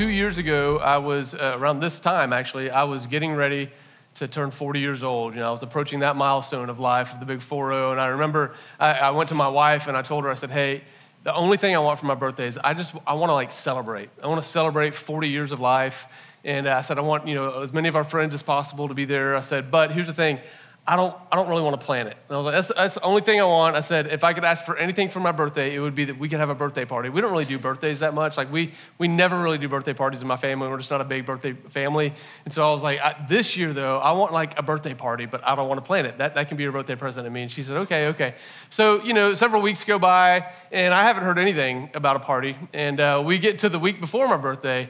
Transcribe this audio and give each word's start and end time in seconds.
two 0.00 0.08
years 0.08 0.38
ago, 0.38 0.78
I 0.78 0.96
was 0.96 1.34
uh, 1.34 1.58
around 1.58 1.80
this 1.80 2.00
time 2.00 2.32
actually, 2.32 2.70
I 2.70 2.84
was 2.84 3.04
getting 3.04 3.34
ready 3.34 3.68
to 4.14 4.26
turn 4.26 4.50
40 4.50 4.80
years 4.80 5.02
old. 5.02 5.34
You 5.34 5.40
know, 5.40 5.48
I 5.48 5.50
was 5.50 5.62
approaching 5.62 6.00
that 6.00 6.16
milestone 6.16 6.70
of 6.70 6.80
life, 6.80 7.20
the 7.20 7.26
big 7.26 7.42
4 7.42 7.70
0. 7.70 7.92
And 7.92 8.00
I 8.00 8.06
remember 8.06 8.54
I, 8.78 8.92
I 8.92 9.10
went 9.10 9.28
to 9.28 9.34
my 9.34 9.48
wife 9.48 9.88
and 9.88 9.98
I 9.98 10.00
told 10.00 10.24
her, 10.24 10.30
I 10.30 10.36
said, 10.36 10.50
hey, 10.50 10.84
the 11.22 11.34
only 11.34 11.58
thing 11.58 11.76
I 11.76 11.80
want 11.80 11.98
for 11.98 12.06
my 12.06 12.14
birthday 12.14 12.46
is 12.46 12.58
I 12.64 12.72
just, 12.72 12.94
I 13.06 13.12
want 13.12 13.28
to 13.28 13.34
like 13.34 13.52
celebrate. 13.52 14.08
I 14.22 14.28
want 14.28 14.42
to 14.42 14.48
celebrate 14.48 14.94
40 14.94 15.28
years 15.28 15.52
of 15.52 15.60
life. 15.60 16.06
And 16.44 16.66
I 16.66 16.80
said, 16.80 16.96
I 16.96 17.02
want, 17.02 17.28
you 17.28 17.34
know, 17.34 17.60
as 17.60 17.74
many 17.74 17.88
of 17.88 17.94
our 17.94 18.02
friends 18.02 18.32
as 18.32 18.42
possible 18.42 18.88
to 18.88 18.94
be 18.94 19.04
there. 19.04 19.36
I 19.36 19.42
said, 19.42 19.70
but 19.70 19.92
here's 19.92 20.06
the 20.06 20.14
thing. 20.14 20.38
I 20.86 20.96
don't, 20.96 21.14
I 21.30 21.36
don't 21.36 21.48
really 21.48 21.62
want 21.62 21.78
to 21.78 21.86
plan 21.86 22.06
it. 22.08 22.16
And 22.28 22.34
I 22.34 22.38
was 22.38 22.46
like, 22.46 22.54
that's, 22.54 22.68
that's 22.68 22.94
the 22.94 23.02
only 23.02 23.20
thing 23.20 23.40
I 23.40 23.44
want. 23.44 23.76
I 23.76 23.80
said, 23.80 24.08
if 24.08 24.24
I 24.24 24.32
could 24.32 24.44
ask 24.44 24.64
for 24.64 24.76
anything 24.76 25.08
for 25.08 25.20
my 25.20 25.30
birthday, 25.30 25.74
it 25.74 25.78
would 25.78 25.94
be 25.94 26.06
that 26.06 26.18
we 26.18 26.28
could 26.28 26.40
have 26.40 26.48
a 26.48 26.54
birthday 26.54 26.84
party. 26.84 27.10
We 27.10 27.20
don't 27.20 27.30
really 27.30 27.44
do 27.44 27.58
birthdays 27.58 28.00
that 28.00 28.12
much. 28.12 28.36
Like, 28.36 28.50
we, 28.50 28.72
we 28.98 29.06
never 29.06 29.38
really 29.38 29.58
do 29.58 29.68
birthday 29.68 29.92
parties 29.92 30.22
in 30.22 30.26
my 30.26 30.36
family. 30.36 30.68
We're 30.68 30.78
just 30.78 30.90
not 30.90 31.00
a 31.00 31.04
big 31.04 31.26
birthday 31.26 31.52
family. 31.52 32.12
And 32.44 32.52
so 32.52 32.68
I 32.68 32.72
was 32.72 32.82
like, 32.82 32.98
I, 32.98 33.14
this 33.28 33.56
year, 33.56 33.72
though, 33.72 33.98
I 33.98 34.12
want 34.12 34.32
like 34.32 34.58
a 34.58 34.62
birthday 34.62 34.94
party, 34.94 35.26
but 35.26 35.46
I 35.46 35.54
don't 35.54 35.68
want 35.68 35.78
to 35.78 35.86
plan 35.86 36.06
it. 36.06 36.18
That, 36.18 36.34
that 36.34 36.48
can 36.48 36.56
be 36.56 36.64
your 36.64 36.72
birthday 36.72 36.96
present 36.96 37.24
to 37.24 37.30
me. 37.30 37.42
And 37.42 37.52
she 37.52 37.62
said, 37.62 37.76
okay, 37.76 38.08
okay. 38.08 38.34
So, 38.70 39.04
you 39.04 39.12
know, 39.12 39.34
several 39.34 39.62
weeks 39.62 39.84
go 39.84 39.98
by, 39.98 40.46
and 40.72 40.92
I 40.94 41.04
haven't 41.04 41.24
heard 41.24 41.38
anything 41.38 41.90
about 41.94 42.16
a 42.16 42.20
party. 42.20 42.56
And 42.72 42.98
uh, 42.98 43.22
we 43.24 43.38
get 43.38 43.60
to 43.60 43.68
the 43.68 43.78
week 43.78 44.00
before 44.00 44.26
my 44.26 44.38
birthday, 44.38 44.88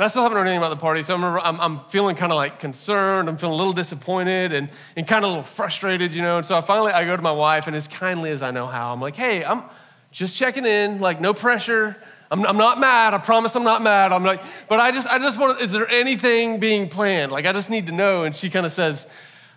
and 0.00 0.06
I 0.06 0.08
still 0.08 0.22
haven't 0.22 0.38
heard 0.38 0.46
anything 0.46 0.56
about 0.56 0.70
the 0.70 0.80
party, 0.80 1.02
so 1.02 1.14
I'm, 1.14 1.22
I'm, 1.22 1.60
I'm 1.60 1.84
feeling 1.90 2.16
kind 2.16 2.32
of 2.32 2.36
like 2.36 2.58
concerned. 2.58 3.28
I'm 3.28 3.36
feeling 3.36 3.52
a 3.52 3.56
little 3.58 3.74
disappointed 3.74 4.50
and, 4.50 4.70
and 4.96 5.06
kind 5.06 5.22
of 5.22 5.28
a 5.28 5.28
little 5.28 5.42
frustrated, 5.42 6.14
you 6.14 6.22
know. 6.22 6.38
And 6.38 6.46
so 6.46 6.56
I 6.56 6.62
finally 6.62 6.90
I 6.90 7.04
go 7.04 7.14
to 7.14 7.20
my 7.20 7.32
wife, 7.32 7.66
and 7.66 7.76
as 7.76 7.86
kindly 7.86 8.30
as 8.30 8.40
I 8.40 8.50
know 8.50 8.66
how, 8.66 8.94
I'm 8.94 9.00
like, 9.02 9.14
hey, 9.14 9.44
I'm 9.44 9.62
just 10.10 10.34
checking 10.34 10.64
in, 10.64 11.02
like 11.02 11.20
no 11.20 11.34
pressure. 11.34 11.98
I'm, 12.30 12.46
I'm 12.46 12.56
not 12.56 12.80
mad. 12.80 13.12
I 13.12 13.18
promise 13.18 13.54
I'm 13.54 13.62
not 13.62 13.82
mad. 13.82 14.10
I'm 14.10 14.24
like, 14.24 14.42
but 14.68 14.80
I 14.80 14.90
just 14.90 15.06
I 15.06 15.18
just 15.18 15.38
want. 15.38 15.60
Is 15.60 15.70
there 15.70 15.86
anything 15.86 16.60
being 16.60 16.88
planned? 16.88 17.30
Like 17.30 17.44
I 17.44 17.52
just 17.52 17.68
need 17.68 17.88
to 17.88 17.92
know. 17.92 18.24
And 18.24 18.34
she 18.34 18.48
kind 18.48 18.64
of 18.64 18.72
says, 18.72 19.06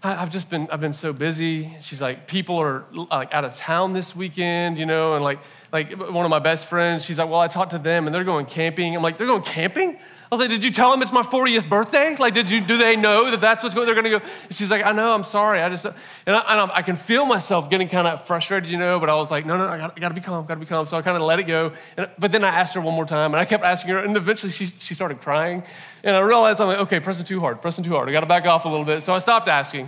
I've 0.03 0.29
just 0.29 0.49
been 0.49 0.67
I've 0.69 0.81
been 0.81 0.91
so 0.91 1.13
busy. 1.13 1.73
She's 1.79 2.01
like, 2.01 2.27
people 2.27 2.57
are 2.57 2.83
like 2.91 3.33
out 3.33 3.45
of 3.45 3.55
town 3.55 3.93
this 3.93 4.13
weekend, 4.13 4.77
you 4.77 4.85
know, 4.85 5.13
and 5.13 5.23
like 5.23 5.39
like 5.71 5.93
one 5.93 6.25
of 6.25 6.29
my 6.29 6.39
best 6.39 6.65
friends. 6.65 7.05
She's 7.05 7.17
like, 7.17 7.29
well, 7.29 7.39
I 7.39 7.47
talked 7.47 7.71
to 7.71 7.79
them, 7.79 8.07
and 8.07 8.13
they're 8.13 8.25
going 8.25 8.45
camping. 8.45 8.93
I'm 8.93 9.01
like, 9.01 9.17
they're 9.17 9.27
going 9.27 9.43
camping. 9.43 9.99
I 10.33 10.35
was 10.35 10.47
like, 10.47 10.49
did 10.49 10.63
you 10.63 10.71
tell 10.71 10.89
them 10.89 11.03
it's 11.03 11.11
my 11.11 11.21
40th 11.21 11.69
birthday? 11.69 12.15
Like, 12.15 12.33
did 12.33 12.49
you, 12.49 12.59
do 12.59 12.75
they 12.75 12.95
know 12.95 13.29
that 13.29 13.39
that's 13.39 13.61
what's 13.61 13.75
going, 13.75 13.85
they're 13.85 13.93
going 13.93 14.11
to 14.11 14.19
go? 14.19 14.25
And 14.45 14.55
she's 14.55 14.71
like, 14.71 14.83
I 14.83 14.91
know, 14.91 15.13
I'm 15.13 15.23
sorry. 15.23 15.61
I 15.61 15.69
just, 15.69 15.85
and 15.85 15.95
I, 16.35 16.63
and 16.63 16.71
I 16.73 16.81
can 16.81 16.95
feel 16.95 17.27
myself 17.27 17.69
getting 17.69 17.87
kind 17.87 18.07
of 18.07 18.25
frustrated, 18.25 18.71
you 18.71 18.79
know, 18.79 18.99
but 18.99 19.11
I 19.11 19.15
was 19.15 19.29
like, 19.29 19.45
no, 19.45 19.57
no, 19.57 19.67
I 19.67 19.77
got, 19.77 19.93
I 19.95 19.99
got 19.99 20.09
to 20.09 20.15
be 20.15 20.21
calm, 20.21 20.43
got 20.47 20.55
to 20.55 20.59
be 20.59 20.65
calm. 20.65 20.87
So 20.87 20.97
I 20.97 21.03
kind 21.03 21.15
of 21.15 21.21
let 21.21 21.39
it 21.39 21.43
go. 21.43 21.73
And, 21.97 22.09
but 22.17 22.31
then 22.31 22.43
I 22.43 22.47
asked 22.47 22.73
her 22.73 22.81
one 22.81 22.95
more 22.95 23.05
time 23.05 23.31
and 23.31 23.39
I 23.39 23.45
kept 23.45 23.63
asking 23.63 23.91
her 23.91 23.99
and 23.99 24.17
eventually 24.17 24.51
she, 24.51 24.65
she 24.65 24.95
started 24.95 25.21
crying. 25.21 25.61
And 26.03 26.15
I 26.15 26.21
realized 26.21 26.59
I'm 26.59 26.67
like, 26.67 26.79
okay, 26.79 26.99
pressing 26.99 27.25
too 27.25 27.39
hard, 27.39 27.61
pressing 27.61 27.83
too 27.83 27.91
hard. 27.91 28.09
I 28.09 28.11
got 28.11 28.21
to 28.21 28.25
back 28.25 28.47
off 28.47 28.65
a 28.65 28.69
little 28.69 28.87
bit. 28.87 29.01
So 29.03 29.13
I 29.13 29.19
stopped 29.19 29.47
asking. 29.47 29.87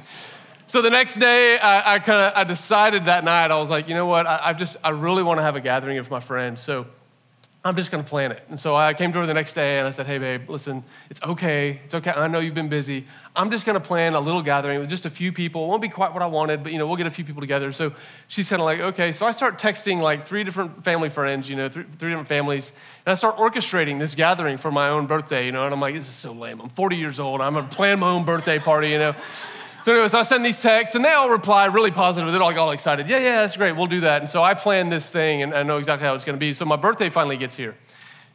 So 0.67 0.83
the 0.83 0.91
next 0.91 1.16
day, 1.16 1.57
I, 1.57 1.95
I 1.95 1.99
kind 1.99 2.21
of 2.21 2.33
I 2.35 2.43
decided 2.43 3.05
that 3.05 3.23
night. 3.23 3.49
I 3.49 3.57
was 3.57 3.71
like, 3.71 3.88
you 3.88 3.95
know 3.95 4.05
what? 4.05 4.27
I, 4.27 4.39
I 4.43 4.53
just 4.53 4.77
I 4.83 4.89
really 4.91 5.23
want 5.23 5.39
to 5.39 5.43
have 5.43 5.55
a 5.55 5.61
gathering 5.61 5.97
of 5.97 6.11
my 6.11 6.19
friends. 6.19 6.61
So 6.61 6.85
I'm 7.66 7.75
just 7.75 7.89
gonna 7.89 8.03
plan 8.03 8.31
it. 8.31 8.44
And 8.49 8.59
so 8.59 8.75
I 8.75 8.94
came 8.94 9.11
to 9.11 9.17
her 9.17 9.25
the 9.25 9.33
next 9.33 9.55
day 9.55 9.80
and 9.80 9.88
I 9.88 9.89
said, 9.89 10.05
hey, 10.05 10.19
babe, 10.19 10.47
listen, 10.47 10.83
it's 11.09 11.19
okay. 11.23 11.81
It's 11.85 11.95
okay. 11.95 12.11
I 12.11 12.27
know 12.27 12.38
you've 12.38 12.53
been 12.53 12.69
busy. 12.69 13.07
I'm 13.35 13.49
just 13.49 13.66
gonna 13.66 13.80
plan 13.80 14.13
a 14.13 14.19
little 14.19 14.44
gathering 14.44 14.80
with 14.80 14.88
just 14.88 15.07
a 15.07 15.09
few 15.09 15.31
people. 15.33 15.66
It 15.66 15.69
won't 15.69 15.81
be 15.81 15.89
quite 15.89 16.13
what 16.13 16.22
I 16.22 16.27
wanted, 16.27 16.61
but 16.61 16.72
you 16.72 16.77
know, 16.77 16.85
we'll 16.85 16.95
get 16.95 17.07
a 17.07 17.11
few 17.11 17.25
people 17.25 17.41
together. 17.41 17.72
So 17.72 17.91
she's 18.27 18.47
kind 18.47 18.61
of 18.61 18.67
like, 18.67 18.81
okay. 18.81 19.11
So 19.13 19.25
I 19.25 19.31
start 19.31 19.57
texting 19.57 19.99
like 19.99 20.27
three 20.27 20.44
different 20.44 20.83
family 20.83 21.09
friends, 21.09 21.50
you 21.50 21.56
know, 21.56 21.67
three, 21.67 21.85
three 21.97 22.12
different 22.12 22.28
families. 22.28 22.72
And 23.03 23.13
I 23.13 23.16
start 23.16 23.38
orchestrating 23.38 23.97
this 23.97 24.13
gathering 24.13 24.57
for 24.57 24.72
my 24.72 24.90
own 24.90 25.07
birthday, 25.07 25.47
you 25.47 25.51
know, 25.51 25.66
and 25.66 25.73
I'm 25.73 25.81
like, 25.81 25.95
this 25.95 26.07
is 26.07 26.13
so 26.13 26.34
lame. 26.34 26.61
I'm 26.61 26.69
40 26.69 26.97
years 26.97 27.19
old. 27.19 27.41
I'm 27.41 27.56
gonna 27.56 27.67
plan 27.67 28.00
my 28.00 28.09
own 28.09 28.25
birthday 28.25 28.59
party, 28.59 28.90
you 28.90 29.00
know. 29.00 29.16
So, 29.85 29.91
anyway, 29.91 30.07
so 30.07 30.18
I 30.18 30.23
send 30.23 30.44
these 30.44 30.63
texts, 30.63 30.96
and 30.96 31.06
they 31.06 31.12
all 31.12 31.29
reply 31.29 31.66
really 31.66 31.91
positive. 31.91 32.31
They're 32.31 32.41
all, 32.41 32.57
all 32.57 32.72
excited. 32.72 33.07
Yeah, 33.07 33.19
yeah, 33.19 33.41
that's 33.41 33.56
great. 33.56 33.73
We'll 33.73 33.85
do 33.85 34.00
that. 34.00 34.19
And 34.19 34.28
so 34.28 34.41
I 34.41 34.56
plan 34.56 34.90
this 34.90 35.12
thing, 35.12 35.44
and 35.44 35.53
I 35.53 35.62
know 35.62 35.78
exactly 35.78 36.07
how 36.07 36.16
it's 36.16 36.25
going 36.25 36.35
to 36.35 36.40
be. 36.40 36.56
So 36.56 36.66
my 36.66 36.75
birthday 36.75 37.09
finally 37.09 37.38
gets 37.38 37.56
here. 37.56 37.75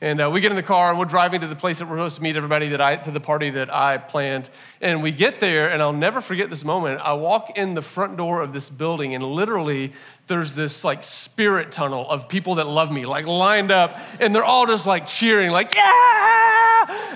And 0.01 0.21
uh, 0.21 0.31
we 0.31 0.41
get 0.41 0.53
in 0.53 0.57
the 0.57 0.63
car 0.63 0.91
and 0.91 0.99
we're 0.99 1.07
driving 1.07 1.41
to 1.41 1.49
the 1.49 1.57
place 1.57 1.81
that 1.81 1.89
we're 1.89 1.97
supposed 1.97 2.17
to 2.19 2.23
meet 2.23 2.37
everybody 2.37 2.69
that 2.69 2.81
I, 2.81 2.95
to 2.99 3.11
the 3.11 3.19
party 3.19 3.51
that 3.51 3.69
I 3.69 3.99
planned. 3.99 4.49
And 4.81 5.03
we 5.03 5.11
get 5.11 5.41
there, 5.41 5.69
and 5.69 5.83
I'll 5.83 5.93
never 5.93 6.21
forget 6.21 6.51
this 6.51 6.63
moment. 6.63 7.01
I 7.01 7.15
walk 7.15 7.59
in 7.59 7.75
the 7.75 7.83
front 7.83 8.17
door 8.17 8.43
of 8.43 8.53
this 8.53 8.71
building, 8.71 9.17
and 9.17 9.25
literally 9.25 9.93
there's 10.29 10.55
this 10.55 10.85
like 10.85 11.03
spirit 11.03 11.73
tunnel 11.73 12.09
of 12.09 12.29
people 12.29 12.55
that 12.55 12.69
love 12.69 12.93
me, 12.93 13.07
like 13.07 13.27
lined 13.27 13.73
up, 13.73 13.99
and 14.21 14.33
they're 14.33 14.45
all 14.45 14.69
just 14.69 14.87
like 14.87 15.09
cheering, 15.09 15.51
like, 15.51 15.75
yeah! 15.75 16.60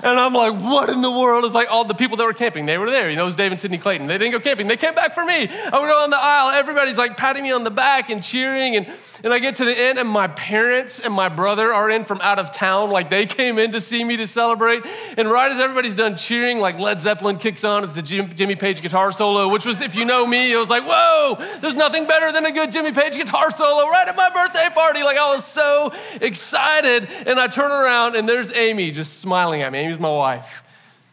And 0.03 0.19
I'm 0.19 0.33
like, 0.33 0.59
what 0.61 0.89
in 0.89 1.01
the 1.01 1.11
world? 1.11 1.45
It's 1.45 1.55
like 1.55 1.69
all 1.69 1.85
the 1.85 1.93
people 1.93 2.17
that 2.17 2.25
were 2.25 2.33
camping, 2.33 2.65
they 2.65 2.77
were 2.77 2.89
there. 2.89 3.09
You 3.09 3.15
know, 3.15 3.23
it 3.23 3.27
was 3.27 3.35
Dave 3.35 3.51
and 3.51 3.59
Sydney 3.59 3.77
Clayton. 3.77 4.07
They 4.07 4.17
didn't 4.17 4.33
go 4.33 4.39
camping, 4.39 4.67
they 4.67 4.77
came 4.77 4.95
back 4.95 5.13
for 5.13 5.25
me. 5.25 5.47
I 5.49 5.79
went 5.79 5.91
on 5.91 6.09
the 6.09 6.21
aisle, 6.21 6.49
everybody's 6.49 6.97
like 6.97 7.17
patting 7.17 7.43
me 7.43 7.51
on 7.51 7.63
the 7.63 7.71
back 7.71 8.09
and 8.09 8.23
cheering, 8.23 8.75
and, 8.75 8.87
and 9.25 9.33
I 9.33 9.39
get 9.39 9.55
to 9.55 9.65
the 9.65 9.75
end, 9.75 9.97
and 9.97 10.07
my 10.07 10.27
parents 10.27 10.99
and 10.99 11.11
my 11.11 11.29
brother 11.29 11.73
are 11.73 11.89
in 11.89 12.05
from 12.05 12.21
out 12.21 12.37
of 12.37 12.51
town, 12.51 12.91
like 12.91 13.09
they 13.09 13.25
came 13.25 13.57
in 13.57 13.71
to 13.71 13.81
see 13.81 14.03
me 14.03 14.17
to 14.17 14.27
celebrate. 14.27 14.83
And 15.17 15.27
right 15.27 15.51
as 15.51 15.59
everybody's 15.59 15.95
done 15.95 16.15
cheering, 16.15 16.59
like 16.59 16.77
Led 16.77 17.01
Zeppelin 17.01 17.37
kicks 17.37 17.63
on, 17.63 17.83
it's 17.83 17.95
the 17.95 18.03
Jimmy 18.03 18.55
Page 18.55 18.83
guitar 18.83 19.11
solo, 19.11 19.49
which 19.49 19.65
was, 19.65 19.81
if 19.81 19.95
you 19.95 20.05
know 20.05 20.27
me, 20.27 20.53
it 20.53 20.57
was 20.57 20.69
like, 20.69 20.83
whoa, 20.85 21.43
there's 21.59 21.73
nothing 21.73 22.05
better 22.05 22.31
than 22.31 22.45
a 22.45 22.51
good 22.51 22.71
Jimmy 22.71 22.91
Page 22.91 23.15
guitar 23.15 23.49
solo 23.49 23.89
right 23.89 24.07
at 24.07 24.15
my 24.15 24.29
birthday 24.29 24.69
party. 24.71 25.01
Like 25.01 25.17
I 25.17 25.33
was 25.33 25.43
so 25.43 25.91
excited. 26.21 27.09
And 27.25 27.39
I 27.39 27.47
turn 27.47 27.71
around 27.71 28.15
and 28.15 28.29
there's 28.29 28.53
Amy 28.53 28.91
just 28.91 29.21
smiling 29.21 29.63
at 29.63 29.71
me. 29.71 29.79
Amy's 29.79 29.97
my 29.97 30.07
wife. 30.07 30.61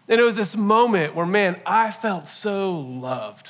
And 0.07 0.21
it 0.21 0.25
was 0.25 0.37
this 0.37 0.55
moment 0.55 1.15
where, 1.15 1.25
man, 1.25 1.59
I 1.65 1.91
felt 1.91 2.29
so 2.29 2.79
loved. 2.79 3.49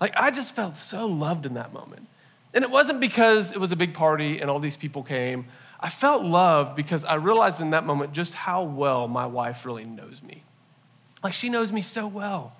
Like 0.00 0.14
I 0.16 0.32
just 0.32 0.56
felt 0.56 0.74
so 0.74 1.06
loved 1.06 1.46
in 1.46 1.54
that 1.54 1.72
moment. 1.72 2.08
And 2.54 2.64
it 2.64 2.70
wasn't 2.70 3.00
because 3.00 3.52
it 3.52 3.58
was 3.58 3.72
a 3.72 3.76
big 3.76 3.94
party 3.94 4.40
and 4.40 4.50
all 4.50 4.58
these 4.58 4.76
people 4.76 5.02
came. 5.02 5.46
I 5.80 5.88
felt 5.88 6.22
loved 6.22 6.76
because 6.76 7.04
I 7.04 7.14
realized 7.14 7.60
in 7.60 7.70
that 7.70 7.84
moment 7.84 8.12
just 8.12 8.34
how 8.34 8.62
well 8.62 9.08
my 9.08 9.26
wife 9.26 9.66
really 9.66 9.84
knows 9.84 10.22
me. 10.22 10.44
Like 11.24 11.32
she 11.32 11.48
knows 11.48 11.72
me 11.72 11.82
so 11.82 12.06
well. 12.06 12.52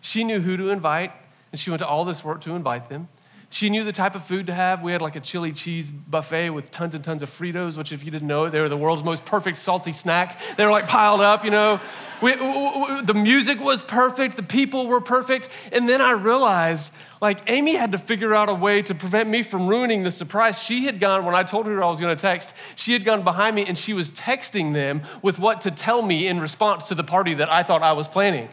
She 0.00 0.24
knew 0.24 0.40
who 0.40 0.56
to 0.56 0.70
invite, 0.70 1.12
and 1.52 1.60
she 1.60 1.70
went 1.70 1.80
to 1.80 1.86
all 1.86 2.04
this 2.04 2.24
work 2.24 2.40
to 2.42 2.54
invite 2.54 2.88
them. 2.88 3.08
She 3.52 3.68
knew 3.68 3.84
the 3.84 3.92
type 3.92 4.14
of 4.14 4.24
food 4.24 4.46
to 4.46 4.54
have. 4.54 4.82
We 4.82 4.92
had 4.92 5.02
like 5.02 5.14
a 5.14 5.20
chili 5.20 5.52
cheese 5.52 5.90
buffet 5.90 6.48
with 6.48 6.70
tons 6.70 6.94
and 6.94 7.04
tons 7.04 7.20
of 7.20 7.28
Fritos, 7.28 7.76
which, 7.76 7.92
if 7.92 8.02
you 8.02 8.10
didn't 8.10 8.26
know, 8.26 8.48
they 8.48 8.60
were 8.60 8.68
the 8.70 8.78
world's 8.78 9.04
most 9.04 9.26
perfect 9.26 9.58
salty 9.58 9.92
snack. 9.92 10.40
They 10.56 10.64
were 10.64 10.70
like 10.70 10.86
piled 10.86 11.20
up, 11.20 11.44
you 11.44 11.50
know. 11.50 11.78
We, 12.22 12.34
the 12.34 13.12
music 13.14 13.60
was 13.60 13.82
perfect, 13.82 14.36
the 14.36 14.42
people 14.42 14.86
were 14.86 15.02
perfect. 15.02 15.50
And 15.70 15.86
then 15.86 16.00
I 16.00 16.12
realized, 16.12 16.94
like, 17.20 17.40
Amy 17.46 17.74
had 17.74 17.92
to 17.92 17.98
figure 17.98 18.32
out 18.32 18.48
a 18.48 18.54
way 18.54 18.80
to 18.82 18.94
prevent 18.94 19.28
me 19.28 19.42
from 19.42 19.66
ruining 19.66 20.02
the 20.02 20.12
surprise. 20.12 20.62
She 20.62 20.86
had 20.86 20.98
gone, 20.98 21.26
when 21.26 21.34
I 21.34 21.42
told 21.42 21.66
her 21.66 21.84
I 21.84 21.88
was 21.88 22.00
gonna 22.00 22.16
text, 22.16 22.54
she 22.76 22.94
had 22.94 23.04
gone 23.04 23.22
behind 23.22 23.54
me 23.54 23.66
and 23.66 23.76
she 23.76 23.92
was 23.92 24.10
texting 24.12 24.72
them 24.72 25.02
with 25.20 25.38
what 25.38 25.60
to 25.62 25.70
tell 25.70 26.00
me 26.00 26.26
in 26.26 26.40
response 26.40 26.88
to 26.88 26.94
the 26.94 27.04
party 27.04 27.34
that 27.34 27.52
I 27.52 27.64
thought 27.64 27.82
I 27.82 27.92
was 27.92 28.08
planning. 28.08 28.48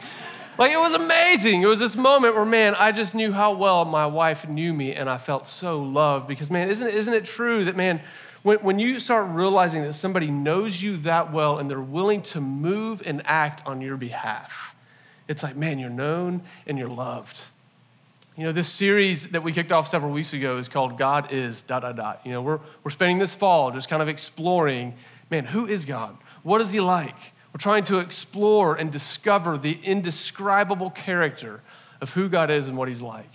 Like 0.59 0.73
it 0.73 0.77
was 0.77 0.93
amazing. 0.93 1.61
It 1.61 1.67
was 1.67 1.79
this 1.79 1.95
moment 1.95 2.35
where, 2.35 2.43
man, 2.43 2.75
I 2.75 2.91
just 2.91 3.15
knew 3.15 3.31
how 3.31 3.53
well 3.53 3.85
my 3.85 4.05
wife 4.05 4.45
knew 4.45 4.73
me 4.73 4.93
and 4.93 5.09
I 5.09 5.17
felt 5.17 5.47
so 5.47 5.81
loved 5.81 6.27
because, 6.27 6.51
man, 6.51 6.69
isn't, 6.69 6.85
isn't 6.85 7.13
it 7.13 7.23
true 7.23 7.63
that, 7.63 7.77
man, 7.77 8.01
when, 8.43 8.57
when 8.57 8.77
you 8.77 8.99
start 8.99 9.29
realizing 9.29 9.83
that 9.83 9.93
somebody 9.93 10.27
knows 10.27 10.81
you 10.81 10.97
that 10.97 11.31
well 11.31 11.59
and 11.59 11.71
they're 11.71 11.79
willing 11.79 12.21
to 12.23 12.41
move 12.41 13.01
and 13.05 13.21
act 13.23 13.65
on 13.65 13.79
your 13.79 13.95
behalf, 13.95 14.75
it's 15.29 15.43
like, 15.43 15.55
man, 15.55 15.79
you're 15.79 15.89
known 15.89 16.41
and 16.67 16.77
you're 16.77 16.89
loved. 16.89 17.39
You 18.35 18.43
know, 18.43 18.51
this 18.51 18.67
series 18.67 19.29
that 19.29 19.41
we 19.41 19.53
kicked 19.53 19.71
off 19.71 19.87
several 19.87 20.11
weeks 20.11 20.33
ago 20.33 20.57
is 20.57 20.67
called 20.67 20.97
God 20.97 21.31
is 21.31 21.61
dot, 21.61 21.83
dot, 21.83 21.95
dot. 21.95 22.19
You 22.25 22.33
know, 22.33 22.41
we're, 22.41 22.59
we're 22.83 22.91
spending 22.91 23.17
this 23.17 23.33
fall 23.33 23.71
just 23.71 23.87
kind 23.87 24.01
of 24.01 24.09
exploring, 24.09 24.93
man, 25.31 25.45
who 25.45 25.67
is 25.67 25.85
God? 25.85 26.17
What 26.43 26.59
is 26.59 26.69
he 26.69 26.81
like? 26.81 27.15
We're 27.53 27.59
trying 27.59 27.83
to 27.85 27.99
explore 27.99 28.75
and 28.75 28.91
discover 28.91 29.57
the 29.57 29.79
indescribable 29.83 30.91
character 30.91 31.61
of 32.01 32.13
who 32.13 32.29
God 32.29 32.51
is 32.51 32.67
and 32.67 32.77
what 32.77 32.87
He's 32.87 33.01
like. 33.01 33.31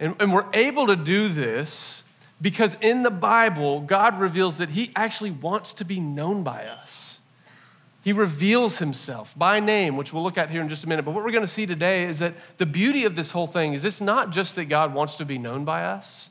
And, 0.00 0.16
and 0.20 0.32
we're 0.32 0.46
able 0.52 0.86
to 0.88 0.96
do 0.96 1.28
this 1.28 2.04
because 2.40 2.76
in 2.80 3.02
the 3.02 3.10
Bible, 3.10 3.80
God 3.80 4.18
reveals 4.20 4.58
that 4.58 4.70
He 4.70 4.92
actually 4.94 5.30
wants 5.30 5.72
to 5.74 5.84
be 5.84 6.00
known 6.00 6.42
by 6.42 6.64
us. 6.66 7.20
He 8.02 8.12
reveals 8.12 8.78
Himself 8.78 9.36
by 9.38 9.60
name, 9.60 9.96
which 9.96 10.12
we'll 10.12 10.22
look 10.22 10.38
at 10.38 10.50
here 10.50 10.60
in 10.60 10.68
just 10.68 10.84
a 10.84 10.88
minute. 10.88 11.04
But 11.04 11.14
what 11.14 11.24
we're 11.24 11.32
going 11.32 11.42
to 11.42 11.48
see 11.48 11.66
today 11.66 12.04
is 12.04 12.18
that 12.20 12.34
the 12.58 12.66
beauty 12.66 13.04
of 13.04 13.16
this 13.16 13.30
whole 13.30 13.46
thing 13.46 13.72
is 13.72 13.84
it's 13.84 14.00
not 14.00 14.30
just 14.30 14.56
that 14.56 14.66
God 14.66 14.94
wants 14.94 15.16
to 15.16 15.24
be 15.24 15.38
known 15.38 15.64
by 15.64 15.84
us, 15.84 16.30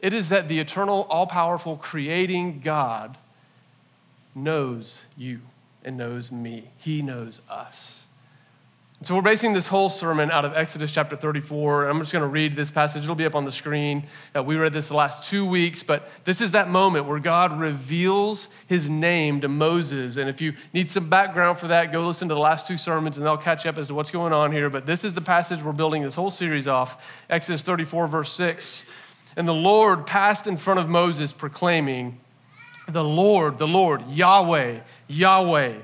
it 0.00 0.12
is 0.12 0.28
that 0.28 0.48
the 0.48 0.58
eternal, 0.58 1.06
all 1.08 1.26
powerful, 1.26 1.76
creating 1.76 2.60
God 2.60 3.16
knows 4.34 5.02
you 5.16 5.40
and 5.86 5.96
knows 5.96 6.30
me. 6.30 6.70
He 6.76 7.00
knows 7.00 7.40
us. 7.48 8.06
So 9.02 9.14
we're 9.14 9.20
basing 9.20 9.52
this 9.52 9.66
whole 9.66 9.90
sermon 9.90 10.30
out 10.30 10.46
of 10.46 10.54
Exodus 10.54 10.90
chapter 10.90 11.16
34. 11.16 11.86
I'm 11.86 11.98
just 11.98 12.12
going 12.12 12.22
to 12.22 12.28
read 12.28 12.56
this 12.56 12.70
passage. 12.70 13.02
It'll 13.02 13.14
be 13.14 13.26
up 13.26 13.34
on 13.34 13.44
the 13.44 13.52
screen. 13.52 14.04
Uh, 14.34 14.42
we 14.42 14.56
read 14.56 14.72
this 14.72 14.88
the 14.88 14.96
last 14.96 15.28
two 15.28 15.44
weeks, 15.44 15.82
but 15.82 16.08
this 16.24 16.40
is 16.40 16.52
that 16.52 16.70
moment 16.70 17.04
where 17.04 17.18
God 17.18 17.60
reveals 17.60 18.48
his 18.66 18.88
name 18.88 19.42
to 19.42 19.48
Moses. 19.48 20.16
And 20.16 20.30
if 20.30 20.40
you 20.40 20.54
need 20.72 20.90
some 20.90 21.10
background 21.10 21.58
for 21.58 21.68
that, 21.68 21.92
go 21.92 22.06
listen 22.06 22.28
to 22.28 22.34
the 22.34 22.40
last 22.40 22.66
two 22.66 22.78
sermons 22.78 23.18
and 23.18 23.26
they'll 23.26 23.36
catch 23.36 23.66
up 23.66 23.76
as 23.76 23.86
to 23.88 23.94
what's 23.94 24.10
going 24.10 24.32
on 24.32 24.50
here. 24.50 24.70
But 24.70 24.86
this 24.86 25.04
is 25.04 25.12
the 25.12 25.20
passage 25.20 25.62
we're 25.62 25.72
building 25.72 26.02
this 26.02 26.14
whole 26.14 26.30
series 26.30 26.66
off 26.66 27.22
Exodus 27.28 27.60
34, 27.60 28.08
verse 28.08 28.32
6. 28.32 28.90
And 29.36 29.46
the 29.46 29.54
Lord 29.54 30.06
passed 30.06 30.46
in 30.46 30.56
front 30.56 30.80
of 30.80 30.88
Moses, 30.88 31.34
proclaiming, 31.34 32.18
The 32.88 33.04
Lord, 33.04 33.58
the 33.58 33.68
Lord, 33.68 34.08
Yahweh, 34.08 34.80
Yahweh, 35.08 35.74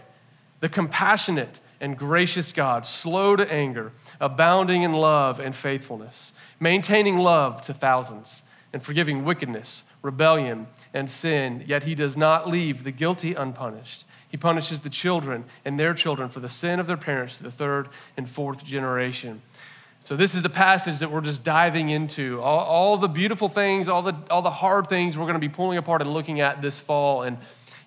the 0.61 0.69
compassionate 0.69 1.61
and 1.81 1.99
gracious 1.99 2.53
God, 2.53 2.87
slow 2.87 3.35
to 3.37 3.53
anger, 3.53 3.93
abounding 4.21 4.83
in 4.83 4.93
love 4.93 5.41
and 5.41 5.55
faithfulness, 5.55 6.33
maintaining 6.61 7.19
love 7.19 7.61
to 7.63 7.75
thousands, 7.75 8.43
and 8.73 8.83
forgiving 8.83 9.25
wickedness, 9.25 9.83
rebellion, 10.01 10.69
and 10.95 11.11
sin. 11.11 11.65
Yet 11.67 11.83
he 11.83 11.95
does 11.95 12.17
not 12.17 12.49
leave 12.49 12.85
the 12.85 12.93
guilty 12.93 13.35
unpunished. 13.35 14.05
He 14.29 14.37
punishes 14.37 14.81
the 14.81 14.89
children 14.89 15.45
and 15.65 15.79
their 15.79 15.93
children 15.93 16.31
for 16.31 16.41
the 16.41 16.49
sin 16.49 16.81
of 16.81 16.87
their 16.87 16.97
parents 16.97 17.37
to 17.37 17.43
the 17.43 17.51
third 17.51 17.89
and 18.17 18.31
fourth 18.31 18.65
generation. 18.65 19.43
So, 20.05 20.17
this 20.17 20.35
is 20.35 20.43
the 20.43 20.49
passage 20.49 20.99
that 20.99 21.13
we're 21.13 21.21
just 21.21 21.45
diving 21.45 21.91
into. 21.91 22.41
All, 22.41 22.61
all 22.61 22.97
the 22.97 23.09
beautiful 23.09 23.49
things, 23.49 23.89
all 23.89 24.03
the, 24.03 24.17
all 24.31 24.43
the 24.43 24.51
hard 24.51 24.89
things 24.89 25.17
we're 25.17 25.27
going 25.27 25.35
to 25.35 25.39
be 25.39 25.49
pulling 25.49 25.79
apart 25.79 26.01
and 26.01 26.13
looking 26.13 26.41
at 26.41 26.63
this 26.63 26.81
fall. 26.81 27.23
And, 27.23 27.39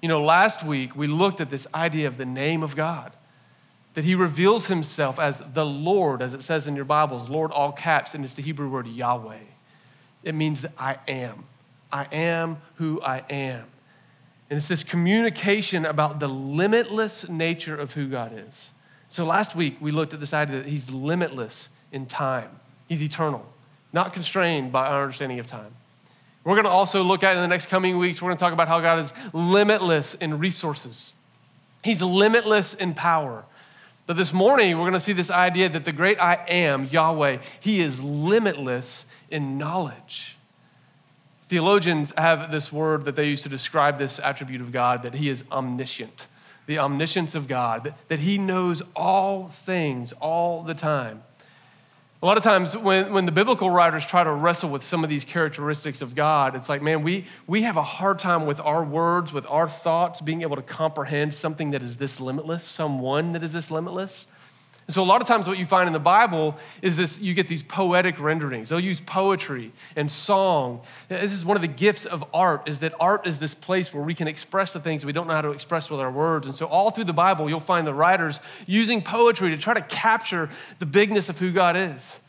you 0.06 0.10
know, 0.10 0.22
last 0.22 0.64
week 0.64 0.96
we 0.96 1.08
looked 1.08 1.42
at 1.42 1.50
this 1.50 1.66
idea 1.74 2.08
of 2.08 2.18
the 2.18 2.28
name 2.28 2.62
of 2.62 2.76
God 2.76 3.12
that 3.96 4.04
he 4.04 4.14
reveals 4.14 4.68
himself 4.68 5.20
as 5.20 5.40
the 5.40 5.66
Lord, 5.66 6.22
as 6.22 6.36
it 6.36 6.44
says 6.44 6.68
in 6.68 6.76
your 6.76 6.86
Bibles, 6.86 7.28
Lord, 7.28 7.50
all 7.52 7.72
caps, 7.72 8.14
and 8.14 8.24
it's 8.24 8.36
the 8.36 8.44
Hebrew 8.44 8.70
word 8.70 8.86
Yahweh. 8.86 9.40
It 10.24 10.36
means 10.36 10.62
that 10.62 10.74
I 10.78 10.98
am. 11.08 11.46
I 11.92 12.04
am 12.12 12.58
who 12.76 13.02
I 13.02 13.24
am. 13.32 13.66
And 14.52 14.58
it's 14.58 14.68
this 14.68 14.84
communication 14.84 15.88
about 15.88 16.20
the 16.20 16.28
limitless 16.28 17.28
nature 17.28 17.76
of 17.76 17.96
who 17.96 18.08
God 18.08 18.32
is. 18.48 18.70
So 19.10 19.26
last 19.26 19.56
week 19.56 19.78
we 19.82 19.90
looked 19.90 20.14
at 20.14 20.20
this 20.20 20.36
idea 20.36 20.58
that 20.58 20.68
he's 20.68 20.92
limitless 20.92 21.70
in 21.92 22.06
time, 22.06 22.60
he's 22.88 23.02
eternal, 23.02 23.44
not 23.92 24.14
constrained 24.14 24.72
by 24.72 24.86
our 24.86 25.02
understanding 25.02 25.40
of 25.40 25.48
time. 25.48 25.74
We're 26.46 26.54
going 26.54 26.66
to 26.66 26.72
also 26.72 27.04
look 27.04 27.24
at 27.24 27.36
in 27.36 27.42
the 27.42 27.48
next 27.48 27.66
coming 27.66 27.98
weeks, 27.98 28.22
we're 28.22 28.30
going 28.30 28.38
to 28.38 28.40
talk 28.40 28.54
about 28.54 28.68
how 28.68 28.80
God 28.80 29.00
is 29.00 29.14
limitless 29.34 30.14
in 30.14 30.38
resources. 30.38 31.14
He's 31.84 32.02
limitless 32.04 32.76
in 32.76 32.94
power. 32.94 33.44
But 34.06 34.16
this 34.16 34.32
morning, 34.32 34.78
we're 34.78 34.84
going 34.84 34.94
to 34.94 35.00
see 35.00 35.14
this 35.14 35.32
idea 35.32 35.68
that 35.70 35.86
the 35.86 35.92
great 35.92 36.22
I 36.22 36.46
am, 36.48 36.86
Yahweh, 36.86 37.40
he 37.60 37.80
is 37.80 38.00
limitless 38.00 39.08
in 39.32 39.58
knowledge. 39.58 40.38
Theologians 41.48 42.14
have 42.16 42.52
this 42.52 42.72
word 42.72 43.06
that 43.06 43.16
they 43.16 43.28
use 43.28 43.42
to 43.42 43.50
describe 43.50 43.98
this 43.98 44.20
attribute 44.20 44.62
of 44.62 44.72
God 44.72 45.02
that 45.02 45.16
he 45.16 45.30
is 45.30 45.46
omniscient, 45.52 46.28
the 46.68 46.78
omniscience 46.78 47.34
of 47.34 47.48
God, 47.48 47.86
that, 47.86 47.98
that 48.10 48.20
he 48.20 48.38
knows 48.38 48.84
all 48.96 49.48
things 49.48 50.12
all 50.14 50.62
the 50.62 50.76
time. 50.76 51.24
A 52.26 52.28
lot 52.28 52.38
of 52.38 52.44
times, 52.44 52.76
when, 52.76 53.14
when 53.14 53.28
the 53.28 53.32
biblical 53.32 53.70
writers 53.70 54.04
try 54.04 54.24
to 54.24 54.32
wrestle 54.32 54.72
with 54.72 54.84
some 54.84 55.04
of 55.04 55.12
these 55.12 55.24
characteristics 55.24 56.02
of 56.02 56.16
God, 56.16 56.56
it's 56.56 56.68
like, 56.68 56.82
man, 56.82 57.04
we, 57.04 57.28
we 57.46 57.62
have 57.62 57.78
a 57.78 57.84
hard 57.84 58.18
time 58.18 58.48
with 58.48 58.60
our 58.60 58.84
words, 58.84 59.32
with 59.32 59.46
our 59.48 59.70
thoughts, 59.70 60.22
being 60.22 60.42
able 60.42 60.56
to 60.56 60.64
comprehend 60.64 61.36
something 61.36 61.70
that 61.70 61.84
is 61.84 61.98
this 61.98 62.20
limitless, 62.20 62.64
someone 62.64 63.34
that 63.34 63.44
is 63.44 63.54
this 63.54 63.70
limitless. 63.70 64.26
And 64.88 64.94
so, 64.94 65.02
a 65.02 65.06
lot 65.06 65.20
of 65.20 65.28
times, 65.28 65.48
what 65.48 65.58
you 65.58 65.66
find 65.66 65.88
in 65.88 65.94
the 65.94 66.00
Bible 66.00 66.56
is 66.84 66.96
this 66.96 67.20
you 67.20 67.34
get 67.34 67.48
these 67.48 67.64
poetic 67.64 68.20
renderings. 68.20 68.70
They'll 68.70 68.80
use 68.80 69.02
poetry 69.02 69.72
and 69.96 70.12
song. 70.12 70.82
This 71.08 71.32
is 71.32 71.44
one 71.44 71.58
of 71.58 71.62
the 71.62 71.68
gifts 71.68 72.06
of 72.06 72.24
art, 72.34 72.70
is 72.70 72.80
that 72.80 72.94
art 73.00 73.26
is 73.26 73.40
this 73.40 73.56
place 73.56 73.92
where 73.92 74.04
we 74.04 74.14
can 74.14 74.28
express 74.28 74.74
the 74.74 74.80
things 74.80 75.04
we 75.04 75.12
don't 75.12 75.26
know 75.26 75.34
how 75.34 75.42
to 75.42 75.52
express 75.52 75.90
with 75.90 76.00
our 76.00 76.12
words. 76.12 76.46
And 76.46 76.56
so, 76.56 76.68
all 76.68 76.92
through 76.92 77.06
the 77.06 77.14
Bible, 77.14 77.50
you'll 77.50 77.60
find 77.60 77.88
the 77.88 77.96
writers 77.96 78.40
using 78.68 79.02
poetry 79.02 79.50
to 79.50 79.58
try 79.58 79.74
to 79.74 79.82
capture 79.82 80.52
the 80.78 80.86
bigness 80.86 81.30
of 81.30 81.40
who 81.40 81.52
God 81.52 81.76
is. 81.76 82.20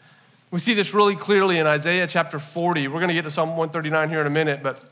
We 0.51 0.59
see 0.59 0.73
this 0.73 0.95
really 0.95 1.17
clearly 1.17 1.59
in 1.59 1.67
Isaiah 1.67 2.07
chapter 2.07 2.39
40. 2.39 2.89
We're 2.89 3.01
going 3.01 3.09
to 3.09 3.15
get 3.15 3.23
to 3.23 3.31
Psalm 3.31 3.51
139 3.51 4.09
here 4.09 4.21
in 4.21 4.27
a 4.27 4.31
minute, 4.31 4.63
but 4.63 4.83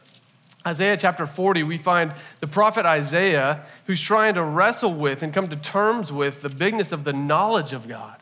Isaiah 0.66 0.96
chapter 0.96 1.26
40, 1.26 1.62
we 1.62 1.76
find 1.76 2.12
the 2.40 2.46
prophet 2.46 2.86
Isaiah 2.86 3.64
who's 3.86 4.00
trying 4.00 4.34
to 4.34 4.42
wrestle 4.42 4.94
with 4.94 5.22
and 5.22 5.32
come 5.32 5.48
to 5.48 5.56
terms 5.56 6.10
with 6.10 6.40
the 6.40 6.48
bigness 6.48 6.90
of 6.90 7.04
the 7.04 7.12
knowledge 7.12 7.72
of 7.72 7.86
God. 7.86 8.16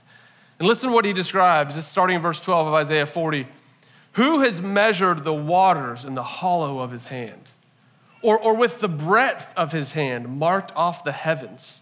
And 0.58 0.66
listen 0.66 0.88
to 0.88 0.94
what 0.94 1.04
he 1.04 1.12
describes. 1.12 1.76
It's 1.76 1.86
starting 1.86 2.16
in 2.16 2.22
verse 2.22 2.40
12 2.40 2.66
of 2.66 2.74
Isaiah 2.74 3.06
40. 3.06 3.46
Who 4.12 4.40
has 4.40 4.60
measured 4.60 5.24
the 5.24 5.32
waters 5.32 6.04
in 6.04 6.14
the 6.14 6.22
hollow 6.22 6.80
of 6.80 6.90
his 6.90 7.06
hand? 7.06 7.50
Or, 8.22 8.38
or 8.38 8.54
with 8.54 8.80
the 8.80 8.88
breadth 8.88 9.52
of 9.56 9.72
his 9.72 9.92
hand 9.92 10.28
marked 10.28 10.72
off 10.76 11.04
the 11.04 11.12
heavens? 11.12 11.80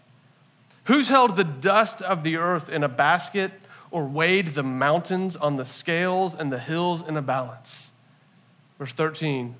Who's 0.85 1.09
held 1.09 1.35
the 1.35 1.43
dust 1.43 2.01
of 2.01 2.23
the 2.23 2.37
earth 2.37 2.69
in 2.69 2.83
a 2.83 2.89
basket 2.89 3.51
or 3.91 4.05
weighed 4.05 4.49
the 4.49 4.63
mountains 4.63 5.35
on 5.35 5.57
the 5.57 5.65
scales 5.65 6.33
and 6.33 6.51
the 6.51 6.59
hills 6.59 7.07
in 7.07 7.17
a 7.17 7.21
balance? 7.21 7.91
Verse 8.79 8.93
13. 8.93 9.55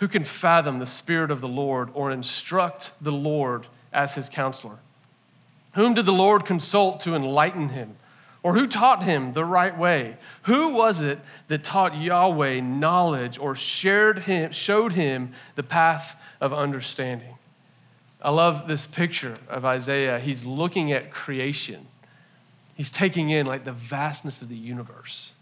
Who 0.00 0.08
can 0.08 0.24
fathom 0.24 0.78
the 0.78 0.86
Spirit 0.86 1.30
of 1.30 1.42
the 1.42 1.48
Lord 1.48 1.90
or 1.92 2.10
instruct 2.10 2.92
the 3.02 3.12
Lord 3.12 3.66
as 3.92 4.14
his 4.14 4.30
counselor? 4.30 4.78
Whom 5.74 5.92
did 5.92 6.06
the 6.06 6.12
Lord 6.12 6.46
consult 6.46 7.00
to 7.00 7.14
enlighten 7.14 7.68
him? 7.68 7.96
Or 8.42 8.54
who 8.54 8.66
taught 8.66 9.02
him 9.02 9.34
the 9.34 9.44
right 9.44 9.76
way? 9.76 10.16
Who 10.44 10.74
was 10.74 11.02
it 11.02 11.20
that 11.48 11.62
taught 11.62 12.00
Yahweh 12.00 12.60
knowledge 12.60 13.38
or 13.38 13.54
shared 13.54 14.20
him, 14.20 14.52
showed 14.52 14.92
him 14.92 15.32
the 15.54 15.62
path 15.62 16.18
of 16.40 16.54
understanding? 16.54 17.34
I 18.22 18.30
love 18.30 18.66
this 18.66 18.86
picture 18.86 19.36
of 19.50 19.66
Isaiah. 19.66 20.18
He's 20.18 20.46
looking 20.46 20.92
at 20.92 21.10
creation. 21.10 21.86
He's 22.74 22.90
taking 22.90 23.28
in 23.28 23.44
like 23.44 23.64
the 23.64 23.72
vastness 23.72 24.40
of 24.40 24.48
the 24.48 24.56
universe, 24.56 25.32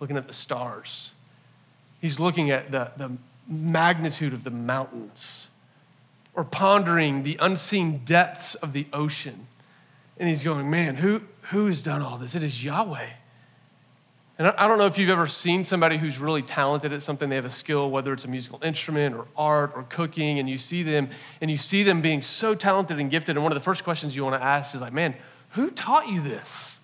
looking 0.00 0.16
at 0.16 0.26
the 0.26 0.32
stars. 0.32 1.12
He's 2.00 2.18
looking 2.18 2.50
at 2.50 2.70
the, 2.70 2.92
the 2.96 3.10
magnitude 3.48 4.32
of 4.32 4.44
the 4.44 4.50
mountains 4.50 5.48
or 6.34 6.44
pondering 6.44 7.22
the 7.22 7.36
unseen 7.40 8.02
depths 8.04 8.54
of 8.56 8.72
the 8.72 8.86
ocean. 8.92 9.46
And 10.18 10.28
he's 10.28 10.42
going, 10.42 10.70
man, 10.70 10.96
who, 10.96 11.22
who 11.50 11.66
has 11.66 11.82
done 11.82 12.02
all 12.02 12.18
this? 12.18 12.34
It 12.34 12.42
is 12.42 12.64
Yahweh. 12.64 13.08
And 14.38 14.46
I 14.46 14.68
don't 14.68 14.78
know 14.78 14.86
if 14.86 14.96
you've 14.98 15.10
ever 15.10 15.26
seen 15.26 15.64
somebody 15.64 15.96
who's 15.96 16.20
really 16.20 16.42
talented 16.42 16.92
at 16.92 17.02
something, 17.02 17.28
they 17.28 17.34
have 17.34 17.44
a 17.44 17.50
skill, 17.50 17.90
whether 17.90 18.12
it's 18.12 18.24
a 18.24 18.28
musical 18.28 18.60
instrument 18.62 19.16
or 19.16 19.26
art 19.36 19.72
or 19.74 19.82
cooking, 19.82 20.38
and 20.38 20.48
you 20.48 20.58
see 20.58 20.84
them 20.84 21.08
and 21.40 21.50
you 21.50 21.56
see 21.56 21.82
them 21.82 22.00
being 22.00 22.22
so 22.22 22.54
talented 22.54 23.00
and 23.00 23.10
gifted. 23.10 23.36
And 23.36 23.42
one 23.42 23.50
of 23.50 23.56
the 23.56 23.64
first 23.64 23.82
questions 23.82 24.14
you 24.14 24.22
want 24.22 24.40
to 24.40 24.44
ask 24.44 24.76
is 24.76 24.80
like, 24.80 24.92
man, 24.92 25.16
who 25.50 25.72
taught 25.72 26.08
you 26.08 26.20
this? 26.20 26.77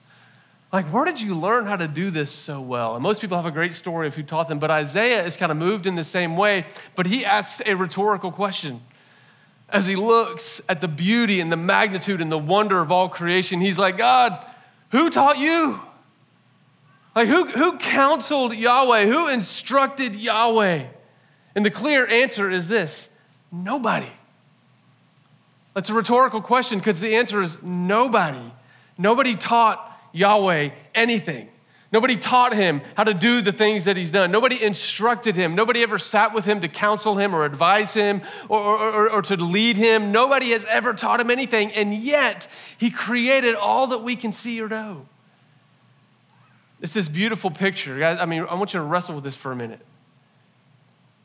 Like, 0.74 0.86
where 0.86 1.04
did 1.04 1.20
you 1.20 1.36
learn 1.36 1.66
how 1.66 1.76
to 1.76 1.86
do 1.86 2.10
this 2.10 2.32
so 2.32 2.60
well? 2.60 2.96
And 2.96 3.02
most 3.04 3.20
people 3.20 3.36
have 3.36 3.46
a 3.46 3.52
great 3.52 3.76
story 3.76 4.08
of 4.08 4.16
who 4.16 4.24
taught 4.24 4.48
them, 4.48 4.58
but 4.58 4.72
Isaiah 4.72 5.22
is 5.24 5.36
kind 5.36 5.52
of 5.52 5.56
moved 5.56 5.86
in 5.86 5.94
the 5.94 6.02
same 6.02 6.36
way, 6.36 6.66
but 6.96 7.06
he 7.06 7.24
asks 7.24 7.62
a 7.64 7.76
rhetorical 7.76 8.32
question. 8.32 8.82
As 9.68 9.86
he 9.86 9.94
looks 9.94 10.60
at 10.68 10.80
the 10.80 10.88
beauty 10.88 11.38
and 11.38 11.52
the 11.52 11.56
magnitude 11.56 12.20
and 12.20 12.32
the 12.32 12.36
wonder 12.38 12.80
of 12.80 12.90
all 12.90 13.08
creation, 13.08 13.60
he's 13.60 13.78
like, 13.78 13.96
God, 13.96 14.36
who 14.90 15.10
taught 15.10 15.38
you? 15.38 15.78
Like, 17.14 17.28
who, 17.28 17.46
who 17.46 17.78
counseled 17.78 18.52
Yahweh? 18.52 19.06
Who 19.06 19.28
instructed 19.28 20.16
Yahweh? 20.16 20.86
And 21.54 21.64
the 21.64 21.70
clear 21.70 22.04
answer 22.04 22.50
is 22.50 22.66
this 22.66 23.10
nobody. 23.52 24.10
That's 25.72 25.88
a 25.88 25.94
rhetorical 25.94 26.42
question 26.42 26.80
because 26.80 27.00
the 27.00 27.14
answer 27.14 27.40
is 27.40 27.62
nobody. 27.62 28.52
Nobody 28.98 29.36
taught 29.36 29.92
Yahweh 30.14 30.70
anything. 30.94 31.48
Nobody 31.92 32.16
taught 32.16 32.52
him 32.54 32.80
how 32.96 33.04
to 33.04 33.14
do 33.14 33.40
the 33.40 33.52
things 33.52 33.84
that 33.84 33.96
he's 33.96 34.10
done. 34.10 34.32
Nobody 34.32 34.60
instructed 34.60 35.36
him. 35.36 35.54
Nobody 35.54 35.80
ever 35.82 35.96
sat 35.96 36.34
with 36.34 36.44
him 36.44 36.60
to 36.62 36.68
counsel 36.68 37.16
him 37.16 37.36
or 37.36 37.44
advise 37.44 37.94
him 37.94 38.20
or, 38.48 38.58
or, 38.58 39.10
or, 39.10 39.22
to 39.22 39.36
lead 39.36 39.76
him. 39.76 40.10
Nobody 40.10 40.50
has 40.50 40.64
ever 40.64 40.92
taught 40.92 41.20
him 41.20 41.30
anything. 41.30 41.70
And 41.70 41.94
yet, 41.94 42.48
he 42.78 42.90
created 42.90 43.54
all 43.54 43.86
that 43.88 43.98
we 43.98 44.16
can 44.16 44.32
see 44.32 44.60
or 44.60 44.68
know. 44.68 45.06
It's 46.80 46.94
this 46.94 47.08
beautiful 47.08 47.52
picture. 47.52 47.96
Guys, 47.96 48.18
I 48.20 48.24
mean, 48.24 48.44
I 48.50 48.54
want 48.54 48.74
you 48.74 48.80
to 48.80 48.84
wrestle 48.84 49.14
with 49.14 49.22
this 49.22 49.36
for 49.36 49.52
a 49.52 49.56
minute. 49.56 49.80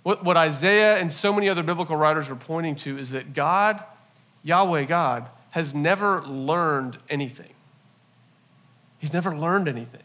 What, 0.03 0.24
what 0.24 0.38
Isaiah 0.38 0.98
and 0.98 1.12
so 1.12 1.34
many 1.34 1.50
other 1.50 1.63
biblical 1.63 1.96
writers 1.96 2.29
are 2.29 2.36
pointing 2.36 2.75
to 2.77 2.96
is 2.98 3.10
that 3.10 3.34
God, 3.34 3.84
Yahweh 4.43 4.84
God, 4.86 5.29
has 5.50 5.74
never 5.74 6.22
learned 6.22 7.00
anything. 7.10 7.53
He's 8.99 9.13
never 9.13 9.35
learned 9.35 9.67
anything. 9.67 10.03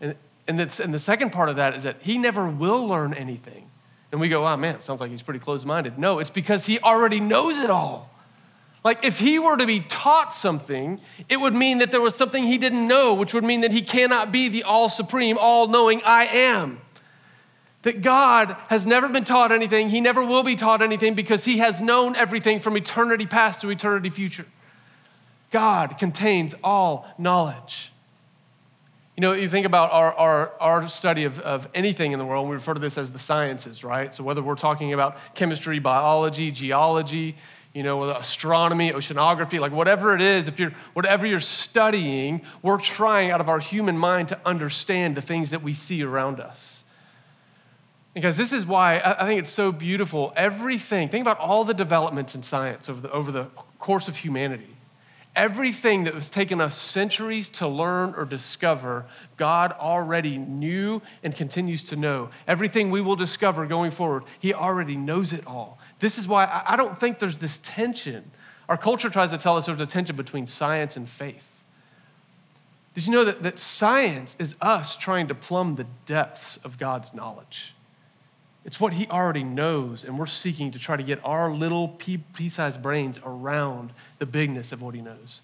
And, 0.00 0.16
and, 0.48 0.60
and 0.60 0.94
the 0.94 0.98
second 0.98 1.30
part 1.30 1.48
of 1.48 1.56
that 1.56 1.76
is 1.76 1.84
that 1.84 1.98
he 2.02 2.18
never 2.18 2.48
will 2.48 2.86
learn 2.86 3.14
anything. 3.14 3.70
And 4.10 4.20
we 4.20 4.28
go, 4.28 4.46
oh 4.46 4.56
man, 4.56 4.80
sounds 4.80 5.00
like 5.00 5.10
he's 5.10 5.22
pretty 5.22 5.40
closed 5.40 5.66
minded. 5.66 5.98
No, 5.98 6.18
it's 6.18 6.30
because 6.30 6.66
he 6.66 6.80
already 6.80 7.20
knows 7.20 7.58
it 7.58 7.70
all. 7.70 8.10
Like, 8.82 9.04
if 9.04 9.18
he 9.18 9.38
were 9.38 9.58
to 9.58 9.66
be 9.66 9.80
taught 9.80 10.32
something, 10.32 11.00
it 11.28 11.36
would 11.36 11.52
mean 11.54 11.78
that 11.78 11.90
there 11.90 12.00
was 12.00 12.14
something 12.14 12.44
he 12.44 12.56
didn't 12.56 12.88
know, 12.88 13.12
which 13.12 13.34
would 13.34 13.44
mean 13.44 13.60
that 13.60 13.72
he 13.72 13.82
cannot 13.82 14.32
be 14.32 14.48
the 14.48 14.62
all 14.62 14.88
supreme, 14.88 15.36
all 15.38 15.68
knowing 15.68 16.00
I 16.02 16.24
am. 16.24 16.80
That 17.82 18.00
God 18.00 18.56
has 18.68 18.86
never 18.86 19.08
been 19.08 19.24
taught 19.24 19.52
anything, 19.52 19.90
he 19.90 20.00
never 20.00 20.24
will 20.24 20.42
be 20.42 20.56
taught 20.56 20.80
anything 20.80 21.14
because 21.14 21.44
he 21.44 21.58
has 21.58 21.82
known 21.82 22.16
everything 22.16 22.60
from 22.60 22.76
eternity 22.76 23.26
past 23.26 23.60
to 23.60 23.70
eternity 23.70 24.08
future. 24.08 24.46
God 25.50 25.98
contains 25.98 26.54
all 26.62 27.06
knowledge. 27.18 27.92
You 29.16 29.22
know, 29.22 29.32
you 29.32 29.48
think 29.48 29.66
about 29.66 29.92
our, 29.92 30.14
our, 30.14 30.52
our 30.60 30.88
study 30.88 31.24
of, 31.24 31.40
of 31.40 31.68
anything 31.74 32.12
in 32.12 32.18
the 32.18 32.24
world, 32.24 32.48
we 32.48 32.54
refer 32.54 32.72
to 32.72 32.80
this 32.80 32.96
as 32.96 33.10
the 33.10 33.18
sciences, 33.18 33.84
right? 33.84 34.14
So 34.14 34.24
whether 34.24 34.42
we're 34.42 34.54
talking 34.54 34.92
about 34.92 35.18
chemistry, 35.34 35.78
biology, 35.78 36.50
geology, 36.50 37.36
you 37.74 37.82
know, 37.82 38.02
astronomy, 38.10 38.92
oceanography, 38.92 39.60
like 39.60 39.72
whatever 39.72 40.14
it 40.14 40.20
is, 40.20 40.48
if 40.48 40.58
you're 40.58 40.72
whatever 40.94 41.26
you're 41.26 41.38
studying, 41.38 42.40
we're 42.62 42.78
trying 42.80 43.30
out 43.30 43.40
of 43.40 43.48
our 43.48 43.60
human 43.60 43.96
mind 43.96 44.28
to 44.28 44.38
understand 44.44 45.16
the 45.16 45.22
things 45.22 45.50
that 45.50 45.62
we 45.62 45.74
see 45.74 46.02
around 46.02 46.40
us. 46.40 46.82
Because 48.14 48.36
this 48.36 48.52
is 48.52 48.66
why 48.66 49.00
I 49.04 49.26
think 49.26 49.40
it's 49.40 49.52
so 49.52 49.70
beautiful. 49.70 50.32
Everything, 50.34 51.08
think 51.08 51.22
about 51.22 51.38
all 51.38 51.64
the 51.64 51.74
developments 51.74 52.34
in 52.34 52.42
science 52.42 52.88
over 52.88 53.00
the, 53.02 53.10
over 53.12 53.30
the 53.30 53.44
course 53.78 54.08
of 54.08 54.16
humanity. 54.16 54.76
Everything 55.36 56.04
that 56.04 56.14
was 56.14 56.28
taken 56.28 56.60
us 56.60 56.76
centuries 56.76 57.48
to 57.50 57.68
learn 57.68 58.14
or 58.16 58.24
discover, 58.24 59.06
God 59.36 59.72
already 59.72 60.38
knew 60.38 61.00
and 61.22 61.34
continues 61.34 61.84
to 61.84 61.96
know. 61.96 62.30
Everything 62.48 62.90
we 62.90 63.00
will 63.00 63.14
discover 63.14 63.64
going 63.64 63.92
forward, 63.92 64.24
He 64.40 64.52
already 64.52 64.96
knows 64.96 65.32
it 65.32 65.46
all. 65.46 65.78
This 66.00 66.18
is 66.18 66.26
why 66.26 66.64
I 66.66 66.76
don't 66.76 66.98
think 66.98 67.20
there's 67.20 67.38
this 67.38 67.58
tension. 67.62 68.32
Our 68.68 68.76
culture 68.76 69.08
tries 69.08 69.30
to 69.30 69.38
tell 69.38 69.56
us 69.56 69.66
there's 69.66 69.80
a 69.80 69.86
tension 69.86 70.16
between 70.16 70.46
science 70.46 70.96
and 70.96 71.08
faith. 71.08 71.62
Did 72.94 73.06
you 73.06 73.12
know 73.12 73.24
that, 73.24 73.42
that 73.44 73.60
science 73.60 74.36
is 74.40 74.56
us 74.60 74.96
trying 74.96 75.28
to 75.28 75.34
plumb 75.34 75.76
the 75.76 75.86
depths 76.06 76.56
of 76.58 76.76
God's 76.76 77.14
knowledge? 77.14 77.74
It's 78.64 78.80
what 78.80 78.92
He 78.92 79.06
already 79.08 79.44
knows, 79.44 80.04
and 80.04 80.18
we're 80.18 80.26
seeking 80.26 80.70
to 80.72 80.78
try 80.78 80.96
to 80.96 81.02
get 81.02 81.20
our 81.24 81.50
little 81.50 81.88
pea 81.88 82.48
sized 82.48 82.82
brains 82.82 83.18
around 83.24 83.92
the 84.18 84.26
bigness 84.26 84.72
of 84.72 84.82
what 84.82 84.94
He 84.94 85.00
knows. 85.00 85.40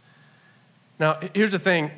Now, 0.99 1.19
here's 1.35 1.53
the 1.53 1.59
thing 1.59 1.91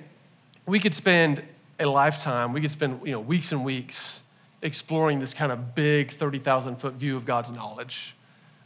we 0.67 0.81
could 0.81 0.95
spend 0.95 1.45
a 1.81 1.87
lifetime, 1.87 2.53
we 2.53 2.61
could 2.61 2.73
spend 2.73 3.01
you 3.05 3.13
know, 3.13 3.21
weeks 3.21 3.53
and 3.53 3.65
weeks 3.65 4.23
exploring 4.63 5.21
this 5.21 5.33
kind 5.33 5.53
of 5.53 5.75
big 5.75 6.11
30,000 6.11 6.77
foot 6.77 6.95
view 6.95 7.17
of 7.17 7.25
God's 7.25 7.51
knowledge 7.51 8.17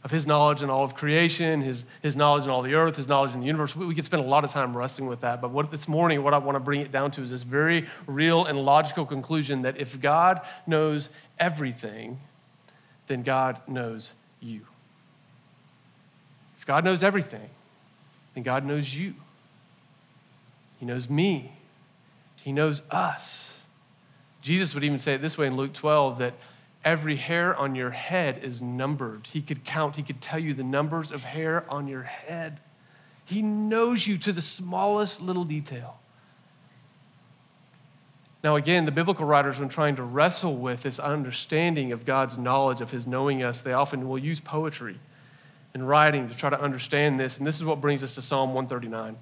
of 0.03 0.11
his 0.11 0.27
knowledge 0.27 0.61
in 0.61 0.69
all 0.69 0.83
of 0.83 0.95
creation, 0.95 1.61
his, 1.61 1.85
his 2.01 2.15
knowledge 2.15 2.43
in 2.43 2.49
all 2.49 2.61
the 2.61 2.75
earth, 2.75 2.97
his 2.97 3.07
knowledge 3.07 3.33
in 3.33 3.39
the 3.39 3.45
universe. 3.45 3.75
We, 3.75 3.85
we 3.85 3.95
could 3.95 4.03
spend 4.03 4.23
a 4.23 4.27
lot 4.27 4.43
of 4.43 4.51
time 4.51 4.75
wrestling 4.75 5.07
with 5.07 5.21
that. 5.21 5.41
But 5.41 5.51
what, 5.51 5.71
this 5.71 5.87
morning, 5.87 6.23
what 6.23 6.33
I 6.33 6.39
want 6.39 6.57
to 6.57 6.59
bring 6.59 6.81
it 6.81 6.91
down 6.91 7.11
to 7.11 7.21
is 7.21 7.29
this 7.29 7.43
very 7.43 7.87
real 8.05 8.45
and 8.45 8.59
logical 8.59 9.05
conclusion 9.05 9.61
that 9.61 9.77
if 9.77 9.99
God 10.01 10.41
knows 10.67 11.07
everything, 11.39 12.19
then 13.07 13.23
God 13.23 13.61
knows 13.67 14.11
you. 14.39 14.61
If 16.57 16.65
God 16.65 16.83
knows 16.83 17.03
everything, 17.03 17.49
then 18.33 18.43
God 18.43 18.65
knows 18.65 18.95
you. 18.95 19.13
He 20.79 20.85
knows 20.85 21.09
me. 21.09 21.53
He 22.43 22.51
knows 22.51 22.81
us. 22.91 23.59
Jesus 24.41 24.73
would 24.73 24.83
even 24.83 24.99
say 24.99 25.13
it 25.13 25.21
this 25.21 25.37
way 25.37 25.47
in 25.47 25.55
Luke 25.55 25.73
12 25.73 26.17
that 26.19 26.33
Every 26.83 27.15
hair 27.15 27.55
on 27.55 27.75
your 27.75 27.91
head 27.91 28.41
is 28.43 28.61
numbered. 28.61 29.27
He 29.31 29.41
could 29.41 29.63
count, 29.63 29.95
he 29.95 30.03
could 30.03 30.19
tell 30.19 30.39
you 30.39 30.53
the 30.53 30.63
numbers 30.63 31.11
of 31.11 31.23
hair 31.23 31.65
on 31.69 31.87
your 31.87 32.03
head. 32.03 32.59
He 33.25 33.41
knows 33.41 34.05
you 34.05 34.17
to 34.17 34.33
the 34.33 34.41
smallest 34.41 35.21
little 35.21 35.45
detail. 35.45 35.99
Now, 38.43 38.57
again, 38.57 38.83
the 38.85 38.91
biblical 38.91 39.25
writers, 39.25 39.57
when 39.57 39.69
trying 39.69 39.95
to 39.95 40.03
wrestle 40.03 40.57
with 40.57 40.83
this 40.83 40.99
understanding 40.99 41.93
of 41.93 42.05
God's 42.05 42.37
knowledge, 42.37 42.81
of 42.81 42.91
His 42.91 43.07
knowing 43.07 43.41
us, 43.41 43.61
they 43.61 43.71
often 43.71 44.07
will 44.09 44.17
use 44.17 44.41
poetry 44.41 44.99
and 45.73 45.87
writing 45.87 46.27
to 46.27 46.35
try 46.35 46.49
to 46.49 46.61
understand 46.61 47.19
this. 47.19 47.37
And 47.37 47.47
this 47.47 47.55
is 47.55 47.63
what 47.63 47.79
brings 47.79 48.03
us 48.03 48.15
to 48.15 48.21
Psalm 48.21 48.49
139. 48.49 49.15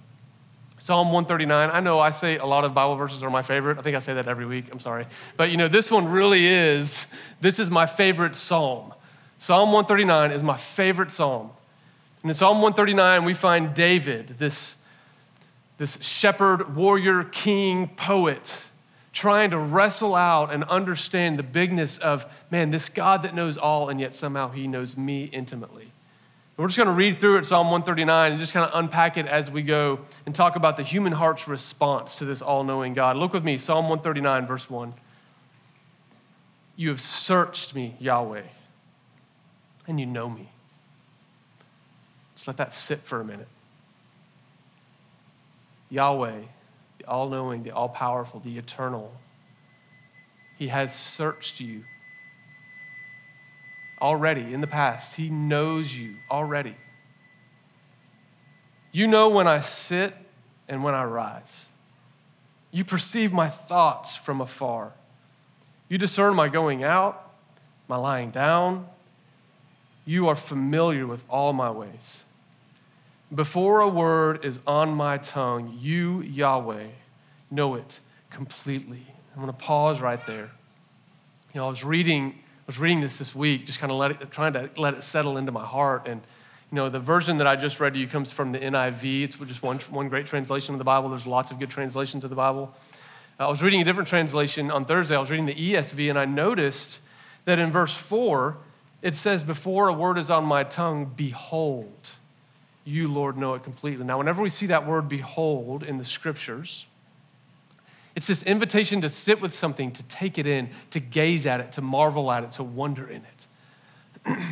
Psalm 0.80 1.08
139. 1.08 1.70
I 1.70 1.80
know 1.80 2.00
I 2.00 2.10
say 2.10 2.38
a 2.38 2.46
lot 2.46 2.66
of 2.66 2.74
Bible 2.74 2.96
verses 2.96 3.22
are 3.22 3.30
my 3.30 3.44
favorite. 3.44 3.78
I 3.78 3.84
think 3.84 3.96
I 3.96 4.00
say 4.00 4.16
that 4.16 4.28
every 4.28 4.48
week. 4.48 4.66
I'm 4.72 4.80
sorry. 4.80 5.06
But 5.38 5.52
you 5.52 5.58
know, 5.58 5.68
this 5.68 5.92
one 5.92 6.08
really 6.08 6.44
is, 6.44 7.06
this 7.40 7.60
is 7.60 7.70
my 7.70 7.86
favorite 7.86 8.36
psalm. 8.36 8.92
Psalm 9.38 9.72
139 9.72 10.32
is 10.32 10.42
my 10.42 10.58
favorite 10.58 11.12
psalm. 11.12 11.52
And 12.24 12.32
in 12.32 12.36
Psalm 12.36 12.58
139, 12.58 13.26
we 13.26 13.36
find 13.36 13.76
David, 13.76 14.40
this, 14.40 14.78
this 15.78 16.04
shepherd, 16.04 16.76
warrior, 16.76 17.24
king, 17.26 17.88
poet, 17.90 18.66
trying 19.14 19.52
to 19.52 19.58
wrestle 19.58 20.16
out 20.16 20.54
and 20.54 20.64
understand 20.66 21.38
the 21.38 21.44
bigness 21.44 21.98
of, 21.98 22.26
man, 22.50 22.72
this 22.72 22.90
God 22.90 23.24
that 23.24 23.36
knows 23.36 23.58
all, 23.58 23.90
and 23.90 24.00
yet 24.00 24.14
somehow 24.14 24.50
he 24.50 24.68
knows 24.68 24.96
me 24.96 25.26
intimately. 25.26 25.92
We're 26.58 26.68
just 26.68 26.78
going 26.78 26.88
to 26.88 26.94
read 26.94 27.20
through 27.20 27.38
it, 27.38 27.46
Psalm 27.46 27.72
139, 27.72 28.34
and 28.34 28.40
just 28.40 28.54
kind 28.54 28.70
of 28.70 28.78
unpack 28.78 29.18
it 29.18 29.26
as 29.26 29.50
we 29.50 29.64
go 29.64 30.00
and 30.26 30.36
talk 30.36 30.56
about 30.56 30.78
the 30.78 30.84
human 30.84 31.12
heart's 31.12 31.48
response 31.48 32.16
to 32.16 32.26
this 32.26 32.42
all 32.42 32.64
knowing 32.64 32.94
God. 32.94 33.18
Look 33.18 33.34
with 33.34 33.44
me, 33.44 33.58
Psalm 33.58 33.86
139, 33.86 34.46
verse 34.46 34.70
1. 34.70 34.94
You 36.76 36.90
have 36.90 37.02
searched 37.02 37.74
me, 37.74 37.96
Yahweh, 38.00 38.44
and 39.88 40.00
you 40.00 40.06
know 40.06 40.30
me. 40.30 40.50
Just 42.36 42.48
let 42.48 42.58
that 42.58 42.74
sit 42.74 43.00
for 43.00 43.20
a 43.20 43.26
minute. 43.26 43.48
Yahweh, 45.90 46.42
the 47.02 47.10
all 47.10 47.30
knowing, 47.30 47.64
the 47.64 47.72
all 47.72 47.90
powerful, 47.90 48.40
the 48.40 48.58
eternal, 48.58 49.12
He 50.58 50.68
has 50.68 50.94
searched 50.94 51.60
you 51.60 51.84
already 54.00 54.54
in 54.54 54.62
the 54.62 54.68
past. 54.68 55.16
He 55.16 55.30
knows 55.30 55.96
you 55.96 56.16
already. 56.30 56.76
You 58.92 59.08
know 59.08 59.30
when 59.30 59.48
I 59.48 59.62
sit 59.62 60.14
and 60.68 60.84
when 60.84 60.94
I 60.94 61.06
rise. 61.06 61.70
You 62.72 62.84
perceive 62.84 63.34
my 63.34 63.50
thoughts 63.50 64.16
from 64.16 64.40
afar. 64.40 64.94
You 65.90 65.98
discern 65.98 66.36
my 66.36 66.50
going 66.50 66.84
out, 66.84 67.32
my 67.88 67.98
lying 67.98 68.30
down. 68.30 68.88
You 70.06 70.28
are 70.28 70.36
familiar 70.36 71.08
with 71.08 71.24
all 71.30 71.52
my 71.54 71.72
ways. 71.72 72.24
Before 73.34 73.80
a 73.80 73.88
word 73.88 74.44
is 74.44 74.60
on 74.68 74.94
my 74.94 75.18
tongue, 75.18 75.78
you, 75.80 76.22
Yahweh, 76.22 76.88
know 77.50 77.76
it 77.76 78.00
completely. 78.30 79.06
I'm 79.34 79.42
going 79.42 79.48
to 79.48 79.54
pause 79.54 80.02
right 80.02 80.26
there. 80.26 80.52
You 81.54 81.62
know, 81.62 81.66
I 81.66 81.70
was 81.70 81.84
reading 81.84 82.36
I 82.62 82.64
was 82.68 82.80
reading 82.80 83.02
this 83.02 83.18
this 83.18 83.34
week, 83.34 83.66
just 83.66 83.80
kind 83.80 83.92
of 83.92 83.98
let 83.98 84.12
it, 84.12 84.32
trying 84.32 84.54
to 84.54 84.70
let 84.78 84.94
it 84.94 85.04
settle 85.04 85.38
into 85.38 85.52
my 85.52 85.66
heart. 85.66 86.08
And, 86.08 86.22
you 86.72 86.76
know, 86.76 86.90
the 86.90 87.00
version 87.00 87.38
that 87.38 87.48
I 87.48 87.56
just 87.56 87.80
read 87.80 87.96
to 87.96 88.00
you 88.00 88.08
comes 88.08 88.32
from 88.32 88.52
the 88.52 88.60
NIV. 88.60 89.24
It's 89.24 89.36
just 89.36 89.64
one, 89.64 89.80
one 89.90 90.10
great 90.10 90.28
translation 90.28 90.76
of 90.76 90.78
the 90.78 90.86
Bible. 90.86 91.10
There's 91.10 91.26
lots 91.26 91.52
of 91.52 91.60
good 91.60 91.72
translations 91.72 92.24
of 92.24 92.30
the 92.30 92.36
Bible. 92.36 92.74
I 93.40 93.50
was 93.50 93.64
reading 93.64 93.82
a 93.82 93.84
different 93.84 94.08
translation 94.08 94.70
on 94.70 94.86
Thursday. 94.86 95.16
I 95.16 95.20
was 95.20 95.32
reading 95.32 95.48
the 95.48 95.56
ESV, 95.56 96.10
and 96.10 96.20
I 96.20 96.26
noticed 96.26 97.00
that 97.46 97.58
in 97.58 97.72
verse 97.72 97.96
4, 97.96 98.58
it 99.02 99.16
says, 99.16 99.44
Before 99.44 99.88
a 99.88 99.94
word 99.94 100.20
is 100.20 100.30
on 100.30 100.46
my 100.46 100.64
tongue, 100.64 101.12
behold, 101.16 102.12
you, 102.92 103.08
Lord, 103.08 103.38
know 103.38 103.54
it 103.54 103.64
completely. 103.64 104.06
Now, 104.06 104.18
whenever 104.18 104.42
we 104.42 104.50
see 104.50 104.68
that 104.68 104.86
word 104.86 105.08
behold 105.08 105.84
in 105.84 105.98
the 105.98 106.06
scriptures, 106.06 106.86
it's 108.16 108.28
this 108.28 108.44
invitation 108.44 109.02
to 109.02 109.10
sit 109.10 109.42
with 109.42 109.54
something, 109.54 109.92
to 109.92 110.04
take 110.04 110.38
it 110.38 110.46
in, 110.46 110.70
to 110.90 111.00
gaze 111.00 111.46
at 111.46 111.62
it, 111.62 111.72
to 111.74 111.82
marvel 111.82 112.32
at 112.32 112.44
it, 112.44 112.52
to 112.54 112.64
wonder 112.64 113.08
in 113.08 113.24
it. 113.24 113.48
and 114.26 114.44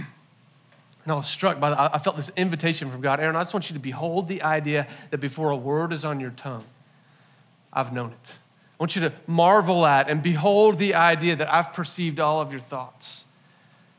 I 1.07 1.13
was 1.13 1.27
struck 1.27 1.59
by 1.59 1.71
that. 1.71 1.93
I 1.93 1.97
felt 1.97 2.15
this 2.15 2.31
invitation 2.37 2.89
from 2.89 3.01
God 3.01 3.19
Aaron, 3.19 3.35
I 3.35 3.41
just 3.41 3.53
want 3.53 3.69
you 3.69 3.73
to 3.73 3.79
behold 3.81 4.27
the 4.27 4.41
idea 4.41 4.87
that 5.11 5.19
before 5.19 5.49
a 5.49 5.57
word 5.57 5.91
is 5.91 6.05
on 6.05 6.19
your 6.19 6.31
tongue, 6.31 6.63
I've 7.73 7.91
known 7.91 8.11
it. 8.11 8.31
I 8.79 8.83
want 8.83 8.95
you 8.95 9.01
to 9.01 9.13
marvel 9.27 9.85
at 9.85 10.09
and 10.09 10.23
behold 10.23 10.79
the 10.79 10.95
idea 10.95 11.35
that 11.35 11.53
I've 11.53 11.73
perceived 11.73 12.19
all 12.19 12.39
of 12.39 12.53
your 12.53 12.61
thoughts. 12.61 13.25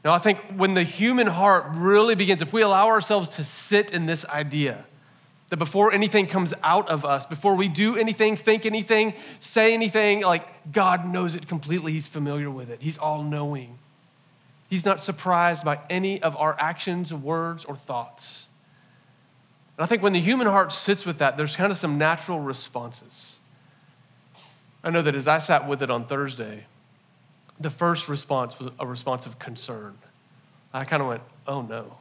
Now, 0.04 0.12
I 0.12 0.18
think 0.18 0.38
when 0.56 0.74
the 0.74 0.82
human 0.82 1.26
heart 1.26 1.66
really 1.74 2.14
begins, 2.14 2.40
if 2.40 2.52
we 2.52 2.62
allow 2.62 2.88
ourselves 2.88 3.30
to 3.36 3.44
sit 3.44 3.90
in 3.90 4.06
this 4.06 4.24
idea, 4.26 4.84
that 5.50 5.56
before 5.56 5.92
anything 5.92 6.26
comes 6.26 6.54
out 6.62 6.88
of 6.88 7.04
us, 7.04 7.26
before 7.26 7.54
we 7.54 7.68
do 7.68 7.96
anything, 7.96 8.36
think 8.36 8.64
anything, 8.64 9.14
say 9.40 9.74
anything, 9.74 10.22
like 10.22 10.72
God 10.72 11.06
knows 11.06 11.34
it 11.34 11.48
completely. 11.48 11.92
He's 11.92 12.08
familiar 12.08 12.50
with 12.50 12.70
it, 12.70 12.80
He's 12.80 12.96
all 12.96 13.22
knowing. 13.22 13.78
He's 14.70 14.86
not 14.86 15.00
surprised 15.00 15.64
by 15.64 15.80
any 15.90 16.22
of 16.22 16.36
our 16.36 16.56
actions, 16.60 17.12
words, 17.12 17.64
or 17.64 17.74
thoughts. 17.74 18.46
And 19.76 19.84
I 19.84 19.88
think 19.88 20.00
when 20.00 20.12
the 20.12 20.20
human 20.20 20.46
heart 20.46 20.70
sits 20.70 21.04
with 21.04 21.18
that, 21.18 21.36
there's 21.36 21.56
kind 21.56 21.72
of 21.72 21.78
some 21.78 21.98
natural 21.98 22.38
responses. 22.38 23.38
I 24.84 24.90
know 24.90 25.02
that 25.02 25.16
as 25.16 25.26
I 25.26 25.38
sat 25.38 25.66
with 25.66 25.82
it 25.82 25.90
on 25.90 26.06
Thursday, 26.06 26.66
the 27.60 27.70
first 27.70 28.08
response 28.08 28.58
was 28.58 28.72
a 28.80 28.86
response 28.86 29.26
of 29.26 29.38
concern. 29.38 29.96
I 30.72 30.84
kind 30.84 31.02
of 31.02 31.08
went, 31.08 31.22
oh 31.46 31.62
no. 31.62 31.98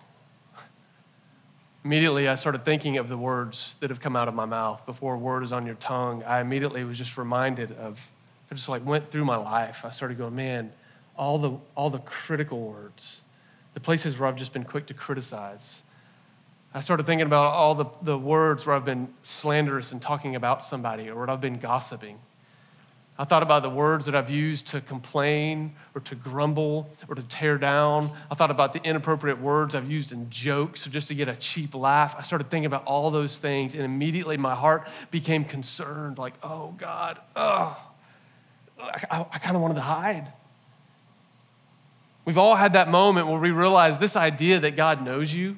immediately 1.83 2.27
I 2.27 2.35
started 2.35 2.63
thinking 2.63 2.97
of 2.97 3.09
the 3.09 3.17
words 3.17 3.75
that 3.81 3.89
have 3.89 3.99
come 3.99 4.15
out 4.15 4.27
of 4.27 4.33
my 4.33 4.45
mouth. 4.45 4.85
Before 4.85 5.15
a 5.15 5.17
word 5.17 5.43
is 5.43 5.51
on 5.51 5.65
your 5.65 5.75
tongue, 5.75 6.23
I 6.23 6.39
immediately 6.39 6.83
was 6.85 6.97
just 6.97 7.17
reminded 7.17 7.73
of, 7.73 8.09
I 8.49 8.55
just 8.55 8.69
like 8.69 8.85
went 8.85 9.11
through 9.11 9.25
my 9.25 9.35
life. 9.35 9.83
I 9.83 9.91
started 9.91 10.17
going, 10.17 10.35
man, 10.35 10.71
all 11.17 11.37
the, 11.37 11.57
all 11.75 11.89
the 11.89 11.99
critical 11.99 12.61
words, 12.61 13.21
the 13.73 13.81
places 13.81 14.17
where 14.17 14.29
I've 14.29 14.37
just 14.37 14.53
been 14.53 14.63
quick 14.63 14.85
to 14.87 14.93
criticize. 14.93 15.83
I 16.73 16.81
started 16.81 17.05
thinking 17.05 17.25
about 17.25 17.53
all 17.53 17.75
the, 17.75 17.85
the 18.01 18.17
words 18.17 18.65
where 18.65 18.75
I've 18.75 18.85
been 18.85 19.11
slanderous 19.23 19.91
and 19.91 20.01
talking 20.01 20.35
about 20.35 20.63
somebody 20.63 21.09
or 21.09 21.15
where 21.15 21.29
I've 21.29 21.41
been 21.41 21.59
gossiping. 21.59 22.19
I 23.19 23.25
thought 23.25 23.43
about 23.43 23.63
the 23.63 23.69
words 23.69 24.05
that 24.05 24.15
I've 24.15 24.31
used 24.31 24.67
to 24.69 24.79
complain 24.79 25.75
or 25.93 25.99
to 25.99 26.15
grumble 26.15 26.89
or 27.09 27.15
to 27.15 27.21
tear 27.23 27.57
down. 27.57 28.09
I 28.31 28.35
thought 28.35 28.49
about 28.49 28.71
the 28.71 28.81
inappropriate 28.81 29.41
words 29.41 29.75
I've 29.75 29.91
used 29.91 30.13
in 30.13 30.29
jokes 30.29 30.87
or 30.87 30.89
just 30.89 31.09
to 31.09 31.15
get 31.15 31.27
a 31.27 31.35
cheap 31.35 31.75
laugh. 31.75 32.15
I 32.17 32.21
started 32.21 32.49
thinking 32.49 32.67
about 32.67 32.85
all 32.85 33.11
those 33.11 33.37
things, 33.37 33.73
and 33.75 33.83
immediately 33.83 34.37
my 34.37 34.55
heart 34.55 34.87
became 35.11 35.43
concerned 35.43 36.17
like, 36.17 36.33
oh 36.41 36.73
God, 36.77 37.19
oh, 37.35 37.77
I, 38.79 39.03
I, 39.11 39.25
I 39.33 39.37
kind 39.39 39.57
of 39.57 39.61
wanted 39.61 39.75
to 39.75 39.81
hide. 39.81 40.31
We've 42.23 42.37
all 42.37 42.55
had 42.55 42.71
that 42.71 42.87
moment 42.87 43.27
where 43.27 43.39
we 43.39 43.51
realize 43.51 43.97
this 43.97 44.15
idea 44.15 44.59
that 44.59 44.77
God 44.77 45.03
knows 45.03 45.33
you. 45.35 45.57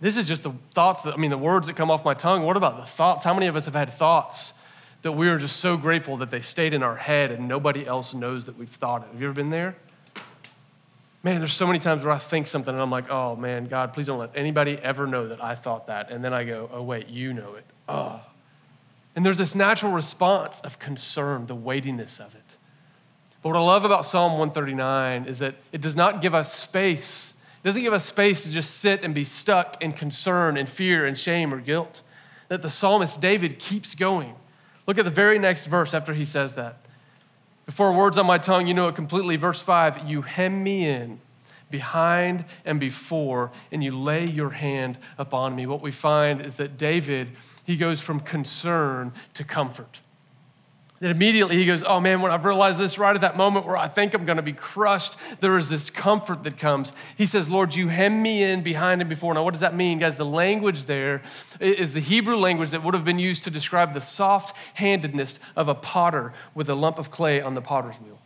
This 0.00 0.16
is 0.16 0.26
just 0.26 0.44
the 0.44 0.52
thoughts 0.72 1.02
that, 1.02 1.12
I 1.12 1.18
mean, 1.18 1.30
the 1.30 1.36
words 1.36 1.66
that 1.66 1.76
come 1.76 1.90
off 1.90 2.06
my 2.06 2.14
tongue. 2.14 2.42
What 2.42 2.56
about 2.56 2.78
the 2.78 2.86
thoughts? 2.86 3.22
How 3.22 3.34
many 3.34 3.48
of 3.48 3.56
us 3.56 3.66
have 3.66 3.74
had 3.74 3.92
thoughts 3.92 4.54
that 5.04 5.12
we 5.12 5.28
are 5.28 5.36
just 5.36 5.58
so 5.58 5.76
grateful 5.76 6.16
that 6.16 6.30
they 6.30 6.40
stayed 6.40 6.72
in 6.72 6.82
our 6.82 6.96
head 6.96 7.30
and 7.30 7.46
nobody 7.46 7.86
else 7.86 8.14
knows 8.14 8.46
that 8.46 8.56
we've 8.56 8.70
thought 8.70 9.02
it? 9.02 9.08
Have 9.12 9.20
you 9.20 9.26
ever 9.26 9.34
been 9.34 9.50
there? 9.50 9.76
Man, 11.22 11.40
there's 11.40 11.52
so 11.52 11.66
many 11.66 11.78
times 11.78 12.02
where 12.04 12.12
I 12.12 12.16
think 12.16 12.46
something 12.46 12.72
and 12.72 12.80
I'm 12.80 12.90
like, 12.90 13.10
oh 13.10 13.36
man, 13.36 13.66
God, 13.66 13.92
please 13.92 14.06
don't 14.06 14.18
let 14.18 14.30
anybody 14.34 14.78
ever 14.78 15.06
know 15.06 15.28
that 15.28 15.44
I 15.44 15.56
thought 15.56 15.88
that. 15.88 16.10
And 16.10 16.24
then 16.24 16.32
I 16.32 16.44
go, 16.44 16.70
oh 16.72 16.82
wait, 16.82 17.08
you 17.08 17.34
know 17.34 17.54
it. 17.54 17.66
Oh. 17.86 18.18
And 19.14 19.26
there's 19.26 19.36
this 19.36 19.54
natural 19.54 19.92
response 19.92 20.62
of 20.62 20.78
concern, 20.78 21.48
the 21.48 21.54
weightiness 21.54 22.18
of 22.18 22.34
it. 22.34 22.56
But 23.42 23.50
what 23.50 23.58
I 23.58 23.62
love 23.62 23.84
about 23.84 24.06
Psalm 24.06 24.38
139 24.38 25.26
is 25.26 25.38
that 25.40 25.56
it 25.70 25.82
does 25.82 25.94
not 25.94 26.22
give 26.22 26.34
us 26.34 26.50
space. 26.50 27.34
It 27.62 27.66
doesn't 27.66 27.82
give 27.82 27.92
us 27.92 28.06
space 28.06 28.42
to 28.44 28.50
just 28.50 28.78
sit 28.78 29.02
and 29.02 29.14
be 29.14 29.24
stuck 29.24 29.82
in 29.82 29.92
concern 29.92 30.56
and 30.56 30.66
fear 30.66 31.04
and 31.04 31.18
shame 31.18 31.52
or 31.52 31.60
guilt. 31.60 32.00
That 32.48 32.62
the 32.62 32.70
psalmist 32.70 33.20
David 33.20 33.58
keeps 33.58 33.94
going. 33.94 34.36
Look 34.86 34.98
at 34.98 35.04
the 35.04 35.10
very 35.10 35.38
next 35.38 35.66
verse 35.66 35.94
after 35.94 36.14
he 36.14 36.24
says 36.24 36.54
that. 36.54 36.76
Before 37.66 37.92
words 37.92 38.18
on 38.18 38.26
my 38.26 38.38
tongue, 38.38 38.66
you 38.66 38.74
know 38.74 38.88
it 38.88 38.94
completely. 38.94 39.36
Verse 39.36 39.62
5 39.62 40.08
You 40.08 40.22
hem 40.22 40.62
me 40.62 40.86
in 40.86 41.20
behind 41.70 42.44
and 42.64 42.78
before, 42.78 43.50
and 43.72 43.82
you 43.82 43.98
lay 43.98 44.24
your 44.24 44.50
hand 44.50 44.96
upon 45.18 45.56
me. 45.56 45.66
What 45.66 45.80
we 45.80 45.90
find 45.90 46.40
is 46.40 46.56
that 46.56 46.76
David, 46.76 47.30
he 47.64 47.76
goes 47.76 48.00
from 48.00 48.20
concern 48.20 49.12
to 49.34 49.42
comfort. 49.42 50.00
That 51.00 51.10
immediately 51.10 51.56
he 51.56 51.66
goes, 51.66 51.82
Oh 51.82 51.98
man, 51.98 52.22
when 52.22 52.30
I've 52.30 52.44
realized 52.44 52.78
this 52.78 52.98
right 52.98 53.14
at 53.14 53.20
that 53.22 53.36
moment 53.36 53.66
where 53.66 53.76
I 53.76 53.88
think 53.88 54.14
I'm 54.14 54.24
going 54.24 54.36
to 54.36 54.42
be 54.42 54.52
crushed, 54.52 55.16
there 55.40 55.58
is 55.58 55.68
this 55.68 55.90
comfort 55.90 56.44
that 56.44 56.56
comes. 56.56 56.92
He 57.18 57.26
says, 57.26 57.50
Lord, 57.50 57.74
you 57.74 57.88
hem 57.88 58.22
me 58.22 58.44
in 58.44 58.62
behind 58.62 59.02
and 59.02 59.10
before. 59.10 59.34
Now, 59.34 59.42
what 59.42 59.54
does 59.54 59.60
that 59.60 59.74
mean, 59.74 59.98
guys? 59.98 60.16
The 60.16 60.24
language 60.24 60.84
there 60.84 61.22
is 61.58 61.94
the 61.94 62.00
Hebrew 62.00 62.36
language 62.36 62.70
that 62.70 62.84
would 62.84 62.94
have 62.94 63.04
been 63.04 63.18
used 63.18 63.44
to 63.44 63.50
describe 63.50 63.92
the 63.92 64.00
soft 64.00 64.56
handedness 64.74 65.40
of 65.56 65.68
a 65.68 65.74
potter 65.74 66.32
with 66.54 66.68
a 66.68 66.74
lump 66.76 66.98
of 67.00 67.10
clay 67.10 67.40
on 67.40 67.54
the 67.54 67.62
potter's 67.62 67.96
wheel. 67.96 68.20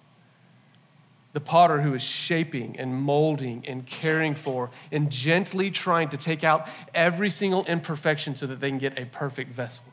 The 1.33 1.41
potter 1.41 1.81
who 1.81 1.95
is 1.95 2.03
shaping 2.03 2.79
and 2.79 2.95
molding 2.95 3.65
and 3.67 3.87
caring 3.87 4.35
for 4.35 4.71
and 4.93 5.11
gently 5.11 5.71
trying 5.71 6.11
to 6.11 6.17
take 6.17 6.45
out 6.45 6.69
every 6.95 7.31
single 7.31 7.65
imperfection 7.65 8.37
so 8.37 8.47
that 8.47 8.61
they 8.61 8.69
can 8.69 8.79
get 8.79 8.99
a 8.99 9.07
perfect 9.07 9.53
vessel. 9.53 9.85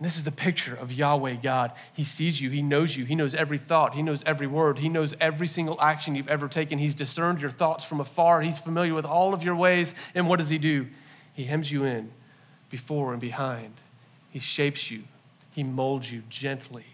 This 0.00 0.16
is 0.16 0.22
the 0.22 0.30
picture 0.30 0.76
of 0.76 0.92
Yahweh 0.92 1.36
God. 1.36 1.72
He 1.92 2.04
sees 2.04 2.40
you, 2.40 2.50
He 2.50 2.62
knows 2.62 2.96
you, 2.96 3.04
He 3.04 3.16
knows 3.16 3.34
every 3.34 3.58
thought, 3.58 3.94
He 3.94 4.02
knows 4.02 4.22
every 4.24 4.46
word, 4.46 4.78
He 4.78 4.88
knows 4.88 5.12
every 5.20 5.48
single 5.48 5.80
action 5.80 6.14
you've 6.14 6.28
ever 6.28 6.46
taken. 6.46 6.78
He's 6.78 6.94
discerned 6.94 7.40
your 7.40 7.50
thoughts 7.50 7.84
from 7.84 8.00
afar, 8.00 8.40
He's 8.40 8.60
familiar 8.60 8.94
with 8.94 9.04
all 9.04 9.34
of 9.34 9.42
your 9.42 9.56
ways. 9.56 9.94
And 10.14 10.28
what 10.28 10.38
does 10.38 10.50
He 10.50 10.58
do? 10.58 10.86
He 11.32 11.44
hems 11.44 11.72
you 11.72 11.84
in 11.84 12.12
before 12.70 13.12
and 13.12 13.20
behind, 13.20 13.74
He 14.30 14.38
shapes 14.38 14.90
you, 14.90 15.02
He 15.50 15.64
molds 15.64 16.12
you 16.12 16.22
gently. 16.28 16.86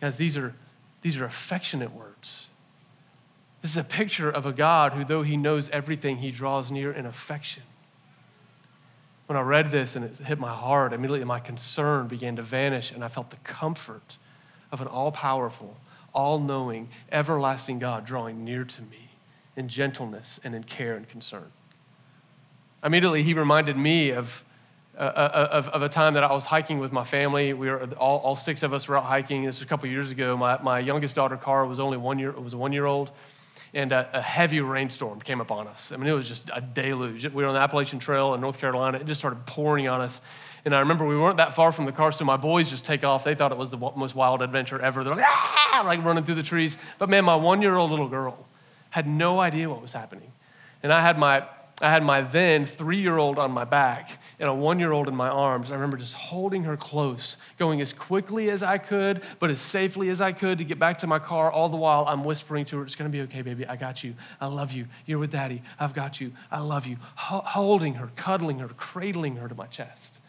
Guys, 0.00 0.16
these 0.16 0.36
are, 0.36 0.54
these 1.02 1.16
are 1.18 1.24
affectionate 1.24 1.92
words. 1.92 2.48
This 3.62 3.70
is 3.70 3.76
a 3.76 3.84
picture 3.84 4.30
of 4.30 4.46
a 4.46 4.52
God 4.52 4.92
who, 4.92 5.04
though 5.04 5.22
He 5.22 5.36
knows 5.36 5.70
everything, 5.70 6.16
He 6.16 6.32
draws 6.32 6.72
near 6.72 6.90
in 6.90 7.06
affection. 7.06 7.62
When 9.26 9.36
I 9.36 9.40
read 9.40 9.70
this 9.70 9.96
and 9.96 10.04
it 10.04 10.16
hit 10.18 10.38
my 10.38 10.52
heart, 10.52 10.92
immediately 10.92 11.24
my 11.24 11.40
concern 11.40 12.06
began 12.06 12.36
to 12.36 12.42
vanish, 12.42 12.92
and 12.92 13.04
I 13.04 13.08
felt 13.08 13.30
the 13.30 13.36
comfort 13.38 14.18
of 14.70 14.80
an 14.80 14.86
all 14.86 15.10
powerful, 15.10 15.76
all 16.14 16.38
knowing, 16.38 16.88
everlasting 17.10 17.78
God 17.78 18.04
drawing 18.04 18.44
near 18.44 18.64
to 18.64 18.82
me 18.82 19.10
in 19.56 19.68
gentleness 19.68 20.38
and 20.44 20.54
in 20.54 20.62
care 20.62 20.94
and 20.94 21.08
concern. 21.08 21.50
Immediately, 22.84 23.24
he 23.24 23.34
reminded 23.34 23.76
me 23.76 24.10
of, 24.10 24.44
uh, 24.96 25.00
uh 25.00 25.48
of, 25.50 25.68
of, 25.70 25.82
a 25.82 25.88
time 25.88 26.14
that 26.14 26.22
I 26.22 26.32
was 26.32 26.46
hiking 26.46 26.78
with 26.78 26.92
my 26.92 27.02
family. 27.02 27.52
We 27.52 27.68
were 27.68 27.84
all, 27.94 28.18
all 28.18 28.36
six 28.36 28.62
of 28.62 28.72
us 28.72 28.86
were 28.86 28.96
out 28.96 29.04
hiking. 29.04 29.44
This 29.44 29.58
was 29.58 29.62
a 29.62 29.66
couple 29.66 29.88
years 29.88 30.12
ago. 30.12 30.36
My, 30.36 30.62
my 30.62 30.78
youngest 30.78 31.16
daughter, 31.16 31.36
Cara, 31.36 31.66
was 31.66 31.80
only 31.80 31.96
one 31.96 32.18
year, 32.18 32.30
was 32.32 32.54
one 32.54 32.72
year 32.72 32.86
old 32.86 33.10
and 33.74 33.92
a, 33.92 34.08
a, 34.18 34.20
heavy 34.20 34.60
rainstorm 34.60 35.20
came 35.20 35.40
upon 35.40 35.66
us. 35.66 35.92
I 35.92 35.96
mean, 35.96 36.08
it 36.08 36.14
was 36.14 36.28
just 36.28 36.50
a 36.54 36.60
deluge. 36.60 37.24
We 37.24 37.42
were 37.42 37.48
on 37.48 37.54
the 37.54 37.60
Appalachian 37.60 37.98
Trail 37.98 38.34
in 38.34 38.40
North 38.40 38.58
Carolina. 38.58 38.98
It 38.98 39.06
just 39.06 39.20
started 39.20 39.44
pouring 39.46 39.88
on 39.88 40.00
us. 40.00 40.20
And 40.64 40.74
I 40.74 40.80
remember 40.80 41.06
we 41.06 41.16
weren't 41.16 41.36
that 41.36 41.54
far 41.54 41.70
from 41.72 41.84
the 41.84 41.92
car, 41.92 42.10
so 42.10 42.24
my 42.24 42.36
boys 42.36 42.70
just 42.70 42.84
take 42.84 43.04
off. 43.04 43.22
They 43.22 43.34
thought 43.34 43.52
it 43.52 43.58
was 43.58 43.70
the 43.70 43.76
most 43.76 44.14
wild 44.14 44.42
adventure 44.42 44.80
ever. 44.80 45.04
They're 45.04 45.14
like, 45.14 45.24
ah, 45.24 45.82
like 45.86 46.04
running 46.04 46.24
through 46.24 46.34
the 46.34 46.42
trees. 46.42 46.76
But 46.98 47.08
man, 47.08 47.24
my 47.24 47.36
one 47.36 47.62
year 47.62 47.76
old 47.76 47.90
little 47.90 48.08
girl 48.08 48.46
had 48.90 49.06
no 49.06 49.38
idea 49.38 49.70
what 49.70 49.80
was 49.80 49.92
happening. 49.92 50.32
And 50.82 50.92
I 50.92 51.02
had 51.02 51.18
my 51.18 51.44
I 51.82 51.90
had 51.90 52.02
my 52.02 52.22
then 52.22 52.64
three 52.64 53.00
year 53.00 53.18
old 53.18 53.38
on 53.38 53.50
my 53.50 53.64
back 53.64 54.18
and 54.38 54.48
a 54.48 54.54
one 54.54 54.78
year 54.78 54.92
old 54.92 55.08
in 55.08 55.14
my 55.14 55.28
arms. 55.28 55.70
I 55.70 55.74
remember 55.74 55.98
just 55.98 56.14
holding 56.14 56.64
her 56.64 56.76
close, 56.76 57.36
going 57.58 57.82
as 57.82 57.92
quickly 57.92 58.48
as 58.48 58.62
I 58.62 58.78
could, 58.78 59.22
but 59.38 59.50
as 59.50 59.60
safely 59.60 60.08
as 60.08 60.22
I 60.22 60.32
could 60.32 60.56
to 60.58 60.64
get 60.64 60.78
back 60.78 60.98
to 60.98 61.06
my 61.06 61.18
car. 61.18 61.50
All 61.50 61.68
the 61.68 61.76
while, 61.76 62.06
I'm 62.08 62.24
whispering 62.24 62.64
to 62.66 62.78
her, 62.78 62.84
It's 62.84 62.94
gonna 62.94 63.10
be 63.10 63.20
okay, 63.22 63.42
baby. 63.42 63.66
I 63.66 63.76
got 63.76 64.02
you. 64.02 64.14
I 64.40 64.46
love 64.46 64.72
you. 64.72 64.86
You're 65.04 65.18
with 65.18 65.32
daddy. 65.32 65.62
I've 65.78 65.92
got 65.92 66.18
you. 66.18 66.32
I 66.50 66.60
love 66.60 66.86
you. 66.86 66.96
Holding 67.16 67.94
her, 67.94 68.10
cuddling 68.16 68.60
her, 68.60 68.68
cradling 68.68 69.36
her 69.36 69.48
to 69.48 69.54
my 69.54 69.66
chest. 69.66 70.20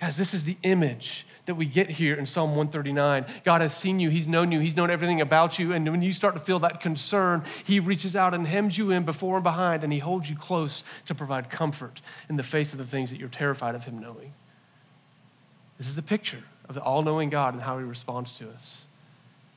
Guys, 0.00 0.18
this 0.18 0.34
is 0.34 0.44
the 0.44 0.58
image 0.64 1.26
that 1.46 1.54
we 1.54 1.66
get 1.66 1.90
here 1.90 2.14
in 2.14 2.26
Psalm 2.26 2.50
139. 2.50 3.26
God 3.44 3.60
has 3.60 3.76
seen 3.76 4.00
you, 4.00 4.08
He's 4.08 4.26
known 4.26 4.50
you, 4.50 4.60
He's 4.60 4.76
known 4.76 4.90
everything 4.90 5.20
about 5.20 5.58
you. 5.58 5.72
And 5.72 5.88
when 5.90 6.02
you 6.02 6.12
start 6.12 6.34
to 6.34 6.40
feel 6.40 6.58
that 6.60 6.80
concern, 6.80 7.44
He 7.64 7.80
reaches 7.80 8.16
out 8.16 8.34
and 8.34 8.46
hems 8.46 8.78
you 8.78 8.90
in 8.90 9.04
before 9.04 9.36
and 9.36 9.44
behind, 9.44 9.84
and 9.84 9.92
He 9.92 9.98
holds 9.98 10.30
you 10.30 10.36
close 10.36 10.84
to 11.06 11.14
provide 11.14 11.50
comfort 11.50 12.00
in 12.28 12.36
the 12.36 12.42
face 12.42 12.72
of 12.72 12.78
the 12.78 12.86
things 12.86 13.10
that 13.10 13.20
you're 13.20 13.28
terrified 13.28 13.74
of 13.74 13.84
Him 13.84 13.98
knowing. 13.98 14.32
This 15.76 15.86
is 15.86 15.96
the 15.96 16.02
picture 16.02 16.44
of 16.68 16.74
the 16.74 16.82
all 16.82 17.02
knowing 17.02 17.30
God 17.30 17.54
and 17.54 17.62
how 17.62 17.78
He 17.78 17.84
responds 17.84 18.32
to 18.38 18.48
us. 18.50 18.84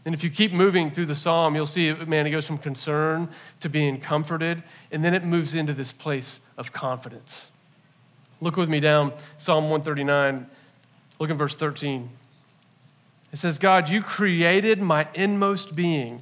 And 0.06 0.14
if 0.14 0.24
you 0.24 0.30
keep 0.30 0.54
moving 0.54 0.92
through 0.92 1.08
the 1.08 1.16
psalm, 1.16 1.56
you'll 1.56 1.66
see, 1.66 1.94
man, 1.94 2.26
it 2.26 2.32
goes 2.32 2.48
from 2.48 2.58
concern 2.58 3.28
to 3.60 3.70
being 3.70 4.00
comforted, 4.00 4.64
and 4.92 5.04
then 5.04 5.14
it 5.14 5.24
moves 5.24 5.54
into 5.54 5.74
this 5.74 5.92
place 5.92 6.40
of 6.58 6.72
confidence. 6.72 7.52
Look 8.40 8.56
with 8.56 8.70
me 8.70 8.80
down 8.80 9.12
Psalm 9.38 9.70
139 9.70 10.48
Look 11.20 11.30
at 11.30 11.36
verse 11.36 11.56
13. 11.56 12.10
It 13.34 13.40
says, 13.40 13.58
God, 13.58 13.90
you 13.90 14.02
created 14.02 14.82
my 14.82 15.08
inmost 15.14 15.76
being. 15.76 16.22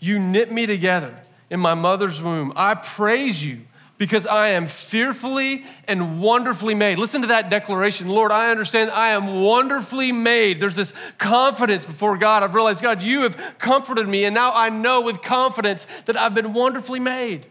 You 0.00 0.18
knit 0.18 0.50
me 0.50 0.66
together 0.66 1.14
in 1.50 1.60
my 1.60 1.74
mother's 1.74 2.22
womb. 2.22 2.52
I 2.56 2.74
praise 2.74 3.44
you 3.44 3.60
because 3.98 4.26
I 4.26 4.50
am 4.50 4.68
fearfully 4.68 5.64
and 5.88 6.20
wonderfully 6.20 6.74
made. 6.74 6.98
Listen 6.98 7.22
to 7.22 7.26
that 7.28 7.50
declaration. 7.50 8.06
Lord, 8.06 8.30
I 8.30 8.50
understand 8.50 8.90
I 8.90 9.10
am 9.10 9.42
wonderfully 9.42 10.12
made. 10.12 10.60
There's 10.60 10.76
this 10.76 10.94
confidence 11.18 11.84
before 11.84 12.16
God. 12.16 12.44
I've 12.44 12.54
realized, 12.54 12.80
God, 12.80 13.02
you 13.02 13.22
have 13.22 13.36
comforted 13.58 14.08
me, 14.08 14.24
and 14.24 14.34
now 14.34 14.52
I 14.54 14.70
know 14.70 15.00
with 15.00 15.20
confidence 15.20 15.86
that 16.06 16.16
I've 16.16 16.34
been 16.34 16.54
wonderfully 16.54 17.00
made. 17.00 17.46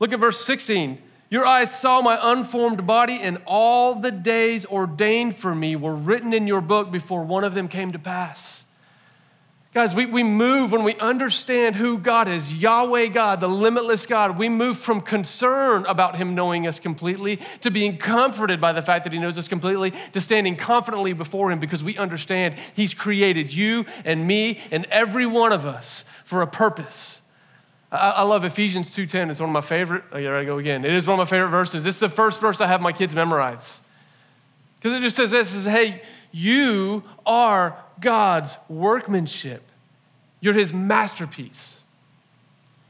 Look 0.00 0.12
at 0.12 0.18
verse 0.18 0.42
16. 0.44 0.98
Your 1.32 1.46
eyes 1.46 1.74
saw 1.74 2.02
my 2.02 2.18
unformed 2.20 2.86
body, 2.86 3.18
and 3.18 3.38
all 3.46 3.94
the 3.94 4.10
days 4.10 4.66
ordained 4.66 5.34
for 5.34 5.54
me 5.54 5.76
were 5.76 5.94
written 5.94 6.34
in 6.34 6.46
your 6.46 6.60
book 6.60 6.90
before 6.90 7.24
one 7.24 7.42
of 7.42 7.54
them 7.54 7.68
came 7.68 7.90
to 7.92 7.98
pass. 7.98 8.66
Guys, 9.72 9.94
we, 9.94 10.04
we 10.04 10.22
move 10.22 10.72
when 10.72 10.84
we 10.84 10.94
understand 10.96 11.76
who 11.76 11.96
God 11.96 12.28
is 12.28 12.52
Yahweh 12.52 13.06
God, 13.06 13.40
the 13.40 13.48
limitless 13.48 14.04
God. 14.04 14.36
We 14.36 14.50
move 14.50 14.76
from 14.76 15.00
concern 15.00 15.86
about 15.86 16.16
Him 16.16 16.34
knowing 16.34 16.66
us 16.66 16.78
completely 16.78 17.38
to 17.62 17.70
being 17.70 17.96
comforted 17.96 18.60
by 18.60 18.74
the 18.74 18.82
fact 18.82 19.04
that 19.04 19.14
He 19.14 19.18
knows 19.18 19.38
us 19.38 19.48
completely 19.48 19.94
to 20.12 20.20
standing 20.20 20.54
confidently 20.54 21.14
before 21.14 21.50
Him 21.50 21.60
because 21.60 21.82
we 21.82 21.96
understand 21.96 22.56
He's 22.74 22.92
created 22.92 23.54
you 23.54 23.86
and 24.04 24.26
me 24.26 24.60
and 24.70 24.84
every 24.90 25.24
one 25.24 25.52
of 25.52 25.64
us 25.64 26.04
for 26.24 26.42
a 26.42 26.46
purpose 26.46 27.21
I, 27.92 28.22
love 28.22 28.44
Ephesians 28.44 28.90
2.10. 28.90 29.30
It's 29.30 29.38
one 29.38 29.50
of 29.50 29.52
my 29.52 29.60
favorite. 29.60 30.04
Oh, 30.12 30.18
here 30.18 30.34
I 30.34 30.44
go 30.44 30.56
again. 30.56 30.84
It 30.84 30.92
is 30.92 31.06
one 31.06 31.20
of 31.20 31.26
my 31.26 31.30
favorite 31.30 31.50
verses. 31.50 31.84
This 31.84 31.96
is 31.96 32.00
the 32.00 32.08
first 32.08 32.40
verse 32.40 32.58
I 32.60 32.66
have 32.66 32.80
my 32.80 32.92
kids 32.92 33.14
memorize. 33.14 33.80
Because 34.76 34.96
it 34.96 35.02
just 35.02 35.14
says 35.14 35.30
this, 35.30 35.50
says, 35.50 35.66
hey, 35.66 36.00
you 36.32 37.04
are 37.26 37.76
God's 38.00 38.56
workmanship. 38.68 39.62
You're 40.40 40.54
his 40.54 40.72
masterpiece. 40.72 41.84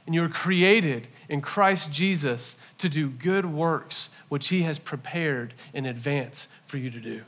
And 0.06 0.14
you 0.14 0.22
were 0.22 0.28
created 0.28 1.08
in 1.28 1.40
Christ 1.40 1.90
Jesus 1.92 2.56
to 2.78 2.88
do 2.88 3.08
good 3.08 3.46
works, 3.46 4.08
which 4.28 4.48
he 4.48 4.62
has 4.62 4.78
prepared 4.78 5.52
in 5.74 5.84
advance 5.84 6.46
for 6.66 6.78
you 6.78 6.90
to 6.90 7.00
do. 7.00 7.22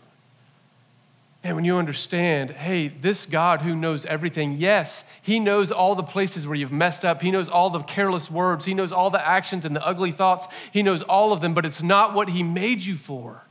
And 1.44 1.56
when 1.56 1.66
you 1.66 1.76
understand, 1.76 2.52
hey, 2.52 2.88
this 2.88 3.26
God 3.26 3.60
who 3.60 3.76
knows 3.76 4.06
everything, 4.06 4.56
yes, 4.58 5.08
He 5.20 5.38
knows 5.38 5.70
all 5.70 5.94
the 5.94 6.02
places 6.02 6.46
where 6.46 6.56
you've 6.56 6.72
messed 6.72 7.04
up. 7.04 7.20
He 7.20 7.30
knows 7.30 7.50
all 7.50 7.68
the 7.68 7.80
careless 7.80 8.30
words. 8.30 8.64
He 8.64 8.72
knows 8.72 8.92
all 8.92 9.10
the 9.10 9.24
actions 9.24 9.66
and 9.66 9.76
the 9.76 9.86
ugly 9.86 10.10
thoughts. 10.10 10.48
He 10.72 10.82
knows 10.82 11.02
all 11.02 11.34
of 11.34 11.42
them, 11.42 11.52
but 11.52 11.66
it's 11.66 11.82
not 11.82 12.14
what 12.14 12.30
He 12.30 12.42
made 12.42 12.80
you 12.80 12.96
for. 12.96 13.42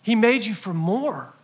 He 0.00 0.14
made 0.14 0.46
you 0.46 0.54
for 0.54 0.72
more. 0.72 1.34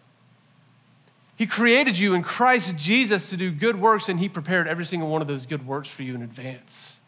He 1.37 1.47
created 1.47 1.99
you 1.99 2.15
in 2.15 2.23
Christ 2.23 2.77
Jesus 2.79 3.29
to 3.29 3.37
do 3.37 3.51
good 3.53 3.79
works, 3.79 4.09
and 4.09 4.19
He 4.19 4.31
prepared 4.31 4.67
every 4.67 4.87
single 4.87 5.11
one 5.11 5.21
of 5.21 5.29
those 5.29 5.45
good 5.45 5.67
works 5.67 5.91
for 5.91 6.05
you 6.05 6.15
in 6.15 6.23
advance. 6.23 7.01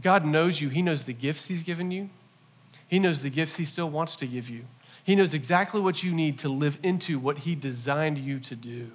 God 0.00 0.24
knows 0.24 0.62
you, 0.62 0.70
He 0.70 0.80
knows 0.80 1.02
the 1.02 1.12
gifts 1.12 1.46
He's 1.46 1.62
given 1.62 1.90
you, 1.90 2.08
He 2.88 2.98
knows 2.98 3.20
the 3.20 3.30
gifts 3.30 3.56
He 3.56 3.66
still 3.66 3.90
wants 3.90 4.16
to 4.16 4.26
give 4.26 4.48
you. 4.48 4.64
He 5.06 5.14
knows 5.14 5.34
exactly 5.34 5.80
what 5.80 6.02
you 6.02 6.12
need 6.12 6.40
to 6.40 6.48
live 6.48 6.80
into 6.82 7.20
what 7.20 7.38
He 7.38 7.54
designed 7.54 8.18
you 8.18 8.40
to 8.40 8.56
do. 8.56 8.90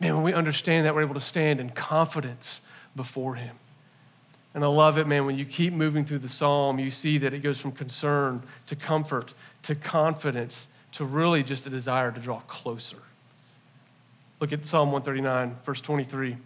Man, 0.00 0.14
when 0.14 0.22
we 0.22 0.32
understand 0.32 0.86
that, 0.86 0.94
we're 0.94 1.02
able 1.02 1.12
to 1.12 1.20
stand 1.20 1.60
in 1.60 1.68
confidence 1.68 2.62
before 2.96 3.34
Him. 3.34 3.54
And 4.54 4.64
I 4.64 4.66
love 4.66 4.96
it, 4.96 5.06
man, 5.06 5.26
when 5.26 5.36
you 5.36 5.44
keep 5.44 5.74
moving 5.74 6.06
through 6.06 6.20
the 6.20 6.28
psalm, 6.28 6.78
you 6.78 6.90
see 6.90 7.18
that 7.18 7.34
it 7.34 7.40
goes 7.40 7.60
from 7.60 7.72
concern 7.72 8.42
to 8.66 8.76
comfort 8.76 9.34
to 9.64 9.74
confidence 9.74 10.68
to 10.92 11.04
really 11.04 11.42
just 11.42 11.66
a 11.66 11.70
desire 11.70 12.10
to 12.10 12.18
draw 12.18 12.40
closer. 12.40 13.02
Look 14.40 14.54
at 14.54 14.66
Psalm 14.66 14.90
139, 14.90 15.56
verse 15.66 15.82
23, 15.82 16.38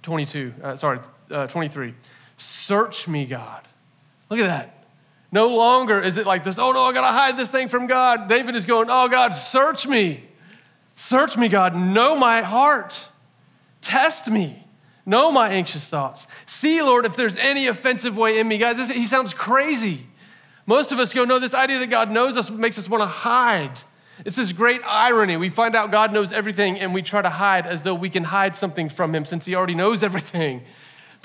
22, 0.00 0.54
uh, 0.62 0.76
sorry, 0.76 1.00
uh, 1.30 1.48
23. 1.48 1.92
Search 2.38 3.06
me, 3.08 3.26
God. 3.26 3.68
Look 4.30 4.40
at 4.40 4.46
that. 4.46 4.83
No 5.34 5.48
longer 5.48 6.00
is 6.00 6.16
it 6.16 6.26
like 6.28 6.44
this, 6.44 6.60
oh 6.60 6.70
no, 6.70 6.84
I 6.84 6.92
gotta 6.92 7.08
hide 7.08 7.36
this 7.36 7.50
thing 7.50 7.66
from 7.66 7.88
God. 7.88 8.28
David 8.28 8.54
is 8.54 8.64
going, 8.64 8.86
oh 8.88 9.08
God, 9.08 9.30
search 9.34 9.84
me. 9.84 10.22
Search 10.94 11.36
me, 11.36 11.48
God. 11.48 11.74
Know 11.74 12.14
my 12.14 12.42
heart. 12.42 13.08
Test 13.80 14.30
me. 14.30 14.64
Know 15.04 15.32
my 15.32 15.48
anxious 15.48 15.88
thoughts. 15.88 16.28
See, 16.46 16.80
Lord, 16.80 17.04
if 17.04 17.16
there's 17.16 17.36
any 17.36 17.66
offensive 17.66 18.16
way 18.16 18.38
in 18.38 18.46
me. 18.46 18.58
God, 18.58 18.76
this, 18.76 18.92
he 18.92 19.06
sounds 19.06 19.34
crazy. 19.34 20.06
Most 20.66 20.92
of 20.92 21.00
us 21.00 21.12
go, 21.12 21.24
no, 21.24 21.40
this 21.40 21.52
idea 21.52 21.80
that 21.80 21.90
God 21.90 22.12
knows 22.12 22.36
us 22.36 22.48
makes 22.48 22.78
us 22.78 22.88
want 22.88 23.00
to 23.00 23.08
hide. 23.08 23.80
It's 24.24 24.36
this 24.36 24.52
great 24.52 24.82
irony. 24.86 25.36
We 25.36 25.48
find 25.48 25.74
out 25.74 25.90
God 25.90 26.12
knows 26.12 26.32
everything 26.32 26.78
and 26.78 26.94
we 26.94 27.02
try 27.02 27.22
to 27.22 27.28
hide 27.28 27.66
as 27.66 27.82
though 27.82 27.94
we 27.94 28.08
can 28.08 28.22
hide 28.22 28.54
something 28.54 28.88
from 28.88 29.12
Him 29.12 29.24
since 29.24 29.46
He 29.46 29.56
already 29.56 29.74
knows 29.74 30.04
everything. 30.04 30.62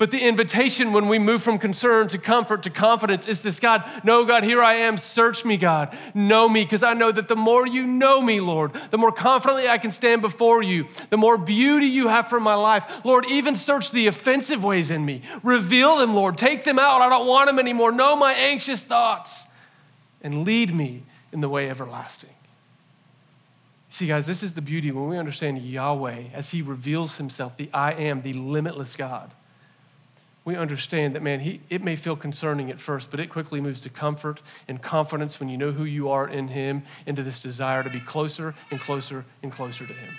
But 0.00 0.10
the 0.10 0.26
invitation 0.26 0.94
when 0.94 1.08
we 1.08 1.18
move 1.18 1.42
from 1.42 1.58
concern 1.58 2.08
to 2.08 2.16
comfort 2.16 2.62
to 2.62 2.70
confidence 2.70 3.28
is 3.28 3.42
this 3.42 3.60
God, 3.60 3.84
no, 4.02 4.24
God, 4.24 4.44
here 4.44 4.62
I 4.62 4.76
am. 4.76 4.96
Search 4.96 5.44
me, 5.44 5.58
God. 5.58 5.94
Know 6.14 6.48
me, 6.48 6.62
because 6.64 6.82
I 6.82 6.94
know 6.94 7.12
that 7.12 7.28
the 7.28 7.36
more 7.36 7.66
you 7.66 7.86
know 7.86 8.22
me, 8.22 8.40
Lord, 8.40 8.72
the 8.90 8.96
more 8.96 9.12
confidently 9.12 9.68
I 9.68 9.76
can 9.76 9.92
stand 9.92 10.22
before 10.22 10.62
you, 10.62 10.86
the 11.10 11.18
more 11.18 11.36
beauty 11.36 11.84
you 11.84 12.08
have 12.08 12.30
for 12.30 12.40
my 12.40 12.54
life. 12.54 13.04
Lord, 13.04 13.26
even 13.28 13.54
search 13.54 13.90
the 13.90 14.06
offensive 14.06 14.64
ways 14.64 14.90
in 14.90 15.04
me. 15.04 15.20
Reveal 15.42 15.98
them, 15.98 16.14
Lord. 16.14 16.38
Take 16.38 16.64
them 16.64 16.78
out. 16.78 17.02
I 17.02 17.10
don't 17.10 17.26
want 17.26 17.48
them 17.48 17.58
anymore. 17.58 17.92
Know 17.92 18.16
my 18.16 18.32
anxious 18.32 18.82
thoughts 18.82 19.48
and 20.22 20.46
lead 20.46 20.74
me 20.74 21.02
in 21.30 21.42
the 21.42 21.48
way 21.50 21.68
everlasting. 21.68 22.30
See, 23.90 24.06
guys, 24.06 24.26
this 24.26 24.42
is 24.42 24.54
the 24.54 24.62
beauty 24.62 24.92
when 24.92 25.10
we 25.10 25.18
understand 25.18 25.58
Yahweh 25.58 26.28
as 26.32 26.52
He 26.52 26.62
reveals 26.62 27.18
Himself, 27.18 27.58
the 27.58 27.68
I 27.74 27.92
am, 27.92 28.22
the 28.22 28.32
limitless 28.32 28.96
God 28.96 29.30
we 30.44 30.56
understand 30.56 31.14
that, 31.14 31.22
man, 31.22 31.40
he, 31.40 31.60
it 31.68 31.82
may 31.82 31.96
feel 31.96 32.16
concerning 32.16 32.70
at 32.70 32.80
first, 32.80 33.10
but 33.10 33.20
it 33.20 33.28
quickly 33.28 33.60
moves 33.60 33.80
to 33.82 33.90
comfort 33.90 34.40
and 34.68 34.80
confidence 34.80 35.38
when 35.38 35.48
you 35.48 35.58
know 35.58 35.72
who 35.72 35.84
you 35.84 36.08
are 36.08 36.26
in 36.26 36.48
Him, 36.48 36.82
into 37.06 37.22
this 37.22 37.38
desire 37.38 37.82
to 37.82 37.90
be 37.90 38.00
closer 38.00 38.54
and 38.70 38.80
closer 38.80 39.24
and 39.42 39.52
closer 39.52 39.86
to 39.86 39.92
Him. 39.92 40.14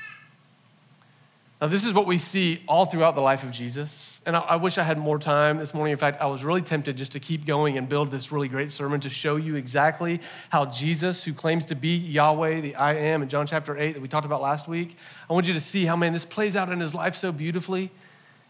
Now, 1.60 1.68
this 1.68 1.86
is 1.86 1.94
what 1.94 2.08
we 2.08 2.18
see 2.18 2.64
all 2.68 2.86
throughout 2.86 3.14
the 3.14 3.22
life 3.22 3.44
of 3.44 3.52
Jesus. 3.52 4.20
And 4.26 4.36
I, 4.36 4.40
I, 4.40 4.56
wish 4.56 4.80
I 4.80 4.84
had 4.84 4.98
more 4.98 5.20
time 5.20 5.58
this 5.60 5.76
morning. 5.76 5.92
In 5.92 6.00
fact, 6.00 6.20
I 6.20 6.26
was 6.26 6.44
really 6.44 6.64
tempted 6.64 6.98
just 6.98 7.12
to 7.12 7.20
keep 7.20 7.46
going 7.46 7.78
and 7.78 7.88
build 7.88 8.10
this 8.10 8.32
really 8.32 8.48
great 8.48 8.72
sermon 8.72 9.00
to 9.02 9.12
show 9.12 9.36
you 9.36 9.56
exactly 9.56 10.22
how 10.50 10.66
Jesus, 10.66 11.24
who 11.24 11.34
claims 11.34 11.68
to 11.68 11.76
be 11.76 11.98
Yahweh, 11.98 12.62
the 12.62 12.76
I 12.76 12.96
am, 12.96 13.22
in 13.22 13.30
John 13.30 13.46
chapter 13.46 13.78
8 13.78 13.94
that 13.94 14.02
we 14.02 14.08
talked 14.08 14.26
about 14.26 14.42
last 14.42 14.68
week, 14.68 14.98
I 15.30 15.34
want 15.34 15.48
you 15.48 15.54
to 15.54 15.60
see 15.60 15.86
how, 15.86 15.96
man, 15.96 16.14
this 16.14 16.26
plays 16.26 16.56
out 16.56 16.72
in 16.72 16.80
his 16.80 16.96
life 16.96 17.16
so 17.16 17.32
beautifully. 17.32 17.92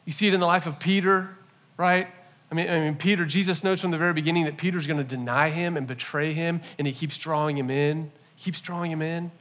You 0.05 0.13
see 0.13 0.27
it 0.27 0.33
in 0.33 0.39
the 0.39 0.45
life 0.45 0.65
of 0.65 0.79
Peter, 0.79 1.35
right? 1.81 2.07
I 2.51 2.55
mean, 2.55 2.69
I 2.69 2.79
mean, 2.79 2.95
Peter, 2.95 3.25
Jesus 3.25 3.63
knows 3.63 3.81
from 3.81 3.91
the 3.91 3.97
very 3.97 4.13
beginning 4.13 4.45
that 4.45 4.57
Peter's 4.57 4.85
going 4.85 4.99
to 4.99 5.03
deny 5.03 5.49
him 5.49 5.77
and 5.77 5.87
betray 5.87 6.33
him, 6.33 6.61
and 6.77 6.85
he 6.85 6.93
keeps 6.93 7.17
drawing 7.17 7.57
him 7.57 7.71
in, 7.71 8.11
keeps 8.37 8.61
drawing 8.61 8.91
him 8.91 9.01
in. 9.01 9.31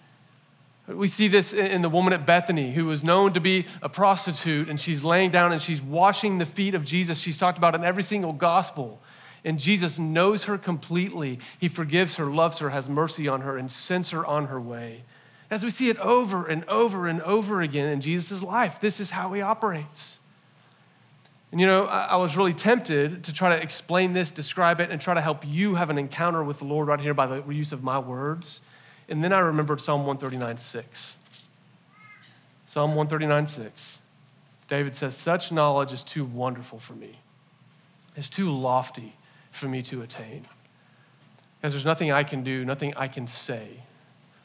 We 0.87 1.07
see 1.07 1.29
this 1.29 1.53
in 1.53 1.83
the 1.83 1.89
woman 1.89 2.13
at 2.13 2.27
Bethany 2.27 2.73
who 2.73 2.87
was 2.87 3.05
known 3.05 3.33
to 3.35 3.41
be 3.41 3.67
a 3.83 3.89
prostitute, 3.89 4.69
and 4.69 4.81
she's 4.81 5.05
laying 5.05 5.31
down 5.31 5.53
and 5.53 5.61
she's 5.61 5.81
washing 5.81 6.39
the 6.39 6.47
feet 6.47 6.75
of 6.75 6.85
Jesus. 6.85 7.19
She's 7.19 7.39
talked 7.39 7.59
about 7.59 7.75
in 7.75 7.85
every 7.85 8.03
single 8.03 8.33
gospel. 8.33 9.01
And 9.45 9.59
Jesus 9.59 9.99
knows 9.99 10.45
her 10.45 10.59
completely. 10.59 11.39
He 11.59 11.69
forgives 11.69 12.17
her, 12.17 12.27
loves 12.27 12.59
her, 12.59 12.71
has 12.71 12.89
mercy 12.89 13.29
on 13.29 13.43
her, 13.43 13.57
and 13.57 13.71
sends 13.71 14.11
her 14.11 14.27
on 14.27 14.47
her 14.47 14.61
way. 14.61 15.05
As 15.51 15.65
we 15.65 15.71
see 15.71 15.89
it 15.89 15.99
over 15.99 16.47
and 16.47 16.65
over 16.69 17.07
and 17.07 17.23
over 17.23 17.61
again 17.61 17.89
in 17.89 18.01
Jesus' 18.01 18.43
life, 18.43 18.81
this 18.81 19.01
is 19.01 19.11
how 19.11 19.33
he 19.33 19.41
operates. 19.41 20.20
And 21.51 21.61
you 21.61 21.67
know, 21.67 21.87
I, 21.87 22.17
was 22.17 22.37
really 22.37 22.55
tempted 22.55 23.25
to 23.25 23.33
try 23.33 23.57
to 23.57 23.61
explain 23.61 24.13
this, 24.13 24.31
describe 24.31 24.81
it, 24.81 24.91
and 24.91 25.01
try 25.01 25.15
to 25.15 25.21
help 25.21 25.45
you 25.45 25.75
have 25.75 25.91
an 25.91 25.99
encounter 25.99 26.45
with 26.45 26.59
the 26.59 26.65
Lord 26.65 26.87
right 26.87 27.01
here 27.01 27.13
by 27.13 27.27
the 27.27 27.43
use 27.53 27.73
of 27.73 27.83
my 27.83 27.99
words. 27.99 28.61
And 29.09 29.25
then 29.25 29.33
I 29.33 29.41
remembered 29.41 29.81
Psalm 29.81 30.07
139 30.07 30.59
6. 30.59 31.17
Psalm 32.67 32.91
139 32.95 33.49
6. 33.49 33.99
David 34.69 34.95
says, 34.95 35.17
Such 35.17 35.51
knowledge 35.51 35.93
is 35.93 36.05
too 36.05 36.25
wonderful 36.25 36.79
for 36.79 36.95
me, 36.95 37.19
it's 38.17 38.31
too 38.31 38.51
lofty 38.51 39.17
for 39.51 39.67
me 39.67 39.83
to 39.83 40.03
attain. 40.03 40.47
Because 41.61 41.75
there's 41.75 41.85
nothing 41.85 42.11
I 42.11 42.23
can 42.23 42.43
do, 42.43 42.65
nothing 42.65 42.95
I 42.97 43.09
can 43.09 43.27
say. 43.27 43.69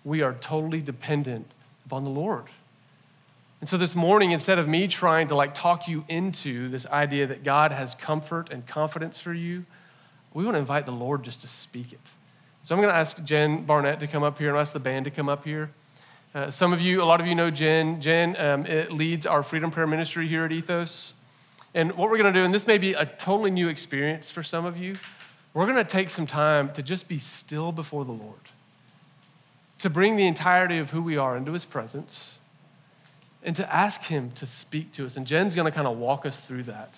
We 0.04 0.22
are 0.22 0.34
totally 0.34 0.82
dependent 0.82 1.48
upon 1.86 2.04
the 2.04 2.10
Lord. 2.10 2.46
And 3.66 3.70
so 3.72 3.80
this 3.80 3.96
morning, 3.96 4.30
instead 4.30 4.60
of 4.60 4.68
me 4.68 4.88
trying 4.88 5.30
to 5.30 5.36
like 5.36 5.56
talk 5.56 5.88
you 5.88 6.06
into 6.08 6.70
this 6.70 6.86
idea 6.86 7.26
that 7.26 7.44
God 7.44 7.72
has 7.72 7.96
comfort 7.96 8.52
and 8.52 8.64
confidence 8.64 9.18
for 9.18 9.34
you, 9.34 9.66
we 10.36 10.44
want 10.44 10.54
to 10.54 10.60
invite 10.60 10.86
the 10.86 10.92
Lord 10.92 11.24
just 11.24 11.42
to 11.42 11.48
speak 11.48 11.92
it. 11.92 12.00
So 12.62 12.76
I'm 12.76 12.80
going 12.80 12.94
to 12.94 12.96
ask 12.96 13.24
Jen 13.24 13.66
Barnett 13.66 14.00
to 14.02 14.06
come 14.06 14.22
up 14.22 14.38
here 14.38 14.50
and 14.50 14.58
ask 14.60 14.72
the 14.72 14.80
band 14.80 15.06
to 15.06 15.10
come 15.10 15.28
up 15.28 15.46
here. 15.46 15.72
Uh, 16.36 16.52
some 16.52 16.74
of 16.74 16.80
you, 16.80 17.02
a 17.02 17.06
lot 17.06 17.20
of 17.20 17.26
you 17.26 17.34
know 17.34 17.50
Jen. 17.50 18.00
Jen 18.00 18.40
um, 18.40 18.66
leads 18.96 19.26
our 19.26 19.42
Freedom 19.42 19.72
Prayer 19.72 19.88
Ministry 19.88 20.28
here 20.28 20.46
at 20.46 20.52
Ethos. 20.52 21.16
And 21.74 21.94
what 21.94 22.12
we're 22.12 22.20
going 22.20 22.32
to 22.32 22.40
do, 22.40 22.46
and 22.46 22.54
this 22.54 22.68
may 22.68 22.78
be 22.78 22.94
a 22.94 23.08
totally 23.08 23.50
new 23.50 23.68
experience 23.68 24.30
for 24.30 24.44
some 24.44 24.66
of 24.66 24.78
you, 24.78 25.00
we're 25.56 25.66
going 25.66 25.84
to 25.84 25.84
take 25.84 26.12
some 26.12 26.28
time 26.28 26.72
to 26.74 26.84
just 26.84 27.08
be 27.08 27.18
still 27.18 27.72
before 27.72 28.06
the 28.06 28.12
Lord, 28.12 28.52
to 29.80 29.90
bring 29.90 30.18
the 30.18 30.28
entirety 30.28 30.78
of 30.78 30.92
who 30.92 31.02
we 31.02 31.18
are 31.18 31.36
into 31.36 31.54
His 31.54 31.66
presence 31.66 32.38
and 33.46 33.56
to 33.56 33.74
ask 33.74 34.02
Him 34.04 34.32
to 34.32 34.48
speak 34.48 34.92
to 34.94 35.06
us. 35.06 35.16
And 35.16 35.26
Jen's 35.26 35.56
going 35.56 35.72
to 35.72 35.72
kind 35.72 35.88
of 35.88 35.98
walk 35.98 36.26
us 36.26 36.42
through 36.42 36.64
that. 36.64 36.96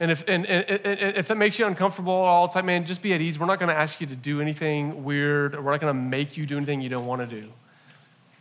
And 0.00 0.10
if, 0.10 0.24
and, 0.26 0.44
and, 0.44 0.68
and, 0.68 1.16
if 1.16 1.28
that 1.28 1.36
makes 1.36 1.58
you 1.58 1.66
uncomfortable 1.66 2.12
at 2.12 2.26
all, 2.26 2.44
it's 2.46 2.56
like, 2.56 2.64
man, 2.64 2.84
just 2.84 3.00
be 3.00 3.14
at 3.14 3.20
ease. 3.20 3.38
We're 3.38 3.46
not 3.46 3.60
going 3.60 3.68
to 3.68 3.80
ask 3.80 4.00
you 4.00 4.08
to 4.08 4.16
do 4.16 4.40
anything 4.40 5.04
weird, 5.04 5.54
or 5.54 5.62
we're 5.62 5.70
not 5.70 5.80
going 5.80 5.94
to 5.94 6.00
make 6.00 6.36
you 6.36 6.44
do 6.44 6.56
anything 6.56 6.82
you 6.82 6.88
don't 6.88 7.06
want 7.06 7.20
to 7.20 7.40
do. 7.40 7.48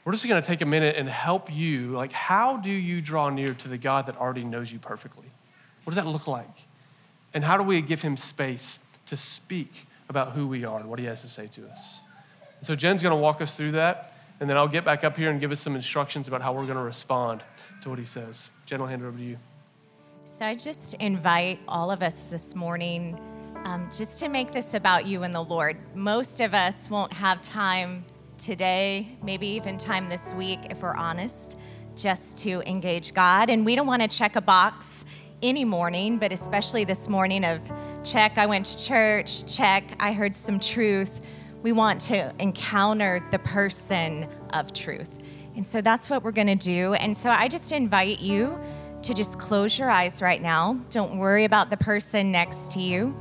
We're 0.04 0.12
just 0.12 0.28
going 0.28 0.42
to 0.42 0.46
take 0.46 0.62
a 0.62 0.66
minute 0.66 0.96
and 0.98 1.08
help 1.08 1.54
you. 1.54 1.92
Like, 1.92 2.12
how 2.12 2.58
do 2.58 2.72
you 2.72 3.00
draw 3.00 3.30
near 3.30 3.54
to 3.54 3.68
the 3.68 3.78
God 3.78 4.08
that 4.08 4.18
already 4.18 4.44
knows 4.44 4.74
you 4.74 4.80
perfectly? 4.80 5.28
What 5.84 5.94
does 5.94 6.04
that 6.04 6.10
look 6.10 6.28
like? 6.28 6.58
And 7.36 7.44
how 7.44 7.58
do 7.58 7.64
we 7.64 7.82
give 7.82 8.02
Him 8.02 8.18
space 8.18 8.80
to 9.06 9.16
speak 9.16 9.86
about 10.10 10.32
who 10.32 10.48
we 10.48 10.66
are 10.66 10.80
and 10.80 10.90
what 10.90 10.98
He 10.98 11.06
has 11.06 11.22
to 11.22 11.30
say 11.30 11.48
to 11.48 11.68
us? 11.70 12.02
And 12.58 12.66
so, 12.66 12.76
Jen's 12.76 13.04
going 13.04 13.16
to 13.16 13.22
walk 13.22 13.42
us 13.42 13.54
through 13.54 13.74
that 13.74 14.14
and 14.44 14.50
then 14.50 14.58
I'll 14.58 14.68
get 14.68 14.84
back 14.84 15.06
up 15.06 15.16
here 15.16 15.32
and 15.32 15.40
give 15.40 15.54
us 15.54 15.62
some 15.62 15.74
instructions 15.74 16.28
about 16.28 16.42
how 16.42 16.52
we're 16.52 16.66
going 16.66 16.76
to 16.76 16.84
respond 16.84 17.42
to 17.80 17.90
what 17.90 17.98
he 17.98 18.04
says. 18.04 18.50
Jen, 18.66 18.82
I'll 18.82 18.88
hand 18.88 19.02
it 19.02 19.06
over 19.06 19.18
to 19.18 19.24
you. 19.24 19.38
So 20.26 20.46
I 20.46 20.54
just 20.54 20.96
invite 20.96 21.62
all 21.66 21.90
of 21.90 22.04
us 22.04 22.26
this 22.26 22.54
morning 22.54 23.18
um, 23.64 23.88
just 23.90 24.20
to 24.20 24.28
make 24.28 24.52
this 24.52 24.74
about 24.74 25.06
you 25.06 25.24
and 25.24 25.34
the 25.34 25.42
Lord. 25.42 25.78
Most 25.96 26.42
of 26.42 26.54
us 26.54 26.90
won't 26.90 27.14
have 27.14 27.42
time 27.42 28.04
today, 28.38 29.08
maybe 29.24 29.48
even 29.48 29.78
time 29.78 30.10
this 30.10 30.34
week, 30.34 30.60
if 30.70 30.82
we're 30.82 30.98
honest, 30.98 31.58
just 31.96 32.38
to 32.40 32.62
engage 32.70 33.14
God. 33.14 33.50
And 33.50 33.66
we 33.66 33.78
don't 33.78 33.88
want 33.88 34.02
to 34.02 34.10
check 34.10 34.36
a 34.36 34.42
box 34.42 35.06
any 35.42 35.64
morning, 35.64 36.18
but 36.18 36.34
especially 36.34 36.84
this 36.84 37.08
morning 37.08 37.46
of 37.46 37.62
check, 38.04 38.38
I 38.38 38.46
went 38.46 38.66
to 38.66 38.86
church, 38.86 39.56
check, 39.56 39.86
I 40.02 40.12
heard 40.12 40.36
some 40.36 40.60
truth. 40.60 41.22
We 41.64 41.72
want 41.72 42.00
to 42.02 42.32
encounter 42.40 43.20
the 43.32 43.40
person 43.40 44.30
of 44.52 44.74
truth. 44.74 45.18
And 45.56 45.66
so 45.66 45.82
that's 45.82 46.10
what 46.10 46.24
we're 46.24 46.32
going 46.32 46.48
to 46.48 46.56
do. 46.56 46.94
And 46.94 47.16
so 47.16 47.30
I 47.30 47.48
just 47.48 47.72
invite 47.72 48.20
you 48.20 48.60
to 49.04 49.14
just 49.14 49.40
close 49.40 49.80
your 49.80 49.90
eyes 49.90 50.22
right 50.22 50.42
now. 50.42 50.74
Don't 50.90 51.18
worry 51.18 51.46
about 51.46 51.70
the 51.70 51.78
person 51.78 52.32
next 52.32 52.72
to 52.72 52.82
you. 52.82 53.16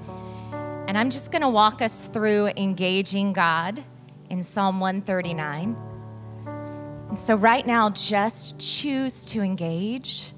And 0.89 0.99
I'm 0.99 1.11
just 1.11 1.31
going 1.31 1.43
to 1.43 1.49
walk 1.49 1.83
us 1.83 2.09
through 2.09 2.49
engaging 2.57 3.33
God 3.33 3.83
in 4.29 4.43
Psalm 4.43 4.81
139. 4.81 5.77
And 7.09 7.19
so, 7.19 7.37
right 7.37 7.67
now, 7.67 7.91
just 7.91 8.59
choose 8.59 9.25
to 9.27 9.43
engage 9.43 10.33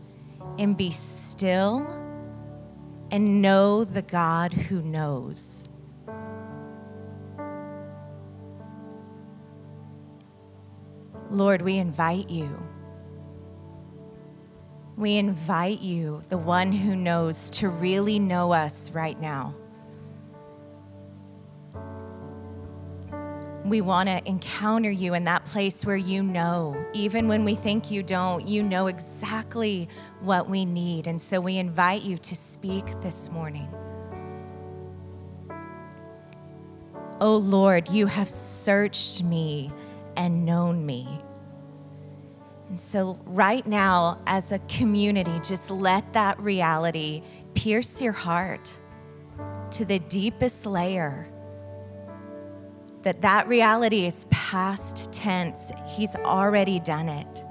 and 0.58 0.76
be 0.76 0.90
still 0.90 1.86
and 3.10 3.40
know 3.40 3.84
the 3.84 4.02
God 4.02 4.52
who 4.52 4.82
knows. 4.82 5.68
Lord, 11.34 11.62
we 11.62 11.78
invite 11.78 12.30
you. 12.30 12.48
We 14.96 15.16
invite 15.16 15.80
you, 15.80 16.22
the 16.28 16.38
one 16.38 16.70
who 16.70 16.94
knows, 16.94 17.50
to 17.50 17.68
really 17.68 18.20
know 18.20 18.52
us 18.52 18.92
right 18.92 19.20
now. 19.20 19.56
We 23.64 23.80
want 23.80 24.08
to 24.10 24.22
encounter 24.28 24.90
you 24.90 25.14
in 25.14 25.24
that 25.24 25.44
place 25.46 25.84
where 25.84 25.96
you 25.96 26.22
know, 26.22 26.76
even 26.92 27.26
when 27.26 27.44
we 27.44 27.56
think 27.56 27.90
you 27.90 28.04
don't, 28.04 28.46
you 28.46 28.62
know 28.62 28.86
exactly 28.86 29.88
what 30.20 30.48
we 30.48 30.64
need. 30.64 31.08
And 31.08 31.20
so 31.20 31.40
we 31.40 31.56
invite 31.56 32.02
you 32.02 32.16
to 32.18 32.36
speak 32.36 32.84
this 33.00 33.30
morning. 33.30 33.68
Oh 37.20 37.38
Lord, 37.38 37.88
you 37.88 38.06
have 38.06 38.28
searched 38.28 39.24
me 39.24 39.72
and 40.16 40.44
known 40.44 40.84
me. 40.84 41.23
And 42.74 42.80
so, 42.80 43.16
right 43.24 43.64
now, 43.68 44.20
as 44.26 44.50
a 44.50 44.58
community, 44.66 45.38
just 45.44 45.70
let 45.70 46.12
that 46.12 46.36
reality 46.40 47.22
pierce 47.54 48.02
your 48.02 48.10
heart 48.10 48.76
to 49.70 49.84
the 49.84 50.00
deepest 50.00 50.66
layer 50.66 51.28
that 53.02 53.20
that 53.20 53.46
reality 53.46 54.06
is 54.06 54.26
past 54.28 55.12
tense. 55.12 55.70
He's 55.86 56.16
already 56.16 56.80
done 56.80 57.08
it. 57.08 57.44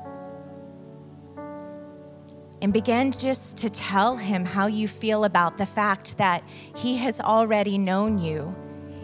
And 2.61 2.73
begin 2.73 3.13
just 3.13 3.55
to 3.59 3.69
tell 3.69 4.17
him 4.17 4.43
how 4.43 4.67
you 4.67 4.89
feel 4.89 5.23
about 5.23 5.55
the 5.55 5.65
fact 5.65 6.17
that 6.17 6.43
he 6.75 6.97
has 6.97 7.21
already 7.21 7.77
known 7.77 8.17
you. 8.17 8.53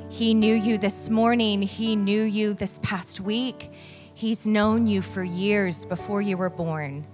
He 0.09 0.33
knew 0.33 0.55
you 0.55 0.77
this 0.77 1.09
morning, 1.09 1.61
he 1.61 1.95
knew 1.95 2.23
you 2.23 2.55
this 2.55 2.77
past 2.79 3.21
week. 3.21 3.71
He's 4.19 4.45
known 4.45 4.85
you 4.85 5.01
for 5.01 5.23
years 5.23 5.85
before 5.85 6.21
you 6.21 6.35
were 6.35 6.49
born. 6.49 7.07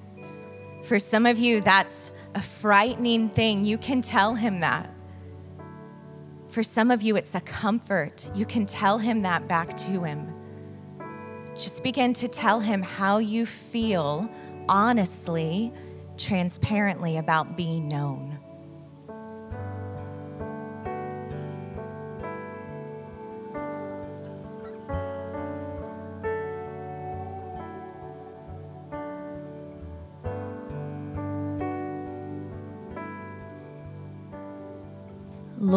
For 0.81 0.97
some 0.97 1.27
of 1.27 1.37
you, 1.37 1.61
that's 1.61 2.09
a 2.33 2.41
frightening 2.41 3.29
thing. 3.29 3.63
You 3.63 3.77
can 3.77 4.01
tell 4.01 4.33
him 4.33 4.61
that. 4.61 4.89
For 6.47 6.63
some 6.63 6.89
of 6.89 7.03
you, 7.03 7.15
it's 7.15 7.35
a 7.35 7.41
comfort. 7.41 8.31
You 8.33 8.47
can 8.47 8.65
tell 8.65 8.97
him 8.97 9.21
that 9.21 9.47
back 9.47 9.77
to 9.77 10.03
him. 10.03 10.33
Just 11.55 11.83
begin 11.83 12.11
to 12.13 12.27
tell 12.27 12.59
him 12.59 12.81
how 12.81 13.19
you 13.19 13.45
feel 13.45 14.27
honestly, 14.67 15.71
transparently 16.17 17.17
about 17.17 17.55
being 17.55 17.87
known. 17.87 18.34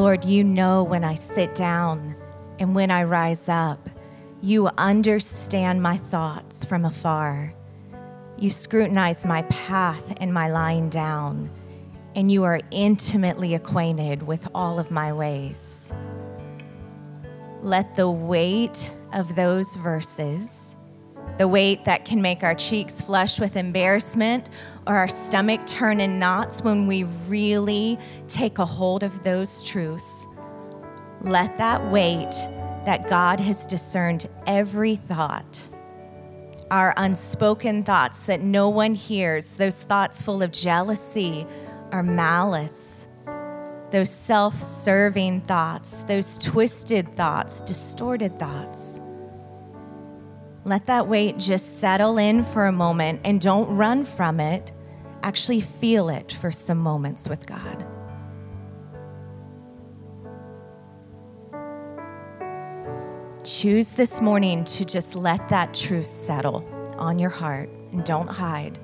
Lord, 0.08 0.24
you 0.24 0.42
know 0.42 0.84
when 0.84 1.04
I 1.04 1.12
sit 1.12 1.54
down 1.54 2.16
and 2.58 2.74
when 2.74 2.90
I 2.90 3.02
rise 3.02 3.46
up. 3.46 3.90
You 4.40 4.70
understand 4.78 5.82
my 5.82 5.98
thoughts 5.98 6.64
from 6.64 6.86
afar. 6.86 7.52
You 8.38 8.48
scrutinize 8.48 9.26
my 9.26 9.42
path 9.42 10.14
and 10.18 10.32
my 10.32 10.48
lying 10.48 10.88
down, 10.88 11.50
and 12.14 12.32
you 12.32 12.44
are 12.44 12.58
intimately 12.70 13.52
acquainted 13.52 14.22
with 14.22 14.48
all 14.54 14.78
of 14.78 14.90
my 14.90 15.12
ways. 15.12 15.92
Let 17.60 17.94
the 17.94 18.10
weight 18.10 18.94
of 19.12 19.36
those 19.36 19.76
verses 19.76 20.67
the 21.38 21.46
weight 21.48 21.84
that 21.84 22.04
can 22.04 22.20
make 22.20 22.42
our 22.42 22.54
cheeks 22.54 23.00
flush 23.00 23.38
with 23.38 23.56
embarrassment 23.56 24.48
or 24.86 24.96
our 24.96 25.08
stomach 25.08 25.64
turn 25.66 26.00
in 26.00 26.18
knots 26.18 26.62
when 26.62 26.88
we 26.88 27.04
really 27.28 27.96
take 28.26 28.58
a 28.58 28.64
hold 28.64 29.04
of 29.04 29.22
those 29.22 29.62
truths. 29.62 30.26
Let 31.20 31.56
that 31.58 31.90
weight 31.90 32.34
that 32.84 33.08
God 33.08 33.38
has 33.38 33.66
discerned 33.66 34.28
every 34.46 34.96
thought, 34.96 35.68
our 36.72 36.92
unspoken 36.96 37.84
thoughts 37.84 38.26
that 38.26 38.40
no 38.40 38.68
one 38.68 38.96
hears, 38.96 39.52
those 39.52 39.82
thoughts 39.82 40.20
full 40.20 40.42
of 40.42 40.50
jealousy 40.50 41.46
or 41.92 42.02
malice, 42.02 43.06
those 43.90 44.10
self 44.10 44.54
serving 44.54 45.42
thoughts, 45.42 45.98
those 46.02 46.36
twisted 46.36 47.08
thoughts, 47.14 47.62
distorted 47.62 48.38
thoughts 48.40 49.00
let 50.68 50.86
that 50.86 51.08
weight 51.08 51.38
just 51.38 51.80
settle 51.80 52.18
in 52.18 52.44
for 52.44 52.66
a 52.66 52.72
moment 52.72 53.20
and 53.24 53.40
don't 53.40 53.68
run 53.74 54.04
from 54.04 54.38
it. 54.38 54.72
Actually, 55.22 55.60
feel 55.60 56.08
it 56.10 56.30
for 56.30 56.52
some 56.52 56.78
moments 56.78 57.28
with 57.28 57.46
God. 57.46 57.86
Choose 63.44 63.92
this 63.92 64.20
morning 64.20 64.64
to 64.64 64.84
just 64.84 65.14
let 65.14 65.48
that 65.48 65.72
truth 65.72 66.06
settle 66.06 66.66
on 66.98 67.18
your 67.18 67.30
heart 67.30 67.70
and 67.92 68.04
don't 68.04 68.28
hide. 68.28 68.78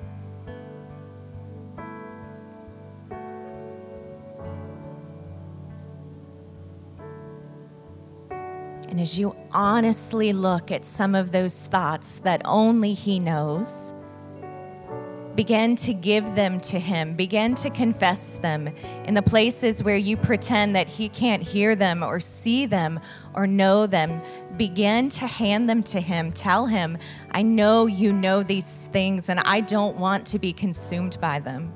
And 8.95 9.01
as 9.01 9.19
you 9.19 9.35
honestly 9.51 10.31
look 10.31 10.71
at 10.71 10.85
some 10.85 11.15
of 11.15 11.33
those 11.33 11.59
thoughts 11.59 12.19
that 12.19 12.41
only 12.45 12.93
He 12.93 13.19
knows, 13.19 13.91
begin 15.35 15.75
to 15.75 15.93
give 15.93 16.33
them 16.33 16.61
to 16.61 16.79
Him, 16.79 17.13
begin 17.13 17.55
to 17.55 17.69
confess 17.69 18.35
them 18.35 18.69
in 19.03 19.13
the 19.13 19.21
places 19.21 19.83
where 19.83 19.97
you 19.97 20.15
pretend 20.15 20.77
that 20.77 20.87
He 20.87 21.09
can't 21.09 21.43
hear 21.43 21.75
them 21.75 22.03
or 22.03 22.21
see 22.21 22.65
them 22.67 23.01
or 23.33 23.45
know 23.45 23.85
them. 23.85 24.21
Begin 24.55 25.09
to 25.09 25.27
hand 25.27 25.69
them 25.69 25.83
to 25.83 25.99
Him. 25.99 26.31
Tell 26.31 26.65
Him, 26.65 26.97
I 27.31 27.41
know 27.41 27.87
you 27.87 28.13
know 28.13 28.43
these 28.43 28.87
things 28.93 29.27
and 29.27 29.41
I 29.41 29.59
don't 29.59 29.97
want 29.97 30.25
to 30.27 30.39
be 30.39 30.53
consumed 30.53 31.17
by 31.19 31.39
them. 31.39 31.73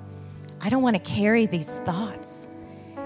I 0.61 0.69
don't 0.69 0.83
want 0.83 0.95
to 0.95 1.01
carry 1.01 1.47
these 1.47 1.79
thoughts. 1.79 2.48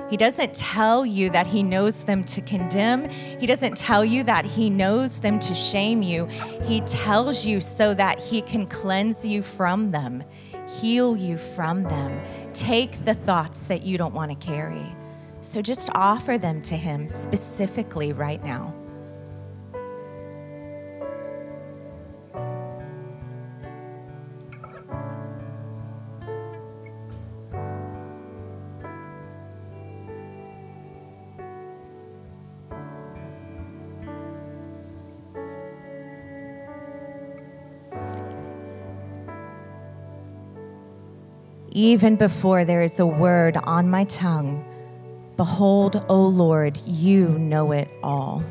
He 0.10 0.18
doesn't 0.18 0.54
tell 0.54 1.06
you 1.06 1.30
that 1.32 1.48
He 1.48 1.64
knows 1.64 2.04
them 2.04 2.24
to 2.26 2.42
condemn. 2.42 3.10
He 3.10 3.46
doesn't 3.46 3.78
tell 3.78 4.06
you 4.06 4.24
that 4.24 4.46
He 4.46 4.70
knows 4.70 5.20
them 5.20 5.40
to 5.40 5.54
shame 5.54 6.02
you. 6.02 6.26
He 6.64 6.82
tells 6.82 7.46
you 7.46 7.62
so 7.62 7.94
that 7.94 8.20
He 8.20 8.42
can 8.42 8.68
cleanse 8.68 9.26
you 9.26 9.42
from 9.42 9.92
them, 9.92 10.24
heal 10.68 11.16
you 11.16 11.38
from 11.38 11.84
them, 11.84 12.22
take 12.54 13.06
the 13.06 13.16
thoughts 13.16 13.64
that 13.64 13.84
you 13.84 13.98
don't 13.98 14.14
want 14.14 14.32
to 14.32 14.38
carry. 14.46 14.86
So 15.42 15.62
just 15.62 15.90
offer 15.94 16.38
them 16.38 16.62
to 16.64 16.78
Him 16.78 17.10
specifically 17.10 18.14
right 18.14 18.44
now. 18.44 18.74
Even 41.74 42.16
before 42.16 42.64
there 42.64 42.84
is 42.84 43.00
a 43.00 43.06
word 43.06 43.58
on 43.64 43.90
my 43.90 44.04
tongue. 44.06 44.64
Behold, 45.38 46.06
O 46.08 46.28
Lord, 46.28 46.78
you 46.86 47.30
know 47.30 47.72
it 47.72 47.90
all. 48.04 48.44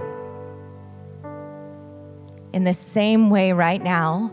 In 2.53 2.65
the 2.65 2.75
same 2.75 3.31
way, 3.31 3.53
right 3.53 3.83
now, 3.83 4.33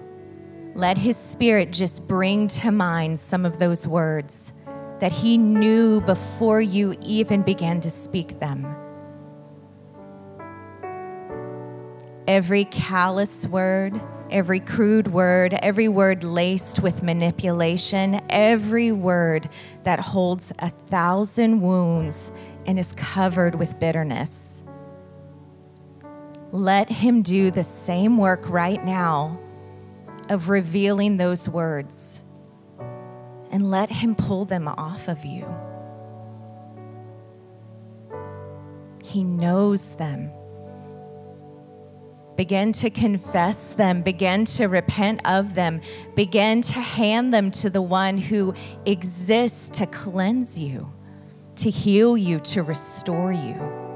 let 0.73 0.97
His 0.97 1.15
Spirit 1.17 1.71
just 1.71 2.07
bring 2.07 2.47
to 2.47 2.71
mind 2.71 3.19
some 3.19 3.45
of 3.45 3.59
those 3.59 3.87
words 3.87 4.53
that 4.99 5.11
He 5.11 5.37
knew 5.37 6.01
before 6.01 6.59
you 6.59 6.97
even 7.01 7.43
began 7.43 7.79
to 7.81 7.91
speak 7.91 8.39
them. 8.39 8.75
Every 12.27 12.65
callous 12.65 13.45
word, 13.47 14.01
every 14.31 14.59
crude 14.59 15.07
word, 15.07 15.53
every 15.53 15.87
word 15.87 16.23
laced 16.23 16.81
with 16.81 17.03
manipulation, 17.03 18.21
every 18.29 18.91
word 18.91 19.49
that 19.83 19.99
holds 19.99 20.53
a 20.59 20.69
thousand 20.69 21.61
wounds 21.61 22.31
and 22.65 22.79
is 22.79 22.93
covered 22.93 23.55
with 23.55 23.79
bitterness. 23.79 24.63
Let 26.51 26.89
Him 26.89 27.21
do 27.21 27.51
the 27.51 27.63
same 27.63 28.17
work 28.17 28.49
right 28.49 28.83
now 28.83 29.39
of 30.29 30.49
revealing 30.49 31.17
those 31.17 31.47
words 31.49 32.23
and 33.51 33.69
let 33.69 33.89
Him 33.89 34.15
pull 34.15 34.45
them 34.45 34.67
off 34.67 35.07
of 35.07 35.25
you. 35.25 35.45
He 39.03 39.23
knows 39.23 39.95
them. 39.95 40.31
Begin 42.39 42.71
to 42.71 42.89
confess 42.89 43.73
them, 43.73 44.01
begin 44.01 44.45
to 44.45 44.67
repent 44.67 45.19
of 45.25 45.55
them, 45.55 45.81
begin 46.15 46.61
to 46.61 46.79
hand 46.79 47.33
them 47.33 47.51
to 47.51 47.69
the 47.69 47.81
one 47.81 48.17
who 48.17 48.53
exists 48.85 49.69
to 49.71 49.85
cleanse 49.85 50.57
you, 50.57 50.89
to 51.57 51.69
heal 51.69 52.15
you, 52.15 52.39
to 52.39 52.63
restore 52.63 53.33
you. 53.33 53.88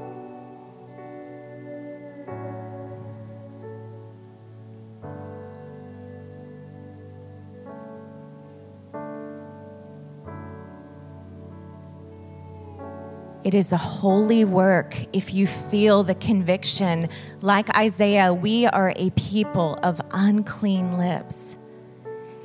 It 13.44 13.52
is 13.52 13.72
a 13.72 13.76
holy 13.76 14.46
work 14.46 14.96
if 15.12 15.34
you 15.34 15.46
feel 15.46 16.02
the 16.02 16.14
conviction. 16.14 17.10
Like 17.42 17.76
Isaiah, 17.76 18.32
we 18.32 18.64
are 18.64 18.94
a 18.96 19.10
people 19.10 19.78
of 19.82 20.00
unclean 20.12 20.96
lips. 20.96 21.58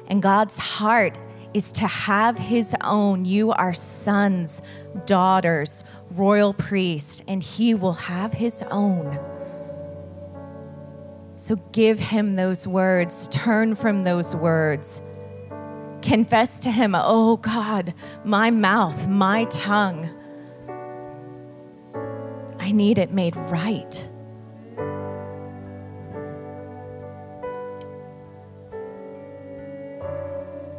And 0.07 0.21
God's 0.21 0.57
heart 0.57 1.17
is 1.53 1.71
to 1.71 1.87
have 1.87 2.37
his 2.37 2.75
own. 2.83 3.23
You 3.23 3.53
are 3.53 3.73
sons, 3.73 4.61
daughters, 5.05 5.85
royal 6.11 6.53
priests, 6.53 7.23
and 7.29 7.41
he 7.41 7.73
will 7.73 7.93
have 7.93 8.33
his 8.33 8.61
own. 8.63 9.17
So 11.37 11.55
give 11.71 12.01
him 12.01 12.35
those 12.35 12.67
words, 12.67 13.29
turn 13.29 13.73
from 13.73 14.03
those 14.03 14.35
words. 14.35 15.01
Confess 16.01 16.59
to 16.61 16.71
him, 16.71 16.93
oh 16.93 17.37
God, 17.37 17.93
my 18.25 18.51
mouth, 18.51 19.07
my 19.07 19.45
tongue 19.45 20.09
I 22.69 22.71
need 22.71 22.99
it 22.99 23.11
made 23.11 23.35
right. 23.35 24.07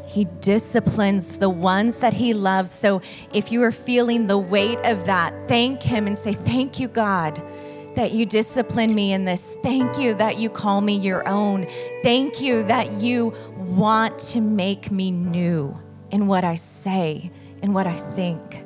He 0.07 0.27
disciplines 0.39 1.39
the 1.39 1.51
ones 1.51 1.99
that 1.99 2.15
He 2.15 2.33
loves. 2.33 2.71
So 2.71 3.03
if 3.35 3.51
you 3.51 3.65
are 3.65 3.73
feeling 3.73 4.29
the 4.29 4.39
weight 4.39 4.79
of 4.85 5.07
that, 5.07 5.35
thank 5.49 5.83
Him 5.83 6.07
and 6.07 6.17
say, 6.17 6.33
Thank 6.33 6.79
you, 6.79 6.87
God, 6.87 7.43
that 7.97 8.13
you 8.13 8.25
discipline 8.25 8.95
me 8.95 9.13
in 9.13 9.25
this. 9.25 9.57
Thank 9.65 9.99
you 9.99 10.15
that 10.15 10.39
you 10.39 10.49
call 10.49 10.81
me 10.83 10.97
your 10.97 11.29
own. 11.29 11.67
Thank 12.05 12.41
you 12.41 12.63
that 12.69 12.93
you 12.99 13.35
want 13.57 14.17
to 14.31 14.41
make 14.41 14.93
me 14.93 15.11
new 15.11 15.77
in 16.13 16.29
what 16.29 16.45
I 16.45 16.55
say, 16.55 17.33
in 17.63 17.73
what 17.73 17.89
I 17.89 17.97
think. 17.97 18.65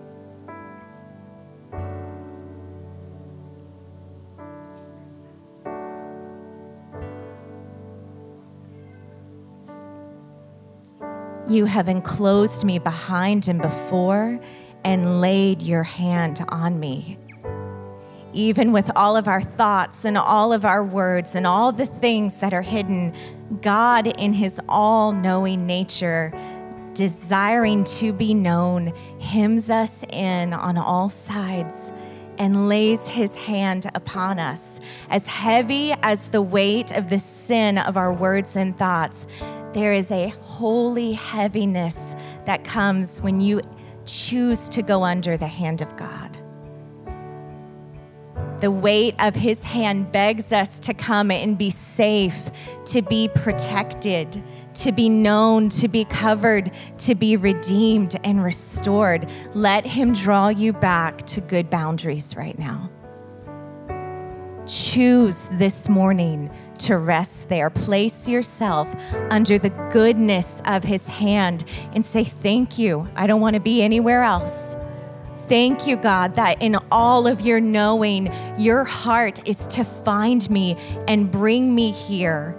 You 11.46 11.66
have 11.66 11.88
enclosed 11.88 12.64
me 12.64 12.78
behind 12.78 13.48
and 13.48 13.60
before 13.60 14.40
and 14.82 15.20
laid 15.20 15.60
your 15.60 15.82
hand 15.82 16.42
on 16.48 16.80
me. 16.80 17.18
Even 18.32 18.72
with 18.72 18.90
all 18.96 19.16
of 19.16 19.28
our 19.28 19.42
thoughts 19.42 20.04
and 20.06 20.16
all 20.16 20.54
of 20.54 20.64
our 20.64 20.82
words 20.82 21.34
and 21.34 21.46
all 21.46 21.70
the 21.70 21.86
things 21.86 22.38
that 22.38 22.54
are 22.54 22.62
hidden, 22.62 23.14
God, 23.60 24.06
in 24.06 24.32
his 24.32 24.58
all 24.68 25.12
knowing 25.12 25.66
nature, 25.66 26.32
desiring 26.94 27.84
to 27.84 28.12
be 28.12 28.32
known, 28.32 28.94
hems 29.20 29.68
us 29.68 30.02
in 30.10 30.54
on 30.54 30.78
all 30.78 31.10
sides 31.10 31.92
and 32.38 32.68
lays 32.68 33.08
his 33.08 33.36
hand 33.36 33.86
upon 33.94 34.38
us. 34.38 34.80
As 35.10 35.26
heavy 35.26 35.92
as 36.02 36.28
the 36.28 36.42
weight 36.42 36.90
of 36.92 37.10
the 37.10 37.18
sin 37.18 37.78
of 37.78 37.96
our 37.96 38.12
words 38.12 38.56
and 38.56 38.76
thoughts, 38.76 39.26
there 39.72 39.92
is 39.92 40.10
a 40.10 40.28
holy 40.40 41.12
heaviness 41.12 42.14
that 42.44 42.64
comes 42.64 43.20
when 43.20 43.40
you 43.40 43.60
choose 44.06 44.68
to 44.68 44.82
go 44.82 45.02
under 45.02 45.36
the 45.36 45.46
hand 45.48 45.80
of 45.80 45.96
God. 45.96 46.23
The 48.60 48.70
weight 48.70 49.14
of 49.18 49.34
his 49.34 49.64
hand 49.64 50.12
begs 50.12 50.52
us 50.52 50.78
to 50.80 50.94
come 50.94 51.30
and 51.30 51.58
be 51.58 51.70
safe, 51.70 52.50
to 52.86 53.02
be 53.02 53.28
protected, 53.28 54.42
to 54.74 54.92
be 54.92 55.08
known, 55.08 55.68
to 55.70 55.88
be 55.88 56.04
covered, 56.04 56.70
to 56.98 57.14
be 57.14 57.36
redeemed 57.36 58.16
and 58.24 58.42
restored. 58.42 59.30
Let 59.54 59.84
him 59.84 60.12
draw 60.12 60.48
you 60.48 60.72
back 60.72 61.18
to 61.18 61.40
good 61.40 61.68
boundaries 61.68 62.36
right 62.36 62.58
now. 62.58 62.90
Choose 64.66 65.48
this 65.52 65.90
morning 65.90 66.50
to 66.78 66.96
rest 66.96 67.50
there. 67.50 67.68
Place 67.68 68.28
yourself 68.28 68.94
under 69.30 69.58
the 69.58 69.68
goodness 69.92 70.62
of 70.66 70.82
His 70.82 71.08
hand 71.08 71.64
and 71.92 72.04
say, 72.04 72.24
Thank 72.24 72.78
you. 72.78 73.06
I 73.14 73.26
don't 73.26 73.42
want 73.42 73.54
to 73.54 73.60
be 73.60 73.82
anywhere 73.82 74.22
else. 74.22 74.74
Thank 75.48 75.86
you, 75.86 75.96
God, 75.96 76.34
that 76.34 76.62
in 76.62 76.76
all 76.90 77.26
of 77.26 77.42
your 77.42 77.60
knowing, 77.60 78.32
your 78.58 78.84
heart 78.84 79.46
is 79.46 79.66
to 79.68 79.84
find 79.84 80.48
me 80.48 80.76
and 81.06 81.30
bring 81.30 81.74
me 81.74 81.90
here 81.90 82.58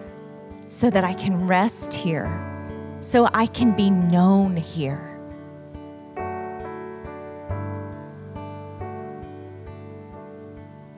so 0.68 0.92
that 0.92 1.04
I 1.04 1.14
can 1.14 1.48
rest 1.48 1.96
here, 1.96 2.30
so 3.00 3.28
I 3.34 3.48
can 3.48 3.76
be 3.76 3.90
known 3.90 4.56
here. 4.56 5.12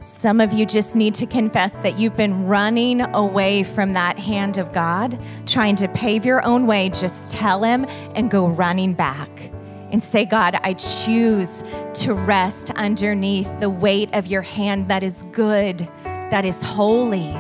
Some 0.04 0.42
of 0.42 0.54
you 0.54 0.66
just 0.66 0.96
need 0.96 1.16
to 1.16 1.26
confess 1.26 1.76
that 1.78 2.00
you've 2.00 2.16
been 2.18 2.48
running 2.48 3.02
away 3.02 3.64
from 3.64 3.94
that 3.94 4.20
hand 4.20 4.58
of 4.58 4.74
God, 4.74 5.18
trying 5.46 5.76
to 5.78 5.88
pave 5.90 6.26
your 6.26 6.46
own 6.46 6.66
way. 6.66 6.90
Just 6.90 7.34
tell 7.34 7.64
Him 7.64 7.86
and 8.16 8.32
go 8.32 8.48
running 8.48 8.94
back 8.94 9.52
and 9.92 10.04
say, 10.04 10.26
God, 10.26 10.56
I 10.64 10.74
choose 10.74 11.64
to 11.96 12.14
rest 12.14 12.72
underneath 12.72 13.60
the 13.60 13.70
weight 13.70 14.14
of 14.14 14.28
your 14.28 14.42
hand 14.42 14.88
that 14.90 15.04
is 15.04 15.24
good, 15.32 15.80
that 16.04 16.46
is 16.46 16.64
holy, 16.64 17.32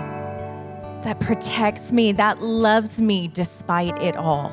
that 1.03 1.19
protects 1.19 1.91
me, 1.91 2.11
that 2.13 2.41
loves 2.41 3.01
me 3.01 3.27
despite 3.27 4.01
it 4.01 4.15
all. 4.15 4.51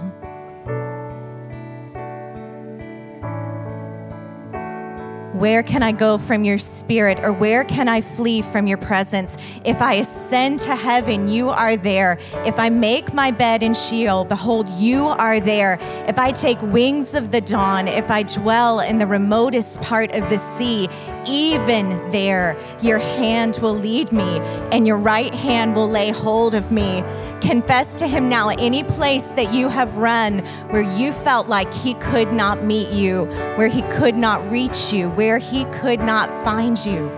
Where 5.45 5.63
can 5.63 5.83
I 5.83 5.93
go 5.93 6.17
from 6.17 6.43
your 6.45 6.57
spirit, 6.57 7.21
or 7.21 7.31
where 7.31 7.65
can 7.65 7.87
I 7.87 8.01
flee 8.01 8.41
from 8.41 8.67
your 8.67 8.79
presence? 8.79 9.37
If 9.63 9.83
I 9.83 9.97
ascend 9.97 10.61
to 10.61 10.75
heaven, 10.75 11.29
you 11.29 11.51
are 11.51 11.77
there. 11.77 12.17
If 12.47 12.59
I 12.59 12.71
make 12.71 13.13
my 13.13 13.31
bed 13.31 13.63
in 13.63 13.75
Sheol, 13.75 14.25
behold, 14.25 14.71
you 14.71 15.05
are 15.05 15.41
there. 15.41 15.77
If 16.09 16.19
I 16.19 16.33
take 16.33 16.63
wings 16.63 17.15
of 17.15 17.31
the 17.31 17.43
dawn, 17.43 17.89
if 17.89 18.11
I 18.11 18.23
dwell 18.23 18.81
in 18.81 18.97
the 18.97 19.07
remotest 19.07 19.83
part 19.83 20.15
of 20.15 20.31
the 20.31 20.39
sea, 20.39 20.89
even 21.27 21.89
there 22.11 22.57
your 22.81 22.99
hand 22.99 23.59
will 23.63 23.75
lead 23.75 24.13
me 24.13 24.39
and 24.73 24.87
your 24.87 24.97
right 24.97 25.35
hand 25.35 25.75
will 25.75 25.89
lay 25.89 26.11
hold 26.11 26.55
of 26.55 26.71
me. 26.71 27.03
Confess 27.41 27.97
to 27.97 28.07
him 28.07 28.29
now 28.29 28.49
any 28.49 28.85
place 28.85 29.29
that 29.31 29.53
you 29.53 29.69
have 29.69 29.97
run 29.97 30.39
where 30.71 30.83
you 30.83 31.13
felt 31.13 31.49
like 31.49 31.73
he 31.73 31.95
could 31.95 32.33
not 32.33 32.65
meet 32.65 32.91
you, 32.91 33.25
where 33.57 33.69
he 33.69 33.83
could 33.83 34.15
not 34.15 34.51
reach 34.51 34.93
you, 34.93 35.11
where 35.11 35.39
he 35.39 35.65
could 35.67 36.01
not 36.01 36.29
find 36.45 36.79
you. 36.85 37.11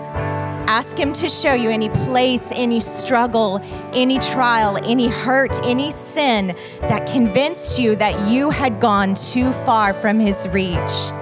Ask 0.68 0.99
Him 0.99 1.12
to 1.14 1.28
show 1.28 1.55
you 1.55 1.70
any 1.70 1.89
place, 1.89 2.51
any 2.53 2.80
struggle, 2.80 3.61
any 3.93 4.18
trial, 4.18 4.76
any 4.85 5.07
hurt, 5.07 5.59
any 5.64 5.93
sin 5.93 6.57
that 6.80 7.07
convinced 7.07 7.78
you 7.78 7.95
that 7.97 8.28
you 8.28 8.51
had 8.51 8.80
gone 8.80 9.14
too 9.14 9.53
far 9.53 9.95
from 9.95 10.18
His 10.18 10.49
reach 10.49 11.12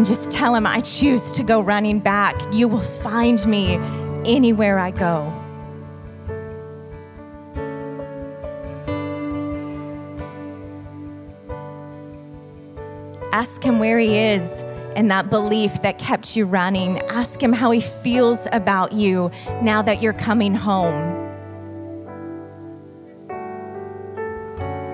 and 0.00 0.06
just 0.06 0.30
tell 0.30 0.54
him, 0.54 0.66
I 0.66 0.80
choose 0.80 1.30
to 1.32 1.42
go 1.42 1.60
running 1.60 1.98
back. 1.98 2.34
You 2.54 2.68
will 2.68 2.80
find 2.80 3.46
me 3.46 3.74
anywhere 4.24 4.78
I 4.78 4.92
go. 4.92 5.26
Ask 13.34 13.62
him 13.62 13.78
where 13.78 13.98
he 13.98 14.16
is 14.16 14.62
and 14.96 15.10
that 15.10 15.28
belief 15.28 15.82
that 15.82 15.98
kept 15.98 16.34
you 16.34 16.46
running. 16.46 17.00
Ask 17.00 17.42
him 17.42 17.52
how 17.52 17.70
he 17.70 17.82
feels 17.82 18.48
about 18.52 18.92
you 18.92 19.30
now 19.60 19.82
that 19.82 20.00
you're 20.00 20.14
coming 20.14 20.54
home. 20.54 20.94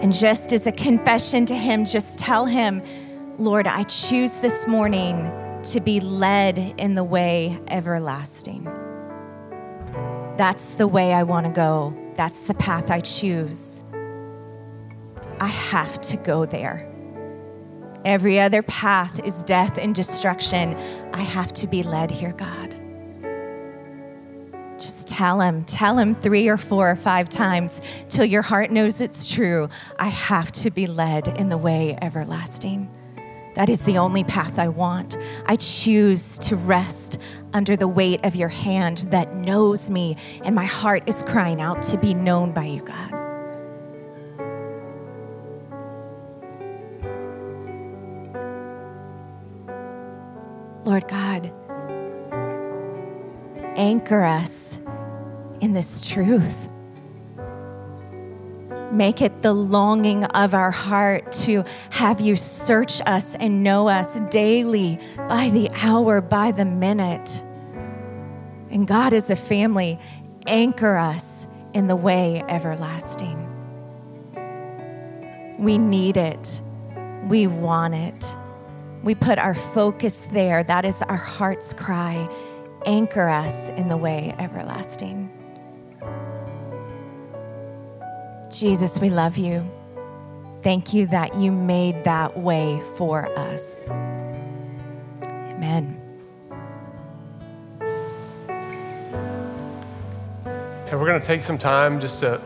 And 0.03 0.13
just 0.13 0.53
as 0.53 0.67
a 0.67 0.73
confession 0.73 1.47
to 1.47 1.55
him, 1.55 1.85
just 1.85 2.19
tell 2.19 2.45
him, 2.45 2.83
Lord, 3.39 3.67
I 3.67 3.83
choose 3.83 4.37
this 4.37 4.67
morning 4.67 5.31
to 5.65 5.81
be 5.81 6.01
led 6.01 6.57
in 6.79 6.95
the 6.95 7.05
way 7.05 7.59
everlasting. 7.69 8.65
That's 10.39 10.75
the 10.75 10.87
way 10.87 11.13
I 11.13 11.23
want 11.23 11.45
to 11.45 11.53
go. 11.53 11.95
That's 12.15 12.47
the 12.47 12.55
path 12.55 12.91
I 12.91 13.01
choose. 13.01 13.83
I 15.39 15.49
have 15.49 16.01
to 16.01 16.17
go 16.17 16.47
there. 16.47 16.91
Every 18.07 18.41
other 18.41 18.63
path 18.63 19.23
is 19.23 19.43
death 19.43 19.77
and 19.77 19.95
destruction. 19.95 20.75
I 21.13 21.21
have 21.21 21.53
to 21.55 21.67
be 21.67 21.83
led 21.83 22.11
here, 22.11 22.33
God. 22.33 22.75
Just 24.79 25.09
tell 25.09 25.43
him, 25.43 25.63
tell 25.65 25.99
him 25.99 26.15
three 26.15 26.49
or 26.49 26.57
four 26.57 26.91
or 26.91 26.97
five 26.97 27.29
times 27.29 27.83
till 28.09 28.25
your 28.25 28.43
heart 28.43 28.71
knows 28.71 29.03
it's 29.03 29.31
true. 29.31 29.69
I 29.99 30.09
have 30.09 30.53
to 30.53 30.71
be 30.71 30.87
led 30.87 31.29
in 31.39 31.51
the 31.51 31.59
way 31.59 31.99
everlasting. 32.01 32.96
That 33.57 33.71
is 33.71 33.85
the 33.85 33.97
only 33.97 34.23
path 34.23 34.59
I 34.59 34.69
want. 34.69 35.17
I 35.47 35.57
choose 35.57 36.39
to 36.41 36.57
rest 36.57 37.19
under 37.55 37.75
the 37.75 37.89
weight 37.89 38.23
of 38.23 38.37
your 38.37 38.51
hand 38.51 38.99
that 39.09 39.35
knows 39.35 39.91
me, 39.91 40.19
and 40.45 40.55
my 40.55 40.67
heart 40.67 41.05
is 41.07 41.23
crying 41.23 41.63
out 41.63 41.81
to 41.85 41.97
be 41.97 42.13
known 42.13 42.53
by 42.53 42.65
you, 42.65 42.83
God. 42.83 43.13
Lord 50.85 51.09
God, 51.09 51.51
anchor 53.79 54.23
us 54.23 54.81
in 55.63 55.73
this 55.73 56.03
truth. 56.03 56.69
Make 58.93 59.21
it 59.21 59.43
the 59.43 59.53
longing 59.53 60.25
of 60.25 60.55
our 60.55 60.71
heart 60.71 61.33
to 61.45 61.65
have 61.91 62.21
you 62.21 62.37
search 62.37 63.01
us 63.07 63.35
and 63.35 63.65
know 63.65 63.89
us 63.89 64.19
daily, 64.31 64.99
by 65.17 65.51
the 65.51 65.71
hour, 65.83 66.21
by 66.21 66.53
the 66.53 66.65
minute. 66.65 67.43
And 68.71 68.87
God, 68.87 69.13
as 69.13 69.31
a 69.31 69.37
family, 69.37 69.99
anchor 70.47 70.97
us 70.97 71.47
in 71.75 71.89
the 71.89 71.97
way 71.97 72.43
everlasting. 72.49 73.43
We 75.59 75.79
need 75.79 76.17
it, 76.17 76.61
we 77.29 77.47
want 77.47 77.95
it. 77.95 78.37
We 79.03 79.15
put 79.15 79.39
our 79.39 79.55
focus 79.55 80.27
there. 80.33 80.65
That 80.65 80.85
is 80.85 81.03
our 81.03 81.17
heart's 81.17 81.73
cry. 81.73 82.29
Anchor 82.87 83.29
us 83.29 83.69
in 83.71 83.89
the 83.89 83.97
way 83.97 84.35
everlasting. 84.39 85.31
Jesus, 88.51 88.99
we 88.99 89.11
love 89.11 89.37
you. 89.37 89.69
Thank 90.63 90.95
you 90.95 91.07
that 91.09 91.35
you 91.35 91.53
made 91.53 92.05
that 92.05 92.37
way 92.39 92.81
for 92.97 93.27
us. 93.39 93.91
Amen. 95.23 96.01
And 100.87 101.01
we're 101.01 101.07
going 101.07 101.21
to 101.21 101.27
take 101.27 101.43
some 101.43 101.59
time 101.59 102.01
just 102.01 102.21
to 102.21 102.41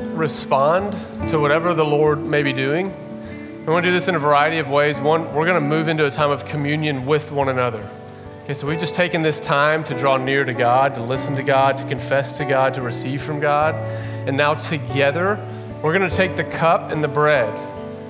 respond 0.00 0.92
to 1.30 1.38
whatever 1.38 1.74
the 1.74 1.84
Lord 1.84 2.22
may 2.22 2.42
be 2.42 2.52
doing. 2.52 2.92
We 3.66 3.72
want 3.72 3.84
to 3.84 3.90
do 3.90 3.94
this 3.94 4.08
in 4.08 4.14
a 4.14 4.18
variety 4.18 4.58
of 4.58 4.68
ways. 4.68 4.98
One, 4.98 5.32
we're 5.34 5.46
going 5.46 5.62
to 5.62 5.66
move 5.66 5.88
into 5.88 6.06
a 6.06 6.10
time 6.10 6.30
of 6.30 6.44
communion 6.46 7.06
with 7.06 7.30
one 7.30 7.48
another. 7.48 7.88
Okay, 8.44 8.54
so 8.54 8.66
we've 8.66 8.80
just 8.80 8.94
taken 8.94 9.22
this 9.22 9.38
time 9.38 9.84
to 9.84 9.96
draw 9.96 10.16
near 10.16 10.44
to 10.44 10.52
God, 10.52 10.94
to 10.96 11.02
listen 11.02 11.36
to 11.36 11.42
God, 11.42 11.78
to 11.78 11.86
confess 11.86 12.36
to 12.38 12.44
God, 12.44 12.74
to 12.74 12.82
receive 12.82 13.22
from 13.22 13.38
God. 13.38 13.74
And 14.26 14.36
now 14.36 14.54
together, 14.54 15.38
we're 15.82 15.96
going 15.96 16.08
to 16.08 16.16
take 16.16 16.36
the 16.36 16.44
cup 16.44 16.90
and 16.90 17.02
the 17.02 17.08
bread. 17.08 17.52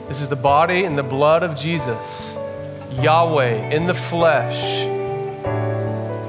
This 0.09 0.21
is 0.21 0.29
the 0.29 0.37
body 0.37 0.85
and 0.85 0.99
the 0.99 1.03
blood 1.03 1.43
of 1.43 1.57
Jesus, 1.57 2.37
Yahweh 3.01 3.71
in 3.71 3.87
the 3.87 3.95
flesh. 3.95 4.83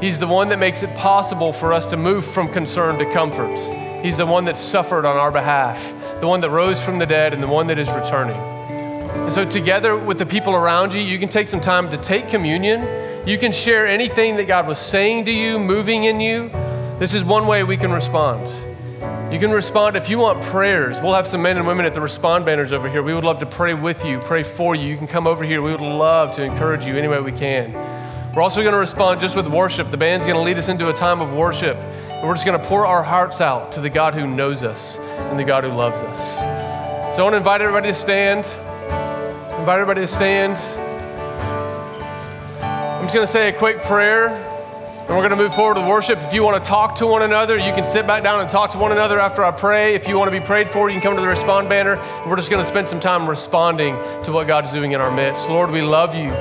He's 0.01 0.17
the 0.17 0.27
one 0.27 0.49
that 0.49 0.59
makes 0.59 0.83
it 0.83 0.93
possible 0.95 1.51
for 1.51 1.73
us 1.73 1.87
to 1.87 1.97
move 1.97 2.25
from 2.25 2.47
concern 2.51 2.97
to 2.99 3.11
comfort. 3.13 3.57
He's 4.03 4.17
the 4.17 4.25
one 4.25 4.45
that 4.45 4.57
suffered 4.57 5.05
on 5.05 5.17
our 5.17 5.31
behalf, 5.31 5.93
the 6.19 6.27
one 6.27 6.41
that 6.41 6.49
rose 6.49 6.81
from 6.83 6.99
the 6.99 7.05
dead, 7.05 7.33
and 7.33 7.41
the 7.41 7.47
one 7.47 7.67
that 7.67 7.77
is 7.77 7.89
returning. 7.89 8.35
And 8.35 9.33
so, 9.33 9.43
together 9.49 9.97
with 9.97 10.17
the 10.17 10.25
people 10.25 10.55
around 10.55 10.93
you, 10.93 11.01
you 11.01 11.19
can 11.19 11.29
take 11.29 11.47
some 11.47 11.61
time 11.61 11.89
to 11.89 11.97
take 11.97 12.27
communion. 12.27 13.27
You 13.27 13.37
can 13.37 13.51
share 13.51 13.87
anything 13.87 14.35
that 14.37 14.47
God 14.47 14.67
was 14.67 14.79
saying 14.79 15.25
to 15.25 15.31
you, 15.31 15.59
moving 15.59 16.03
in 16.03 16.19
you. 16.19 16.49
This 16.99 17.13
is 17.13 17.23
one 17.23 17.47
way 17.47 17.63
we 17.63 17.77
can 17.77 17.91
respond. 17.91 18.49
You 19.33 19.39
can 19.39 19.49
respond 19.49 19.95
if 19.95 20.09
you 20.09 20.19
want 20.19 20.43
prayers. 20.43 21.01
We'll 21.01 21.15
have 21.15 21.25
some 21.25 21.41
men 21.41 21.57
and 21.57 21.65
women 21.65 21.87
at 21.87 21.95
the 21.95 22.01
respond 22.01 22.45
banners 22.45 22.71
over 22.71 22.87
here. 22.87 23.01
We 23.01 23.15
would 23.15 23.23
love 23.23 23.39
to 23.39 23.47
pray 23.47 23.73
with 23.73 24.05
you, 24.05 24.19
pray 24.19 24.43
for 24.43 24.75
you. 24.75 24.87
You 24.87 24.95
can 24.95 25.07
come 25.07 25.25
over 25.25 25.43
here. 25.43 25.59
We 25.63 25.71
would 25.71 25.81
love 25.81 26.35
to 26.35 26.43
encourage 26.43 26.85
you 26.85 26.95
any 26.95 27.07
way 27.07 27.19
we 27.19 27.31
can. 27.31 27.73
We're 28.35 28.43
also 28.43 28.61
going 28.61 28.73
to 28.73 28.77
respond 28.77 29.21
just 29.21 29.35
with 29.35 29.47
worship. 29.47 29.89
The 29.89 29.97
band's 29.97 30.27
going 30.27 30.37
to 30.37 30.43
lead 30.43 30.59
us 30.59 30.69
into 30.69 30.89
a 30.89 30.93
time 30.93 31.19
of 31.19 31.33
worship. 31.33 31.77
And 31.77 32.27
we're 32.27 32.35
just 32.35 32.45
going 32.45 32.61
to 32.61 32.67
pour 32.67 32.85
our 32.85 33.01
hearts 33.01 33.41
out 33.41 33.71
to 33.71 33.81
the 33.81 33.89
God 33.89 34.13
who 34.13 34.27
knows 34.27 34.61
us 34.61 34.99
and 34.99 35.39
the 35.39 35.43
God 35.43 35.63
who 35.63 35.71
loves 35.71 35.97
us. 35.97 36.37
So 37.15 37.21
I 37.21 37.23
want 37.23 37.33
to 37.33 37.37
invite 37.37 37.61
everybody 37.61 37.87
to 37.87 37.95
stand. 37.95 38.45
Invite 39.57 39.79
everybody 39.79 40.01
to 40.01 40.07
stand. 40.07 40.57
I'm 42.61 43.05
just 43.05 43.15
going 43.15 43.25
to 43.25 43.33
say 43.33 43.49
a 43.49 43.53
quick 43.53 43.81
prayer, 43.81 44.29
and 45.05 45.17
we're 45.17 45.27
going 45.27 45.31
to 45.31 45.35
move 45.35 45.53
forward 45.53 45.77
with 45.77 45.85
worship. 45.85 46.17
If 46.21 46.33
you 46.33 46.43
want 46.43 46.63
to 46.63 46.67
talk 46.67 46.95
to 46.95 47.07
one 47.07 47.23
another, 47.23 47.57
you 47.57 47.73
can 47.73 47.83
sit 47.83 48.07
back 48.07 48.23
down 48.23 48.39
and 48.39 48.49
talk 48.49 48.71
to 48.71 48.77
one 48.77 48.93
another 48.93 49.19
after 49.19 49.43
I 49.43 49.51
pray. 49.51 49.95
If 49.95 50.07
you 50.07 50.17
want 50.17 50.31
to 50.31 50.39
be 50.39 50.45
prayed 50.45 50.69
for, 50.69 50.89
you 50.89 50.93
can 50.93 51.01
come 51.01 51.15
to 51.15 51.21
the 51.21 51.27
respond 51.27 51.67
banner. 51.67 51.97
We're 52.25 52.37
just 52.37 52.49
going 52.49 52.63
to 52.63 52.69
spend 52.69 52.87
some 52.87 53.01
time 53.01 53.29
responding 53.29 53.95
to 54.23 54.31
what 54.31 54.47
God's 54.47 54.71
doing 54.71 54.93
in 54.93 55.01
our 55.01 55.11
midst. 55.11 55.49
Lord, 55.49 55.71
we 55.71 55.81
love 55.81 56.15
you. 56.15 56.33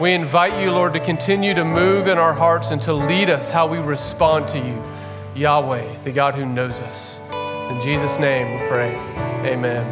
We 0.00 0.14
invite 0.14 0.58
you, 0.62 0.70
Lord, 0.70 0.94
to 0.94 1.00
continue 1.00 1.52
to 1.52 1.62
move 1.62 2.06
in 2.06 2.16
our 2.16 2.32
hearts 2.32 2.70
and 2.70 2.80
to 2.82 2.94
lead 2.94 3.28
us 3.28 3.50
how 3.50 3.66
we 3.66 3.76
respond 3.76 4.48
to 4.48 4.58
you, 4.58 4.82
Yahweh, 5.34 6.02
the 6.02 6.10
God 6.10 6.34
who 6.34 6.46
knows 6.46 6.80
us. 6.80 7.20
In 7.70 7.82
Jesus' 7.82 8.18
name 8.18 8.58
we 8.58 8.66
pray. 8.66 8.94
Amen. 9.44 9.84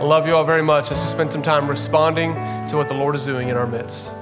I 0.00 0.04
love 0.04 0.28
you 0.28 0.36
all 0.36 0.44
very 0.44 0.62
much. 0.62 0.90
Let's 0.90 1.02
just 1.02 1.12
spend 1.12 1.32
some 1.32 1.42
time 1.42 1.68
responding 1.68 2.34
to 2.70 2.76
what 2.76 2.86
the 2.86 2.94
Lord 2.94 3.16
is 3.16 3.24
doing 3.24 3.48
in 3.48 3.56
our 3.56 3.66
midst. 3.66 4.12